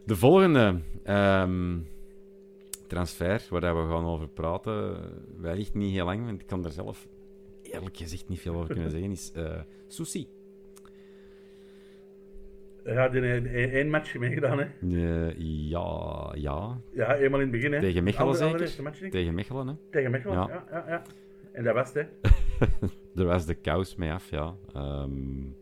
[0.04, 1.78] De volgende ehm,
[2.86, 4.96] transfer, waar we gaan over praten,
[5.36, 7.08] wellicht niet heel lang, want ik kan er zelf
[7.62, 10.28] eerlijk gezegd niet veel over kunnen zeggen, is eh Susi.
[12.84, 14.58] Ja, die heeft één matchje meegedaan.
[14.58, 14.64] Hè?
[15.28, 15.34] Eh,
[15.70, 16.80] ja, ja.
[16.92, 17.72] Ja, eenmaal in het begin.
[17.72, 17.80] Hè?
[17.80, 18.82] Tegen Mechelen zeker?
[18.82, 18.98] match.
[19.08, 19.74] Tegen Mechelen, hè.
[19.90, 20.48] Tegen Mechelen, Ja.
[20.48, 20.64] ja.
[20.70, 21.02] Ja, ja,
[21.52, 22.28] En dat was het, hè.
[23.22, 24.54] Er was de kous mee af, ja.
[24.74, 25.10] Ehm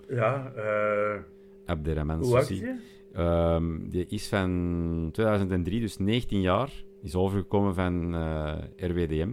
[0.09, 1.21] Ja, eh
[1.67, 2.67] Abderrahman hoe oud Susi.
[3.13, 6.85] Ehm, die is van 2003, dus 19 jaar.
[7.03, 9.33] Is overgekomen van eh, RWDM.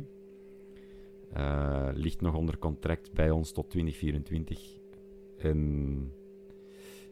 [1.34, 4.60] Eh, ligt nog onder contract bij ons tot 2024.
[5.38, 6.11] En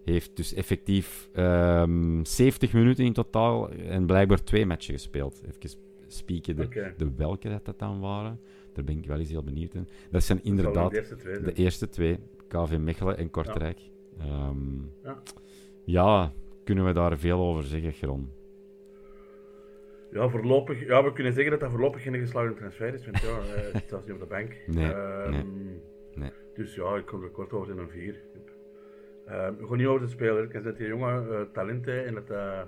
[0.03, 5.41] heeft dus effectief ehm 70 minuten in totaal en blijkbaar twee matchen gespeeld.
[5.45, 8.39] Even spieken de, welke dat, dat dan waren.
[8.73, 9.87] Daar ben ik wel eens heel benieuwd in.
[10.11, 11.55] Dat zijn inderdaad De eerste twee de zijn.
[11.55, 13.79] eerste twee, KV Mechelen en Kortrijk.
[14.17, 14.53] Ja.
[15.03, 15.21] Ja.
[15.83, 16.33] ja,
[16.63, 18.31] kunnen we daar veel over zeggen, Gron?
[20.11, 23.05] Ja, voorlopig, ja, we kunnen zeggen dat dat voorlopig geen geslaagde transfer is.
[23.05, 24.55] Want ja, eh, het staat niet op de bank.
[24.65, 25.43] Nee, Ehm, nee,
[26.15, 26.31] nee.
[26.53, 28.21] Dus ja, ik kon er kort over zijn een vier.
[29.25, 30.43] Ehm gewoon niet over de speler.
[30.55, 32.61] Ik dat die jongen eh, talent heeft en dat, eh,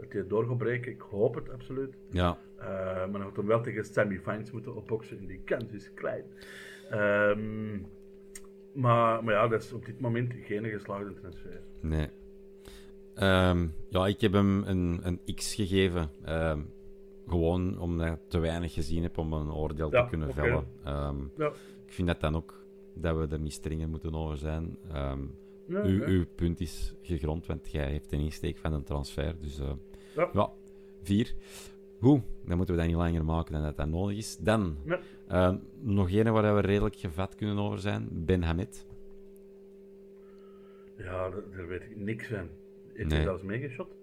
[0.00, 0.92] dat hij door gaat breken.
[0.92, 1.94] Ik hoop het absoluut.
[2.10, 5.72] Ja, Eh, maar dan gaat hem wel tegen Sammy Fines moeten opboksen en die kans
[5.72, 6.24] is klein.
[6.90, 7.78] Ehm,
[8.72, 11.60] maar, maar ja, dat is op dit moment geen geslaagde transfer.
[11.80, 12.08] nee.
[13.18, 16.10] Ehm, ja, ik heb hem een, een X gegeven.
[16.24, 16.60] Ehm,
[17.28, 20.66] gewoon omdat ik te weinig gezien heb om een oordeel Ja, te kunnen vellen.
[20.84, 21.46] Ehm, Ja,
[21.86, 22.64] ik vind dat dan ook
[22.94, 24.76] dat we er niet strenger moeten over zijn.
[25.68, 29.34] Ja, uw, punt is gegrond, want jij heeft een insteek van een transfer.
[29.40, 29.72] Dus eh,
[30.32, 30.50] Ja.
[31.02, 31.34] vier.
[32.00, 34.36] Goed, dan moeten we dat niet langer maken dan dat dat nodig is.
[34.36, 34.76] Dan,
[35.80, 38.08] nog een waar we redelijk gevat kunnen over zijn.
[38.12, 38.86] Ben Hamid.
[40.96, 42.48] Ja, daar weet ik niks van.
[42.98, 43.18] Heeft Nee.
[43.18, 43.96] hij zelfs meegeschot?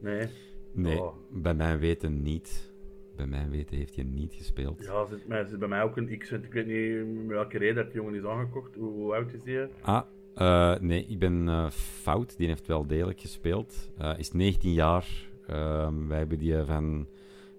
[0.00, 0.26] Nee.
[0.72, 1.14] Nee, Oh.
[1.30, 2.72] bij mijn weten niet.
[3.16, 4.84] Bij mijn weten heeft hij niet gespeeld.
[4.84, 7.74] Ja, zit, maar zit bij mij ook een X, ik weet niet met welke reden
[7.74, 8.74] dat die jongen is aangekocht.
[8.74, 9.58] Hoe, hoe oud is die?
[9.82, 10.02] Ah,
[10.34, 12.36] eh, nee, ik ben eh, fout.
[12.36, 13.90] Die heeft wel degelijk gespeeld.
[13.98, 15.06] Eh, is 19 jaar.
[15.46, 17.06] Ehm, wij hebben die van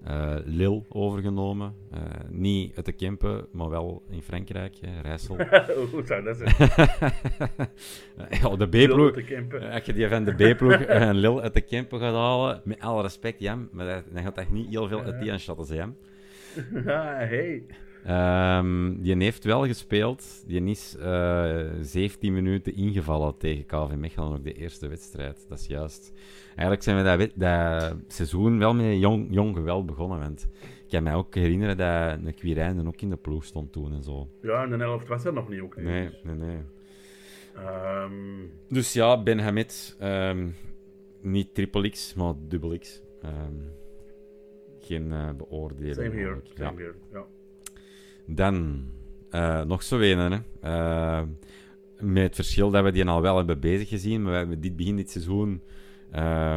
[0.06, 1.73] eh Lille overgenomen.
[1.91, 1.99] Eh,
[2.30, 5.36] niet uit de Kempen, maar wel in Frankrijk, hè, Rijssel.
[5.91, 6.56] hoe zou dat zijn?
[8.41, 9.23] ja, de B-ploeg.
[9.23, 9.72] campen.
[9.72, 13.02] Als je die van de B-ploeg en Lille uit de Kempen gaat halen, met alle
[13.02, 15.95] respect, Jam, maar dat, dan gaat dat niet heel veel uit die aanschatten zijn.
[16.76, 17.64] ah, hey.
[18.06, 20.44] Ehm, die heeft wel gespeeld.
[20.48, 25.45] Die is eh 17 minuten ingevallen tegen KV Mechelen, ook de eerste wedstrijd.
[25.49, 26.14] Dat is juist.
[26.48, 30.19] Eigenlijk zijn we dat, dat seizoen wel met jong, jong geweld begonnen.
[30.19, 33.94] Want ik kan mij ook herinneren dat een Quirijn ook in de ploeg stond toen
[33.94, 34.30] en zo.
[34.41, 35.76] Ja, in de helft was er nog niet ook.
[35.76, 36.57] Nee, Dus, nee, nee.
[37.56, 38.14] ehm,
[38.69, 39.95] Dus ja, Ben Hamid.
[39.99, 40.48] ehm,
[41.22, 43.02] niet triple X, maar dubbel X.
[44.80, 45.95] Geen eh beoordeling.
[45.95, 46.77] same here, same Ja.
[46.77, 46.94] here.
[47.11, 47.26] Ja.
[48.26, 48.86] Dan,
[49.30, 50.38] eh, nog zo een, hè.
[50.62, 51.22] Eh,
[52.00, 54.76] met het verschil dat we die al wel hebben bezig gezien, maar we hebben dit
[54.76, 55.62] begin dit seizoen
[56.12, 56.56] eh,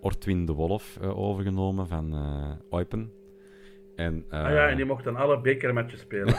[0.00, 2.14] Ortwin de Wolf overgenomen van
[2.70, 3.12] Eupen.
[3.96, 6.34] En, ah ja, en die mocht dan alle bekermatches spelen.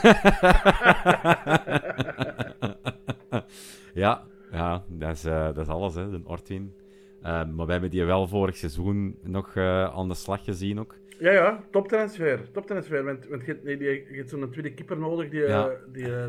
[4.02, 4.22] ja,
[4.52, 6.74] ja dat, is, dat is alles, hè, de Ortwin.
[7.22, 10.94] Eh, maar we hebben die wel vorig seizoen nog eh, aan de slag gezien ook.
[11.18, 12.50] ja, ja, toptransfer.
[12.50, 15.68] Toptransfer, want, want je, je hebt zo'n tweede keeper nodig die, Ja.
[15.68, 16.26] eh, die eh,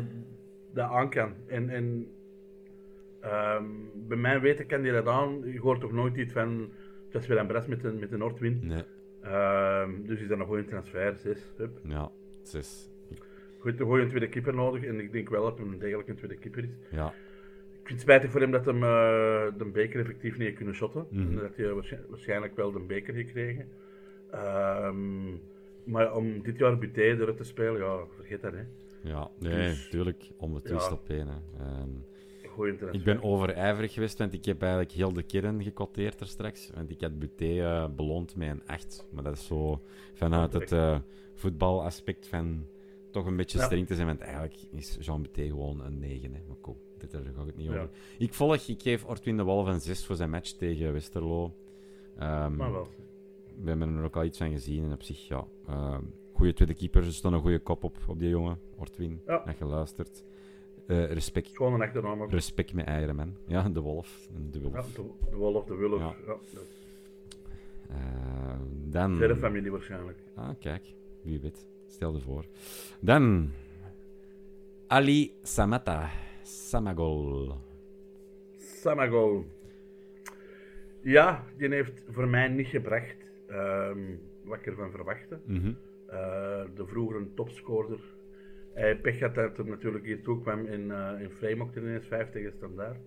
[0.72, 1.32] dat aan kan.
[1.46, 2.06] En, en
[3.20, 3.64] ehm,
[3.94, 5.40] bij mij weten kan die dat aan.
[5.52, 6.68] Je hoort toch nooit iets van,
[7.10, 8.60] dat is weer een bres met een, met een Noordwin.
[8.62, 8.82] Nee,
[9.22, 11.38] Ehm, dus is dat een goede transfer, zes.
[11.56, 11.78] Hup.
[11.88, 12.10] ja,
[12.42, 12.90] zes.
[13.58, 14.84] Goed, een goede tweede keeper nodig.
[14.84, 16.70] En ik denk wel dat hij degelijk een tweede keeper is.
[16.90, 17.12] Ja,
[17.86, 21.06] vind het spijtig voor hem dat hem eh, de beker effectief niet heeft kunnen shotten.
[21.10, 23.68] En dat hij waarsch- waarschijnlijk wel de beker gekregen.
[24.30, 25.30] Ehm,
[25.84, 28.62] maar om dit jaar Buté eruit te spelen, ja, vergeet dat hè.
[29.08, 30.92] ja nee, Dus- tuurlijk, om de twist Ja.
[30.92, 31.28] op één.
[31.28, 31.64] Hè.
[31.64, 31.88] Ehm,
[32.48, 32.98] Goeie transfer.
[33.00, 36.70] Ik ben overijverig geweest, want ik heb eigenlijk heel de kern gecoteerd er straks.
[36.74, 39.08] Want ik had Buté eh, beloond met een 8.
[39.12, 39.80] Maar dat is zo
[40.14, 40.98] vanuit het eh,
[41.34, 42.66] voetbalaspect van
[43.10, 43.64] toch een beetje Ja.
[43.64, 44.06] streng te zijn.
[44.06, 46.32] Want eigenlijk is Jean Buté gewoon een 9.
[46.34, 46.40] Hè.
[46.48, 46.76] Maar cool,
[47.10, 47.72] dit, daar ga ik het niet Ja.
[47.76, 47.88] over.
[48.18, 51.54] Ik volg, ik geef Ortwin de Wolf een 6 voor zijn match tegen Westerlo.
[52.18, 52.88] Ehm, Maar wel.
[53.62, 54.84] we hebben er ook al iets van gezien.
[54.84, 55.44] En op zich, ja,
[56.32, 57.04] goede tweede keeper.
[57.04, 59.20] Er stond een goede kop op, op die jongen, Ortwin.
[59.26, 59.42] Ja.
[59.44, 60.24] Dat geluisterd.
[60.86, 62.30] Eh, respect, Gewoon een echte naam ook.
[62.30, 63.36] respect met Iron Man.
[63.46, 64.28] Ja, de wolf.
[64.50, 64.74] De wolf.
[64.74, 65.98] Ja, de, de wolf, de wulf.
[66.00, 66.06] Ja.
[66.06, 66.14] Ja.
[66.26, 66.82] dat is
[67.88, 68.56] Eh,
[68.90, 69.16] dan...
[69.16, 70.18] verre familie waarschijnlijk.
[70.34, 70.94] Ah, kijk.
[71.22, 71.66] Wie weet.
[71.86, 72.44] Stel je voor.
[73.00, 73.50] Dan...
[74.86, 76.10] Ali Samata.
[76.44, 77.54] Samagol.
[78.56, 79.44] Samagol.
[81.00, 83.16] Ja, die heeft voor mij niet gebracht
[83.48, 83.98] ehm,
[84.44, 85.38] wat ik ervan verwachtte.
[85.44, 85.72] Mhm.
[86.06, 88.00] Eh, de vroegere topscorer.
[88.72, 92.06] Hij pech had dat hij natuurlijk hier toe kwam in, eh in Frame ook ineens
[92.06, 92.98] 5 tegen standaard.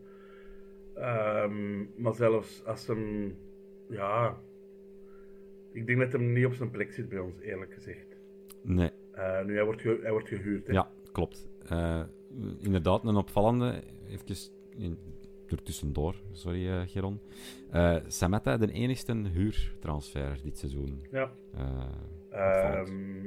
[0.95, 3.35] Ehm, maar zelfs als hem,
[3.89, 4.41] ja,
[5.71, 8.17] ik denk dat hem niet op zijn plek zit bij ons, eerlijk gezegd.
[8.61, 8.91] Nee.
[9.11, 10.67] Eh, nu, hij wordt, hij wordt gehuurd.
[10.67, 10.73] Hè?
[10.73, 11.49] Ja, klopt.
[11.65, 12.03] Eh,
[12.59, 13.83] inderdaad, een opvallende.
[14.09, 14.35] Even
[14.77, 14.97] in,
[15.47, 17.19] ertussendoor, sorry eh, Geron.
[17.71, 21.01] Eh Samata, de enigste huurtransfer dit seizoen.
[21.11, 21.31] Ja.
[22.31, 22.89] Opvallend.
[22.89, 23.25] Ehm,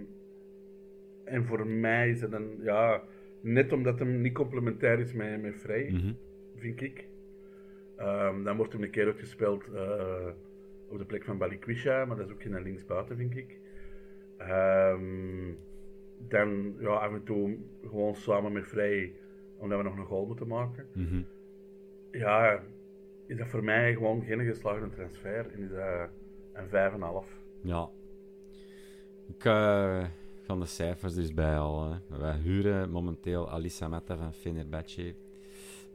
[1.25, 3.03] en voor mij is het een, ja,
[3.41, 6.13] net omdat hem niet complementair is met, met Vrij, Mhm.
[6.57, 7.09] vind ik.
[7.97, 9.65] Ehm, dan wordt hem een keer ook gespeeld
[10.89, 13.59] op de plek van Balikwisha, maar dat is ook geen linksbuiten, vind ik.
[14.37, 15.49] Ehm,
[16.29, 19.13] dan ja, af en toe gewoon samen met Vrij,
[19.57, 20.87] omdat we nog een goal moeten maken.
[20.93, 21.23] Mhm.
[22.11, 22.63] Ja,
[23.27, 26.09] is dat voor mij gewoon geen geslaagde transfer en is dat
[26.53, 27.39] een 5,5.
[27.63, 27.89] Ja.
[29.27, 30.05] Ik eh,
[30.43, 32.03] ga de cijfers dus bijhalen.
[32.09, 32.19] hè.
[32.19, 35.15] Wij huren momenteel Ali Samata van Fenerbahce,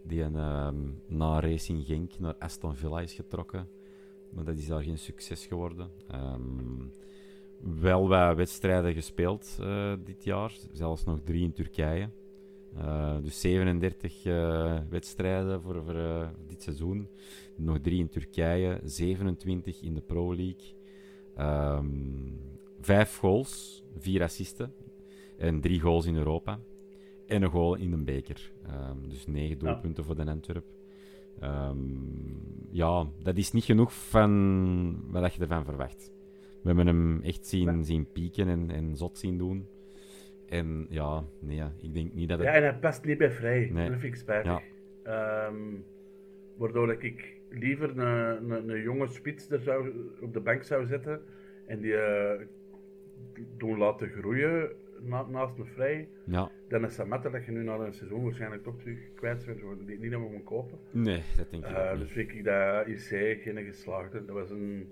[0.04, 0.76] die een, ehm,
[1.08, 3.68] na Racing Genk naar Aston Villa is getrokken.
[4.30, 5.90] Maar dat is daar geen succes geworden.
[6.08, 6.84] Ehm,
[7.66, 12.10] wel wat wedstrijden gespeeld eh, dit jaar, zelfs nog drie in Turkije.
[12.78, 17.08] Eh, dus 37 eh, wedstrijden voor, voor dit seizoen.
[17.56, 20.74] Nog drie in Turkije, 27 in de Pro League.
[21.36, 21.88] Ehm,
[22.80, 24.74] vijf goals, vier assisten
[25.38, 26.60] en drie goals in Europa.
[27.28, 28.52] En een goal in een beker.
[28.66, 29.72] Ehm, dus negen Ja.
[29.72, 30.66] doelpunten voor de Antwerp.
[31.40, 31.78] Ehm,
[32.72, 36.15] ja, dat is niet genoeg van wat je ervan verwacht.
[36.66, 39.68] We hebben hem echt zien, zien pieken en, en zot zien doen.
[40.50, 42.48] En ja, nee, ik denk niet dat het...
[42.48, 43.70] Ja, en hij past niet bij Vrij.
[43.74, 43.90] Nee.
[43.90, 44.62] Dat vind ik spijtig.
[45.04, 45.56] Ehm,
[46.58, 50.86] waardoor dat ik liever een, een, een jonge spits er zou, op de bank zou
[50.86, 51.22] zetten
[51.66, 52.42] en die eh,
[53.58, 54.70] doen laten groeien
[55.02, 58.64] na- naast een Vrij, Ja, dan een Samatta dat je nu na een seizoen waarschijnlijk
[58.64, 60.78] toch terug kwijt bent, want die niet dat we hem kopen.
[60.92, 64.26] nee, dat denk ik ook dus vind ik dat IC geen geslaagde.
[64.26, 64.88] Dat was een,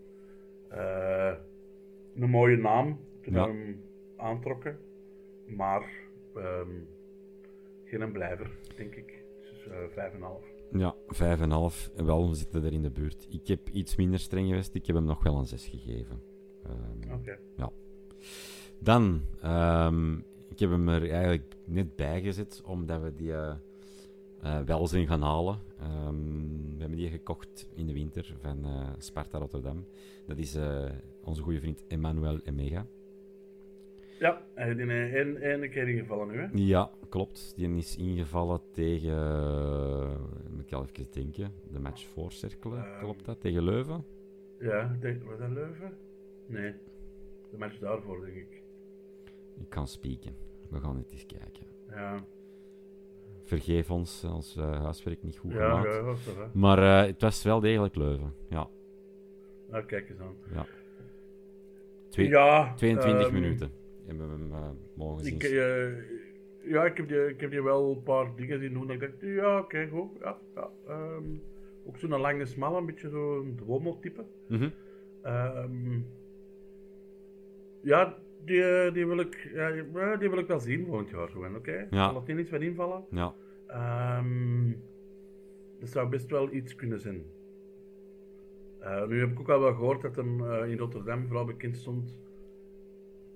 [0.70, 1.34] eh,
[2.16, 3.46] een mooie naam toen Ja.
[3.48, 3.82] we hem
[4.18, 4.78] aantrokken,
[5.48, 5.90] maar
[6.36, 6.70] ehm,
[7.84, 9.24] geen een blijver, denk ik.
[9.42, 10.52] Dus eh, 5,5.
[10.72, 11.92] Ja, 5,5.
[11.96, 13.28] En Wel, we zitten er in de buurt.
[13.30, 14.76] Ik heb iets minder streng geweest.
[14.76, 16.22] Ik heb hem nog wel een 6 gegeven.
[16.64, 17.40] Ehm, Oké.
[18.80, 20.14] Dan, ehm,
[20.50, 25.22] ik heb hem er eigenlijk net bij gezet, omdat we die eh, wel zijn gaan
[25.22, 25.60] halen.
[26.76, 28.66] We hebben die gekocht in de winter van
[28.98, 29.86] Sparta Rotterdam.
[30.28, 30.90] Dat is eh,
[31.24, 32.86] onze goede vriend Emmanuel Emega.
[34.20, 36.48] Ja, hij is in één, één keer ingevallen nu, hè?
[36.54, 37.54] Ja, klopt.
[37.56, 40.16] Die is ingevallen tegen, eh,
[40.50, 43.00] moet ik al even denken, de match voor Cerkelen, Ehm.
[43.00, 43.40] klopt dat?
[43.42, 44.06] Tegen Leuven?
[44.60, 45.98] Ja, denk, was dat Leuven?
[46.46, 46.74] Nee,
[47.52, 48.62] de match daarvoor, denk ik.
[49.60, 50.36] Ik kan spieken.
[50.70, 51.66] We gaan het eens kijken.
[51.90, 52.24] Ja,
[53.44, 55.94] Vergeef ons als uh, huiswerk niet goed ja, gemaakt.
[55.94, 56.32] ja, was hè?
[56.54, 58.34] Maar eh, het was wel degelijk Leuven.
[58.50, 58.70] Ja,
[59.70, 60.36] Nou, kijk eens aan.
[60.54, 60.66] ja.
[62.14, 63.72] Twee- ja, 22 ehm, minuten
[64.06, 65.34] hebben we hem eh, mogen zien.
[65.36, 65.88] Ik, eh,
[66.72, 68.88] ja, ik heb, die, ik heb die wel een paar dingen zien doen.
[68.88, 70.10] Dat ik dacht, ja, oké, goed.
[70.22, 70.70] Ja, ja.
[70.88, 71.24] ehm,
[71.86, 74.24] ook zo'n lange, smalle, een beetje zo'n Duomo-type.
[74.48, 74.70] Mhm.
[75.22, 76.00] Ehm,
[77.82, 81.56] ja, die, eh, die, wil ik, ja, die wil ik wel zien volgend jaar gewoon,
[81.56, 81.88] oké?
[81.90, 82.14] Ja.
[82.14, 83.06] Laat die niet van invallen.
[83.10, 83.34] Ja,
[83.68, 84.72] Ehm,
[85.80, 87.24] dat zou best wel iets kunnen zijn.
[88.84, 91.78] Eh, nu heb ik ook al wel gehoord dat hem eh, in Rotterdam vooral bekend
[91.78, 92.16] stond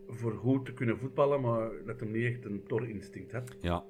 [0.07, 3.55] voor goed te kunnen voetballen, maar dat hem niet echt een tor-instinct had.
[3.59, 3.85] ja,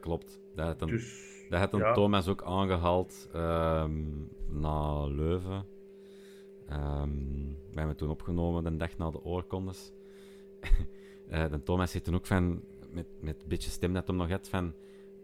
[0.00, 0.40] klopt.
[0.54, 1.92] Dat had een, Dus dat had ja.
[1.92, 4.00] Thomas ook aangehaald ehm,
[4.48, 5.64] na Leuven.
[6.68, 7.10] Ehm,
[7.70, 9.92] we hebben toen opgenomen de dag na de oorkondes.
[11.28, 14.28] Eh, de Thomas zit toen ook van, met, met een beetje stem dat hem nog
[14.28, 14.74] had, van,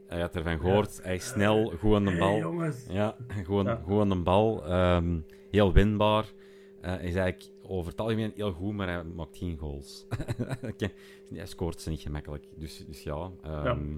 [0.09, 2.39] hij had ervan gehoord, hij is snel, goed aan de Hey, bal.
[2.39, 2.87] jongens.
[2.91, 3.81] Ja, gewoon, Ja.
[3.85, 4.65] gewoon aan de bal.
[4.67, 5.21] ehm,
[5.51, 6.33] heel winbaar.
[6.81, 10.07] Hij is eigenlijk over het algemeen heel goed, maar hij maakt geen goals.
[11.35, 12.45] Hij scoort ze niet gemakkelijk.
[12.57, 13.31] Dus, dus ja.
[13.43, 13.93] ehm,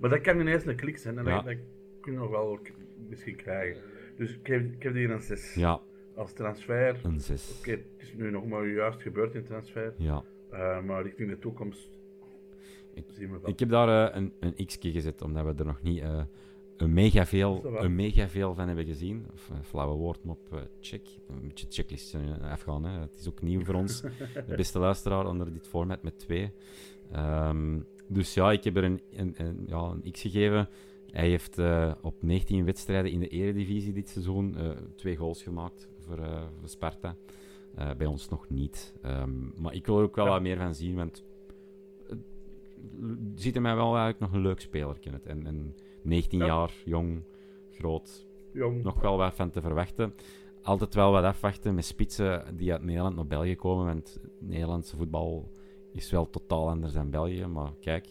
[0.00, 1.56] Maar dat kan ineens een klik zijn en dat, dat
[2.00, 2.58] kun je nog wel
[3.08, 3.82] misschien krijgen.
[4.16, 5.80] Dus ik heb, ik heb hier een 6 ja,
[6.14, 7.00] als transfer.
[7.02, 7.58] een 6.
[7.58, 10.22] Oké, het is nu nog maar juist gebeurd in transfer, Ja.
[10.50, 11.95] eh, maar richting de toekomst
[13.12, 13.50] zien we wel.
[13.50, 16.22] Ik heb daar eh, een, een x gezet, omdat we er nog niet eh,
[16.76, 19.26] een, mega veel, een mega veel van hebben gezien.
[19.32, 21.08] Of een flauwe woordmop, eh check.
[21.28, 22.84] Een beetje checklist eh, afgaan.
[22.84, 23.00] Hè.
[23.00, 24.00] Het is ook nieuw voor ons.
[24.48, 26.50] De beste luisteraar onder dit format met twee.
[27.12, 27.78] Ehm,
[28.08, 30.68] dus ja, ik heb er een, een, een, ja, een x gegeven.
[31.10, 35.88] Hij heeft eh, op 19 wedstrijden in de eredivisie dit seizoen eh, twee goals gemaakt
[36.00, 37.16] voor, eh, voor Sparta.
[37.74, 38.94] Eh, bij ons nog niet.
[39.02, 40.30] Ehm, maar ik wil er ook wel Ja.
[40.30, 41.24] wat meer van zien, want
[43.34, 45.26] ziet er mij wel eigenlijk nog een leuk speler in het.
[45.26, 46.46] En, en 19 Ja.
[46.46, 47.22] jaar, jong,
[47.72, 48.82] groot, Jong.
[48.82, 50.14] nog wel wat van te verwachten.
[50.62, 55.50] Altijd wel wat afwachten met spitsen die uit Nederland naar België komen, want Nederlandse voetbal
[55.92, 57.46] is wel totaal anders dan België.
[57.46, 58.06] Maar kijk,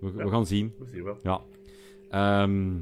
[0.00, 0.74] we, gaan zien.
[0.78, 1.18] We zien wel.
[1.22, 1.40] Ja.
[2.08, 2.72] Ehm,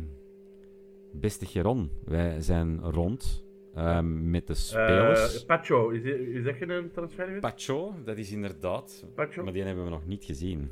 [1.13, 3.45] beste Geron, wij zijn rond
[3.75, 5.41] ehm, met de spelers.
[5.41, 7.41] Eh, Pacho, is, is dat geen transfer?
[7.41, 9.05] Pacho, dat is inderdaad.
[9.15, 9.45] Pacho?
[9.45, 10.71] Maar die hebben we nog niet gezien.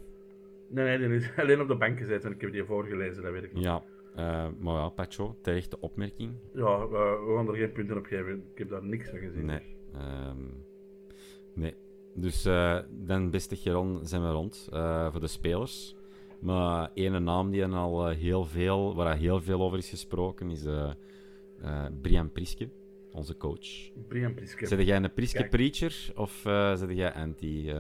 [0.73, 3.33] Nee, nee, die is alleen op de bank gezeten en ik heb die voorgelezen, dat
[3.33, 3.63] weet ik nog.
[3.63, 3.83] Ja,
[4.15, 6.33] eh, maar ja, Pacho, terechte opmerking.
[6.55, 8.45] Ja, we, we gaan er geen punten op geven.
[8.53, 9.45] Ik heb daar niks van gezien.
[9.45, 9.77] Nee.
[9.95, 10.43] Ehm,
[11.55, 11.75] nee.
[12.15, 15.97] Dus eh, dan, beste Geron, zijn we rond eh, voor de spelers.
[16.41, 20.67] Maar ene naam die er al heel veel, waar heel veel over is gesproken, is
[22.01, 22.69] Brian Priske,
[23.13, 23.91] onze coach.
[24.09, 24.67] Brian Priske.
[24.67, 25.51] Zet jij een Priske Kijk.
[25.51, 26.41] preacher of
[26.75, 27.73] zet jij anti?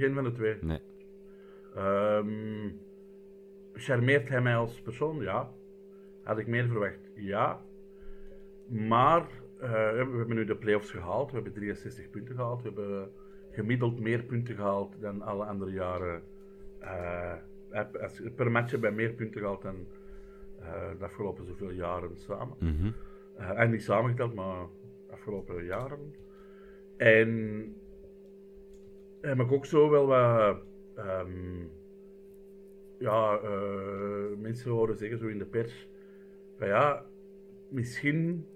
[0.00, 0.56] Geen van de twee.
[0.60, 0.80] Nee.
[1.74, 2.70] Ehm,
[3.74, 5.20] charmeert hij mij als persoon?
[5.20, 5.52] Ja.
[6.22, 7.10] Had ik meer verwacht?
[7.14, 7.62] Ja.
[8.68, 9.20] Maar
[9.60, 11.30] eh, we hebben nu de play-offs gehaald.
[11.30, 12.62] We hebben 63 punten gehaald.
[12.62, 13.10] We hebben
[13.50, 16.22] gemiddeld meer punten gehaald dan alle andere jaren.
[16.78, 17.34] Eh,
[18.36, 19.86] per match hebben we meer punten gehaald dan
[20.60, 22.56] eh, de afgelopen zoveel jaren samen.
[22.58, 22.90] Mhm.
[23.36, 24.66] En niet samengeteld, maar
[25.10, 26.14] afgelopen jaren.
[26.96, 27.74] En
[29.20, 30.56] heb ik ook zo wel wat
[30.96, 31.64] ehm,
[32.98, 35.88] ja, eh, mensen horen zeggen zo in de pers
[36.58, 37.04] van ja,
[37.68, 38.46] misschien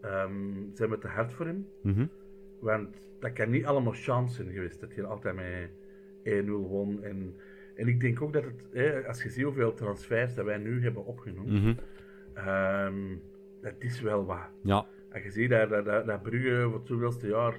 [0.00, 1.66] ehm, zijn we te hard voor hem.
[1.80, 2.06] Mhm.
[2.58, 5.70] Want dat kan niet allemaal chance zijn geweest, dat je altijd met
[6.24, 7.02] 1-0 won.
[7.02, 7.34] En,
[7.74, 10.82] en ik denk ook dat het, hè, als je ziet hoeveel transfers dat wij nu
[10.82, 11.74] hebben opgenoemd, Mhm.
[12.34, 13.16] Ehm,
[13.60, 14.48] dat is wel wat.
[14.62, 17.56] Ja, En je ziet dat, dat, dat, dat Brugge voor het zoveelste jaar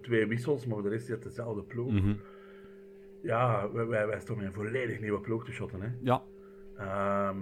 [0.00, 1.92] twee wissels, maar de rest is het dezelfde ploeg.
[1.92, 2.14] Mhm.
[3.22, 5.80] Ja, wij, wij, wij staan met een volledig nieuwe ploeg te shotten.
[5.82, 5.88] Hè.
[6.00, 6.22] ja.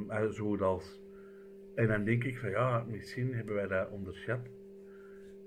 [0.09, 1.01] En zo goed als.
[1.75, 4.49] En dan denk ik van ja, misschien hebben wij dat onderschat.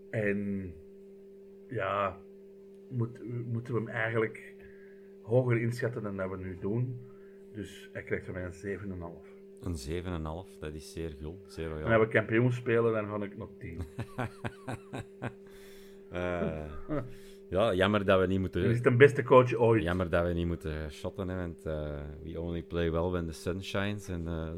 [0.09, 0.73] En
[1.67, 2.17] ja,
[2.87, 4.53] moet, moeten we hem eigenlijk
[5.21, 6.99] hoger inschatten dan dat we nu doen.
[7.53, 9.31] Dus hij krijgt van mij een 7,5.
[9.61, 10.03] Een
[10.53, 13.49] 7,5, dat is zeer gul, zeer En als we kampioen spelen, dan ga ik nog
[13.57, 13.81] 10.
[16.11, 16.65] Eh,
[17.51, 18.61] ja, jammer dat we niet moeten...
[18.61, 19.83] Hij is de beste coach ooit.
[19.83, 23.33] Jammer dat we niet moeten shotten, hè, want eh, we only play well when the
[23.33, 24.07] sun shines.
[24.07, 24.49] En eh,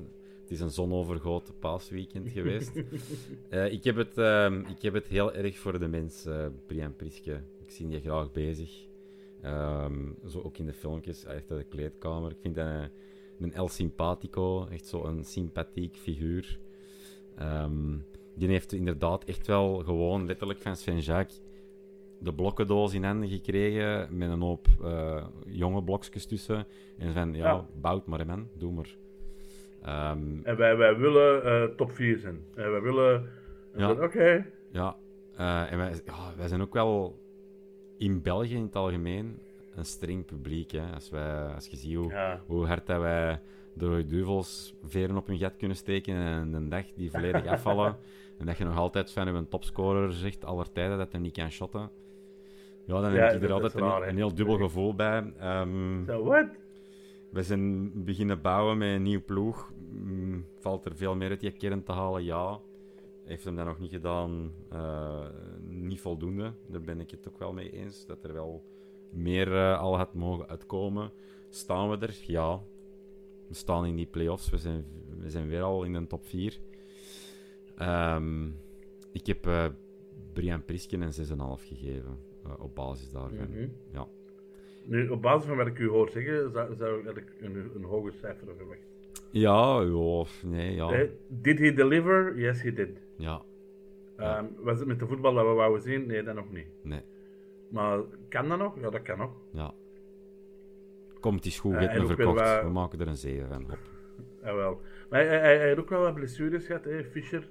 [0.42, 2.72] het is een zonovergoten paasweekend geweest.
[3.78, 7.42] Ik, heb het, ehm, ik heb het heel erg voor de mens, eh, Brian Priske.
[7.62, 8.88] Ik zie die graag bezig.
[9.42, 12.32] Ehm, zo ook in de filmpjes, echt uit de kleedkamer.
[12.32, 12.90] Ik vind dat een,
[13.40, 16.60] een El Simpatico, echt zo'n sympathiek figuur.
[17.36, 17.98] Ehm,
[18.36, 21.42] die heeft inderdaad echt wel gewoon letterlijk van Sven Jacques
[22.24, 26.66] de blokkendoos in handen gekregen met een hoop eh, jonge blokjes tussen.
[26.98, 27.66] En van, ja, Ja.
[27.82, 28.48] bouwt maar, man.
[28.58, 28.96] Doe maar.
[29.82, 32.40] Ehm, En wij, wij willen eh, top 4 zijn.
[32.56, 33.30] En wij willen...
[33.76, 33.92] Ja.
[33.92, 34.46] Oké.
[34.72, 34.96] ja,
[35.36, 37.20] eh, en wij, ja, wij zijn ook wel
[37.98, 39.40] in België in het algemeen
[39.76, 40.72] een streng publiek.
[40.72, 40.94] Hè.
[40.94, 42.42] Als, wij, als je ziet hoe, Ja.
[42.46, 43.40] hoe hard dat wij
[43.74, 47.98] de Rode Duvels veren op hun gat kunnen steken en een dag die volledig afvallen.
[48.38, 51.52] en dat je nog altijd van een topscorer zegt aller tijden dat hij niet kan
[51.52, 51.90] shotten.
[52.86, 53.74] Ja, dan heb ik er altijd
[54.08, 55.34] een, heel dubbel gevoel bij.
[55.38, 56.48] Ehm, Zo, wat?
[57.30, 59.72] we zijn beginnen bouwen met een nieuw ploeg.
[59.92, 62.24] Mm, valt er veel meer uit die kern te halen?
[62.24, 62.60] Ja.
[63.24, 64.52] Heeft hem dat nog niet gedaan?
[64.70, 65.26] Eh,
[65.68, 66.54] niet voldoende.
[66.68, 68.06] Daar ben ik het ook wel mee eens.
[68.06, 68.64] Dat er wel
[69.10, 71.12] meer eh, al had mogen uitkomen.
[71.50, 72.16] Staan we er?
[72.28, 72.62] Ja.
[73.48, 74.50] We staan in die play-offs.
[74.50, 74.86] We zijn,
[75.20, 76.60] we zijn weer al in de top 4.
[77.78, 78.48] Ehm,
[79.12, 79.66] ik heb eh,
[80.34, 82.18] Brian Prisken een 6,5 gegeven.
[82.46, 83.50] Eh, op basis daarvan.
[83.50, 83.68] Mhm.
[83.92, 84.08] Ja.
[84.86, 88.48] Nu, op basis van wat ik u hoor zeggen, zou, ik een, een hoger cijfer
[88.58, 88.80] verwacht.
[89.32, 90.92] Ja, ja, nee, ja.
[90.92, 92.38] Eh, did he deliver?
[92.40, 92.90] Yes, he did.
[93.18, 93.42] Ja,
[94.18, 94.38] Ja.
[94.38, 96.06] Ehm, was het met de voetbal dat we wouden zien?
[96.06, 96.68] Nee, dat nog niet.
[96.82, 97.02] nee,
[97.70, 98.00] Maar
[98.30, 98.80] kan dat nog?
[98.80, 99.32] Ja, dat kan nog.
[99.52, 99.74] ja.
[101.20, 102.40] Komt, het is goed, je hebt en me ook weer verkocht.
[102.54, 103.62] wat- We maken er een 7 van.
[103.70, 103.78] Hop.
[104.44, 104.82] Jawel.
[105.10, 106.84] Maar hij, hij, hij heeft ook wel wat blessures gehad.
[106.84, 107.04] Hè.
[107.04, 107.48] Fischer,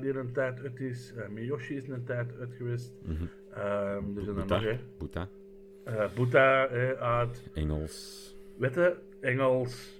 [0.00, 1.14] die er een tijd uit is.
[1.30, 2.92] Miyoshi is een tijd uit geweest.
[3.02, 3.24] Mhm.
[3.58, 4.02] Er
[4.34, 4.78] Boeta, nog, hè.
[4.98, 5.28] Boeta.
[5.84, 7.50] Eh Boeta eh, uit.
[7.54, 8.36] Engels.
[8.56, 9.96] Weet je, Engels.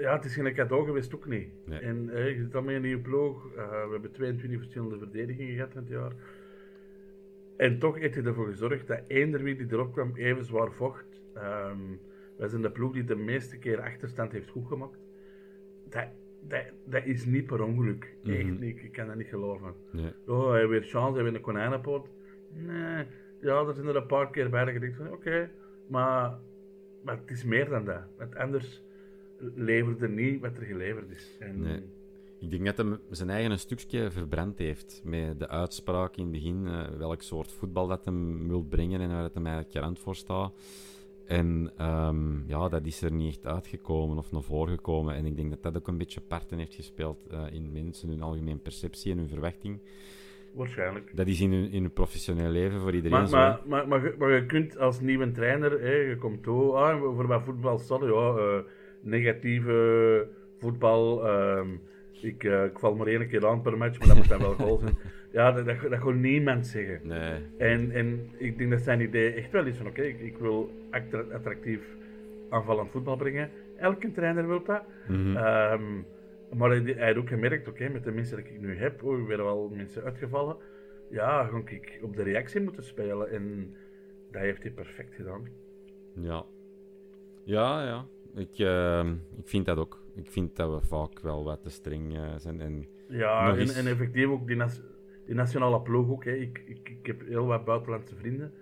[0.00, 1.48] Ja, het is geen cadeau geweest, ook niet.
[1.64, 1.78] Nee.
[1.78, 3.52] En eh, je zit dan met een nieuwe ploeg.
[3.56, 6.12] Eh, we hebben 22 verschillende verdedigingen gehad het jaar.
[7.56, 11.20] En toch heeft hij ervoor gezorgd dat eender wie die erop kwam even zwaar vocht.
[11.34, 11.78] Ehm
[12.36, 14.98] wij zijn de ploeg die de meeste keer achterstand heeft goedgemaakt.
[15.88, 16.06] Dat,
[16.40, 18.14] dat, dat is niet per ongeluk.
[18.24, 18.58] Echt Mhm.
[18.58, 19.74] niet, ik kan dat niet geloven.
[19.90, 20.12] Nee.
[20.26, 22.08] Oh, hij heeft weer chance, hij heeft weer een konijnenpoot.
[22.52, 23.06] Nee,
[23.40, 25.50] ja, er zijn er een paar keer bij van, oké,
[25.86, 26.38] maar,
[27.02, 28.02] maar het is meer dan dat.
[28.18, 28.82] Want anders
[29.54, 31.36] leverde niet wat er geleverd is.
[31.38, 31.82] En, Nee.
[32.38, 35.00] Ik denk dat hij zijn eigen stukje verbrand heeft.
[35.04, 39.08] Met de uitspraak in het begin, eh, welk soort voetbal dat hem wil brengen en
[39.08, 40.52] waar het hem eigenlijk garant voor staat.
[41.26, 45.14] En ehm, ja, dat is er niet echt uitgekomen of naar voren gekomen.
[45.14, 48.22] En ik denk dat dat ook een beetje parten heeft gespeeld eh, in mensen, hun
[48.22, 49.80] algemene perceptie en hun verwachting.
[50.56, 51.10] Waarschijnlijk.
[51.16, 53.36] Dat is in hun, in hun professioneel leven voor iedereen Maar, zo.
[53.36, 56.98] maar, maar, maar, je- maar je kunt als nieuwe trainer, hè, je komt toe, ah,
[57.00, 58.58] voor wat voetbal staat, ja, eh,
[59.00, 60.26] negatieve
[60.58, 61.26] voetbal.
[61.26, 61.68] ehm,
[62.20, 64.54] ik, eh, ik val maar één keer aan per match, maar dat moet dan wel
[64.54, 64.94] goal zijn.
[65.32, 67.00] Ja, dat, dat, dat niemand zeggen.
[67.02, 67.32] Nee.
[67.58, 70.70] En, en ik denk dat zijn idee echt wel is van oké, ik, ik wil
[70.90, 71.80] attra- attractief
[72.50, 73.50] aanvallend voetbal brengen.
[73.78, 74.82] Elke trainer wil dat.
[75.08, 75.36] Mhm.
[75.36, 75.82] Ehm,
[76.54, 79.18] maar hij, hij had ook gemerkt, oké, met de mensen die ik nu heb, oh,
[79.18, 80.56] er werden wel mensen uitgevallen.
[81.10, 83.30] Ja, ga ik op de reactie moeten spelen.
[83.30, 83.74] En
[84.30, 85.48] dat heeft hij perfect gedaan.
[86.12, 86.44] Ja.
[87.44, 88.06] Ja, ja.
[88.34, 90.04] Ik, ehm, ik vind dat ook.
[90.14, 92.60] Ik vind dat we vaak wel wat te streng eh, zijn.
[92.60, 93.76] En Ja, en, eens.
[93.76, 94.82] en effectief ook die, nas-
[95.26, 96.24] die nationale ploeg ook.
[96.24, 96.32] Hè.
[96.32, 98.52] Ik, ik, ik heb heel wat buitenlandse vrienden.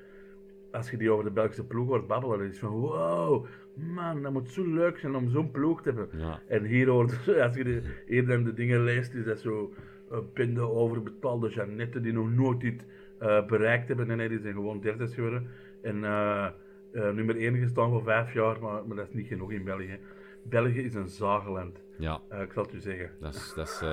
[0.73, 4.23] Als je die over de Belgische ploeg hoort babbelen, dan is het van wow, man,
[4.23, 6.19] dat moet zo leuk zijn om zo'n ploeg te hebben.
[6.19, 7.13] ja, En hier hoort,
[7.47, 7.65] als je
[8.07, 9.73] de, dan de dingen leest, is dat zo
[10.13, 12.85] uh, pinden over bepaalde Jeannette die nog nooit iets
[13.19, 14.11] eh, bereikt hebben.
[14.11, 15.47] En nee, die zijn gewoon derde geworden.
[15.83, 16.47] En eh,
[16.93, 19.99] eh, nummer 1 gestaan voor vijf jaar, maar, maar dat is niet genoeg in België.
[20.43, 22.21] België is een zageland, ja.
[22.29, 23.11] eh, ik zal het u zeggen.
[23.21, 23.81] Dat is, dat is,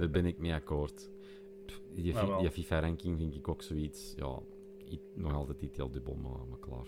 [0.00, 1.10] daar ben ik mee akkoord.
[1.94, 2.38] Die, Nou, wel.
[2.40, 4.14] die FIFA-ranking vind ik ook zoiets.
[4.16, 4.38] Ja,
[5.14, 6.86] nog altijd niet heel dubbel, maar, maar klaar.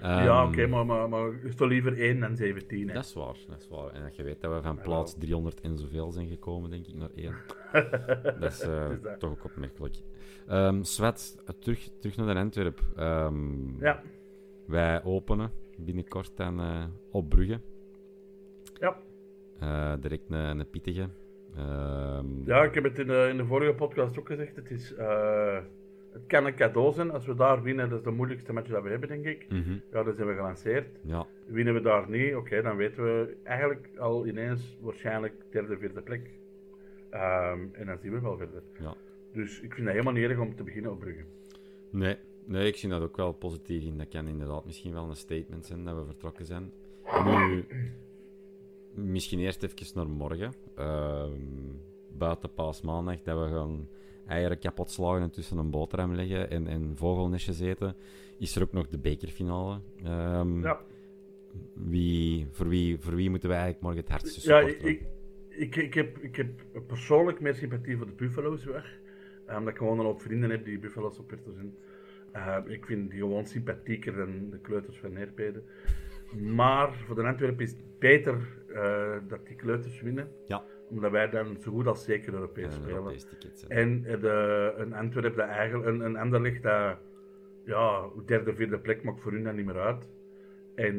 [0.00, 2.88] Ja, Ehm, oké, maar, maar, maar staat liever 1 dan 17.
[2.88, 2.94] Hè.
[2.94, 3.88] Dat is waar, dat is waar.
[3.90, 6.94] En dat je weet dat we van plaats 300 en zoveel zijn gekomen, denk ik,
[6.94, 7.34] naar één.
[8.40, 9.20] dat is eh, Is dat.
[9.20, 9.96] toch ook opmerkelijk.
[10.82, 12.80] Swet, eh, terug, terug naar de Antwerp.
[12.96, 14.02] Ehm, Ja,
[14.66, 17.60] Wij openen binnenkort dan eh, op Brugge.
[18.80, 18.96] ja.
[19.58, 21.08] Eh, direct een, een pittige.
[22.44, 24.56] Ja, ik heb het in de, in de vorige podcast ook gezegd.
[24.56, 24.94] Het, is,
[26.12, 27.88] het kan een cadeau zijn als we daar winnen.
[27.88, 29.46] Dat is de moeilijkste match dat we hebben, denk ik.
[29.50, 30.86] mhm, Ja, dan zijn we gelanceerd.
[31.02, 36.00] Ja, Winnen we daar niet, oké, dan weten we eigenlijk al ineens waarschijnlijk derde, vierde
[36.02, 36.30] plek.
[37.10, 38.62] Ehm, en dan zien we wel verder.
[38.80, 38.94] ja.
[39.32, 41.24] Dus ik vind dat helemaal niet erg om te beginnen op Brugge.
[41.90, 43.98] Nee, nee, ik zie dat ook wel positief in.
[43.98, 46.72] Dat kan inderdaad misschien wel een statement zijn dat we vertrokken zijn.
[47.24, 47.64] Nu,
[48.94, 50.52] misschien eerst even naar morgen.
[50.74, 51.30] Ehm,
[52.18, 53.88] buiten paasmaandag, dat we gaan
[54.28, 57.94] eieren kapot slagen en tussen een boterham leggen en, en vogelnestjes eten.
[58.38, 59.80] Is er ook nog de bekerfinale.
[60.04, 60.80] Ehm, Ja,
[61.74, 64.90] wie, voor, wie, voor wie moeten wij eigenlijk morgen het hardste ja supporteren?
[64.90, 65.02] ik,
[65.48, 66.48] ik, ik, heb, ik heb
[66.86, 68.98] persoonlijk meer sympathie voor de Buffalo's weg.
[69.46, 71.74] Eh, Omdat ik gewoon een hoop vrienden heb die Buffalo's supporters zijn.
[72.32, 75.62] Eh, ik vind die gewoon sympathieker dan de kleuters van Neerpeden.
[76.40, 80.28] Maar voor de Antwerpen is het beter eh, dat die kleuters winnen.
[80.46, 80.64] Ja.
[80.88, 82.94] Omdat wij dan zo goed als zeker Europees Ja, een spelen.
[82.96, 83.26] Europees.
[83.68, 86.96] En eh, de, een Antwerp dat eigenlijk, een, een Anderlecht dat,
[87.64, 90.08] ja, derde, vierde plek maakt voor hun dan niet meer uit.
[90.74, 90.96] En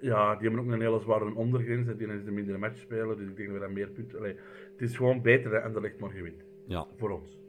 [0.00, 3.16] ja, die hebben ook een hele zware ondergrens en die is de mindere match spelen,
[3.16, 4.18] dus ik denk dat we dan meer punten...
[4.18, 4.36] Allee,
[4.72, 7.40] het is gewoon beter dat Anderlecht morgen wint, Ja, voor ons.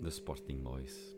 [0.00, 1.16] de Sporting Boys.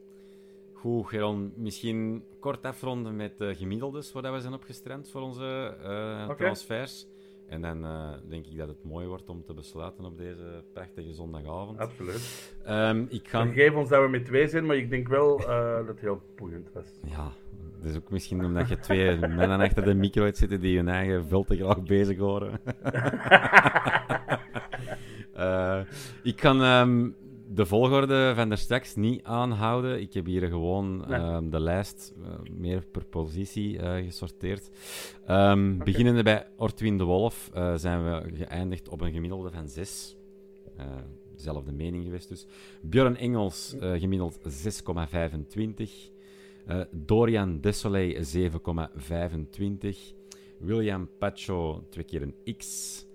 [0.73, 6.27] Goed, Geron, misschien kort afronden met de gemiddeldes waar we zijn opgestrand voor onze eh,
[6.29, 6.37] Oké.
[6.37, 7.07] transfers.
[7.51, 11.13] En dan eh, denk ik dat het mooi wordt om te besluiten op deze prachtige
[11.13, 11.79] zondagavond.
[11.79, 12.53] Absoluut.
[12.65, 13.47] Ehm, ik ga...
[13.47, 16.23] Geef ons dat we met twee zijn, maar ik denk wel eh, dat het heel
[16.37, 16.87] boeiend was.
[17.05, 17.33] Ja,
[17.81, 20.89] dat is ook misschien omdat je twee mannen achter de micro hebt zitten die hun
[20.89, 22.61] eigen veel te graag bezig horen.
[25.35, 25.81] Eh,
[26.23, 27.11] ik kan ehm,
[27.61, 30.01] de volgorde van daar straks niet aanhouden.
[30.01, 31.19] Ik heb hier gewoon Nee.
[31.21, 34.71] ehm, de lijst eh, meer per positie eh, gesorteerd.
[35.27, 40.17] Ehm, Beginnende bij Ortwin de Wolf eh, zijn we geëindigd op een gemiddelde van 6.
[41.37, 42.47] dezelfde mening geweest dus.
[42.83, 46.11] Björn Engels gemiddeld 6,25.
[46.67, 50.15] Eh, Dorian Desolé 7,25.
[50.59, 53.07] William Pacho twee keer een X.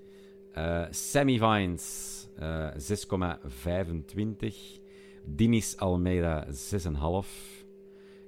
[0.89, 4.79] Sammy Vines 6,25.
[5.25, 7.25] Dinis Almeida 6,5.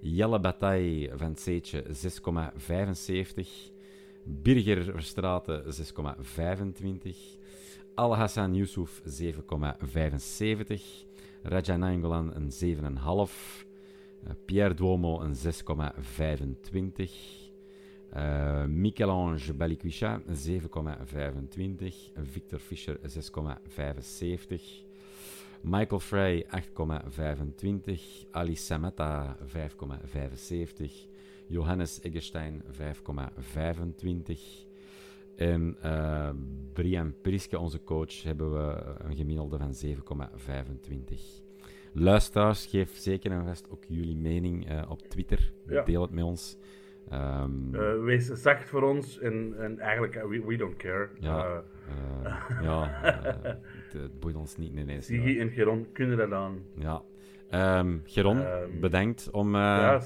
[0.01, 3.71] Jelle Bataille van Seetje 6,75.
[4.23, 5.69] Birger Verstraten 6,25.
[7.95, 9.11] Al Hassan Yusuf 7,75.
[11.43, 12.57] Raja Nainggolan een 7,5.
[14.23, 17.46] Uh, Pierre Duomo een 6,25.
[18.17, 22.11] Uh, Michel-Ange Balikwisha 7,25.
[22.23, 24.85] Victor Fischer 6,75.
[25.61, 28.25] Michael Frey 8,25.
[28.31, 31.07] Ali Samata 5,75.
[31.47, 34.65] Johannes Eggestein 5,25.
[35.35, 36.29] En uh,
[36.73, 41.43] Brian Priske, onze coach, hebben we een gemiddelde van 7,25.
[41.93, 45.53] Luisteraars, geef zeker en vast ook jullie mening uh, op Twitter.
[45.67, 45.83] Ja.
[45.83, 46.57] Deel het met ons.
[47.13, 51.09] Um, uh, wees zacht voor ons en, en eigenlijk, we, we don't care.
[51.19, 51.63] Ja,
[52.61, 54.73] ja het, het, boeit ons niet.
[54.73, 56.63] Nee, nee, Sigi en Geron kunnen dat aan.
[56.75, 57.01] Ja.
[57.79, 59.99] Um, Geron, um, bedankt om ja,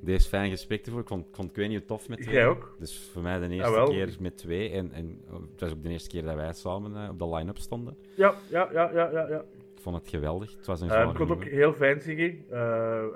[0.00, 1.02] deze fijn gesprek te voeren.
[1.02, 2.34] Ik vond, ik vond het niet tof met twee.
[2.34, 2.76] Jij ook?
[2.78, 4.70] Dus voor mij de eerste ja, keer met twee.
[4.70, 5.20] En, en
[5.50, 7.96] het was ook de eerste keer dat wij samen op de line-up stonden.
[8.14, 9.28] Ja, ja, ja, ja, ja.
[9.28, 9.44] ja.
[9.74, 10.56] Ik vond het geweldig.
[10.56, 12.44] Het was een Ik vond het ook heel fijn, Sigi.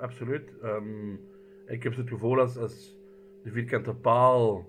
[0.00, 0.52] absoluut.
[1.66, 2.96] Ik heb het gevoel als, als
[3.42, 4.66] de vierkante paal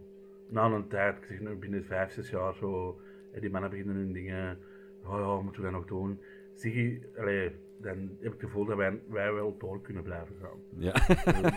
[0.49, 2.99] na een tijd, ik zeg nu binnen vijf, zes jaar zo,
[3.39, 4.57] die mannen beginnen hun dingen,
[5.05, 6.19] oh ja, moeten we dat nog doen?
[6.55, 7.51] Sigi, allee,
[7.81, 10.59] dan heb ik het gevoel dat wij, wij wel door kunnen blijven gaan.
[10.77, 10.91] Ja.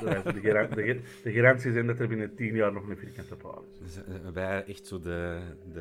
[0.01, 0.35] de,
[0.75, 3.95] de, de, garantie zijn dat er binnen tien jaar nog een vierkante paal is.
[3.95, 5.41] Dus, uh, wij echt zo de,
[5.73, 5.81] de,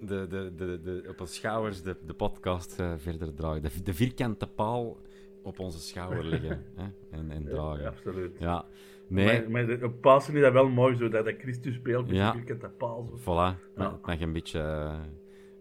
[0.06, 3.62] de, de, de, de, op ons schouders de, de podcast uh, verder dragen.
[3.62, 4.98] De, de vierkante paal
[5.42, 6.86] op onze schouder leggen hè?
[7.10, 7.82] En, en dragen.
[7.82, 8.38] Ja, absoluut.
[8.38, 8.64] Ja.
[9.08, 9.48] Nee.
[9.48, 12.30] Maar, maar op Pasen is dat wel mooi, zo, dat Christus speelt met ja.
[12.30, 13.06] de vierkante paal.
[13.06, 13.16] Zo.
[13.18, 13.58] Voilà.
[13.76, 13.92] Ja.
[13.92, 14.58] Het mag een beetje...
[14.58, 15.00] Uh,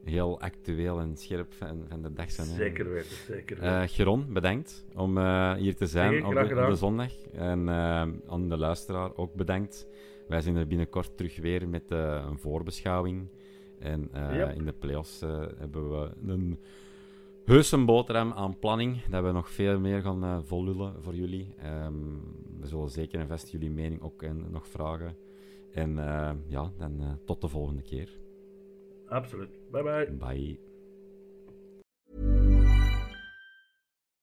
[0.03, 2.47] heel actueel en scherp van, van de dag zijn.
[2.47, 3.81] Zeker weten, zeker weten.
[3.81, 7.11] Uh, Geron, bedankt om uh, hier te zijn nee, op, de, op de, zondag.
[7.33, 7.69] En
[8.27, 9.87] aan de luisteraar ook bedankt.
[10.27, 13.27] Wij zijn er binnenkort terug weer met een voorbeschouwing.
[13.79, 14.55] En yep.
[14.55, 15.19] in de playoffs
[15.57, 16.59] hebben we een
[17.47, 19.05] heuse boterham aan planning.
[19.09, 21.55] Dat we nog veel meer gaan vollullen voor jullie.
[21.65, 22.21] Um,
[22.59, 25.15] we zullen zeker en vast jullie mening ook en, nog vragen.
[25.73, 25.95] En
[26.47, 28.09] ja, dan tot de volgende keer.
[29.07, 29.59] Absolute.
[29.71, 30.11] Bye bye.
[30.11, 30.59] Bye.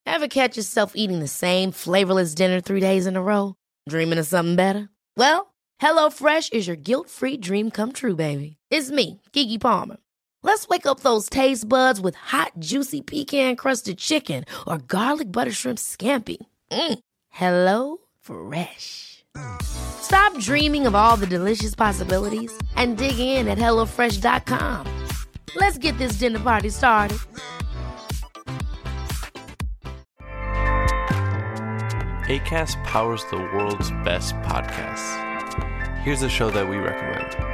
[0.07, 3.55] Ever catch yourself eating the same flavorless dinner three days in a row?
[3.89, 4.89] Dreaming of something better?
[5.17, 8.57] Well, HelloFresh is your guilt free dream come true, baby.
[8.71, 9.97] It's me, Gigi Palmer.
[10.45, 15.51] Let's wake up those taste buds with hot, juicy pecan crusted chicken or garlic butter
[15.51, 16.37] shrimp scampi.
[16.71, 16.99] Mm.
[17.31, 19.25] Hello Fresh.
[19.63, 24.87] Stop dreaming of all the delicious possibilities and dig in at HelloFresh.com.
[25.57, 27.19] Let's get this dinner party started.
[32.29, 35.21] ACAST powers the world's best podcasts.
[36.01, 37.54] Here's a show that we recommend.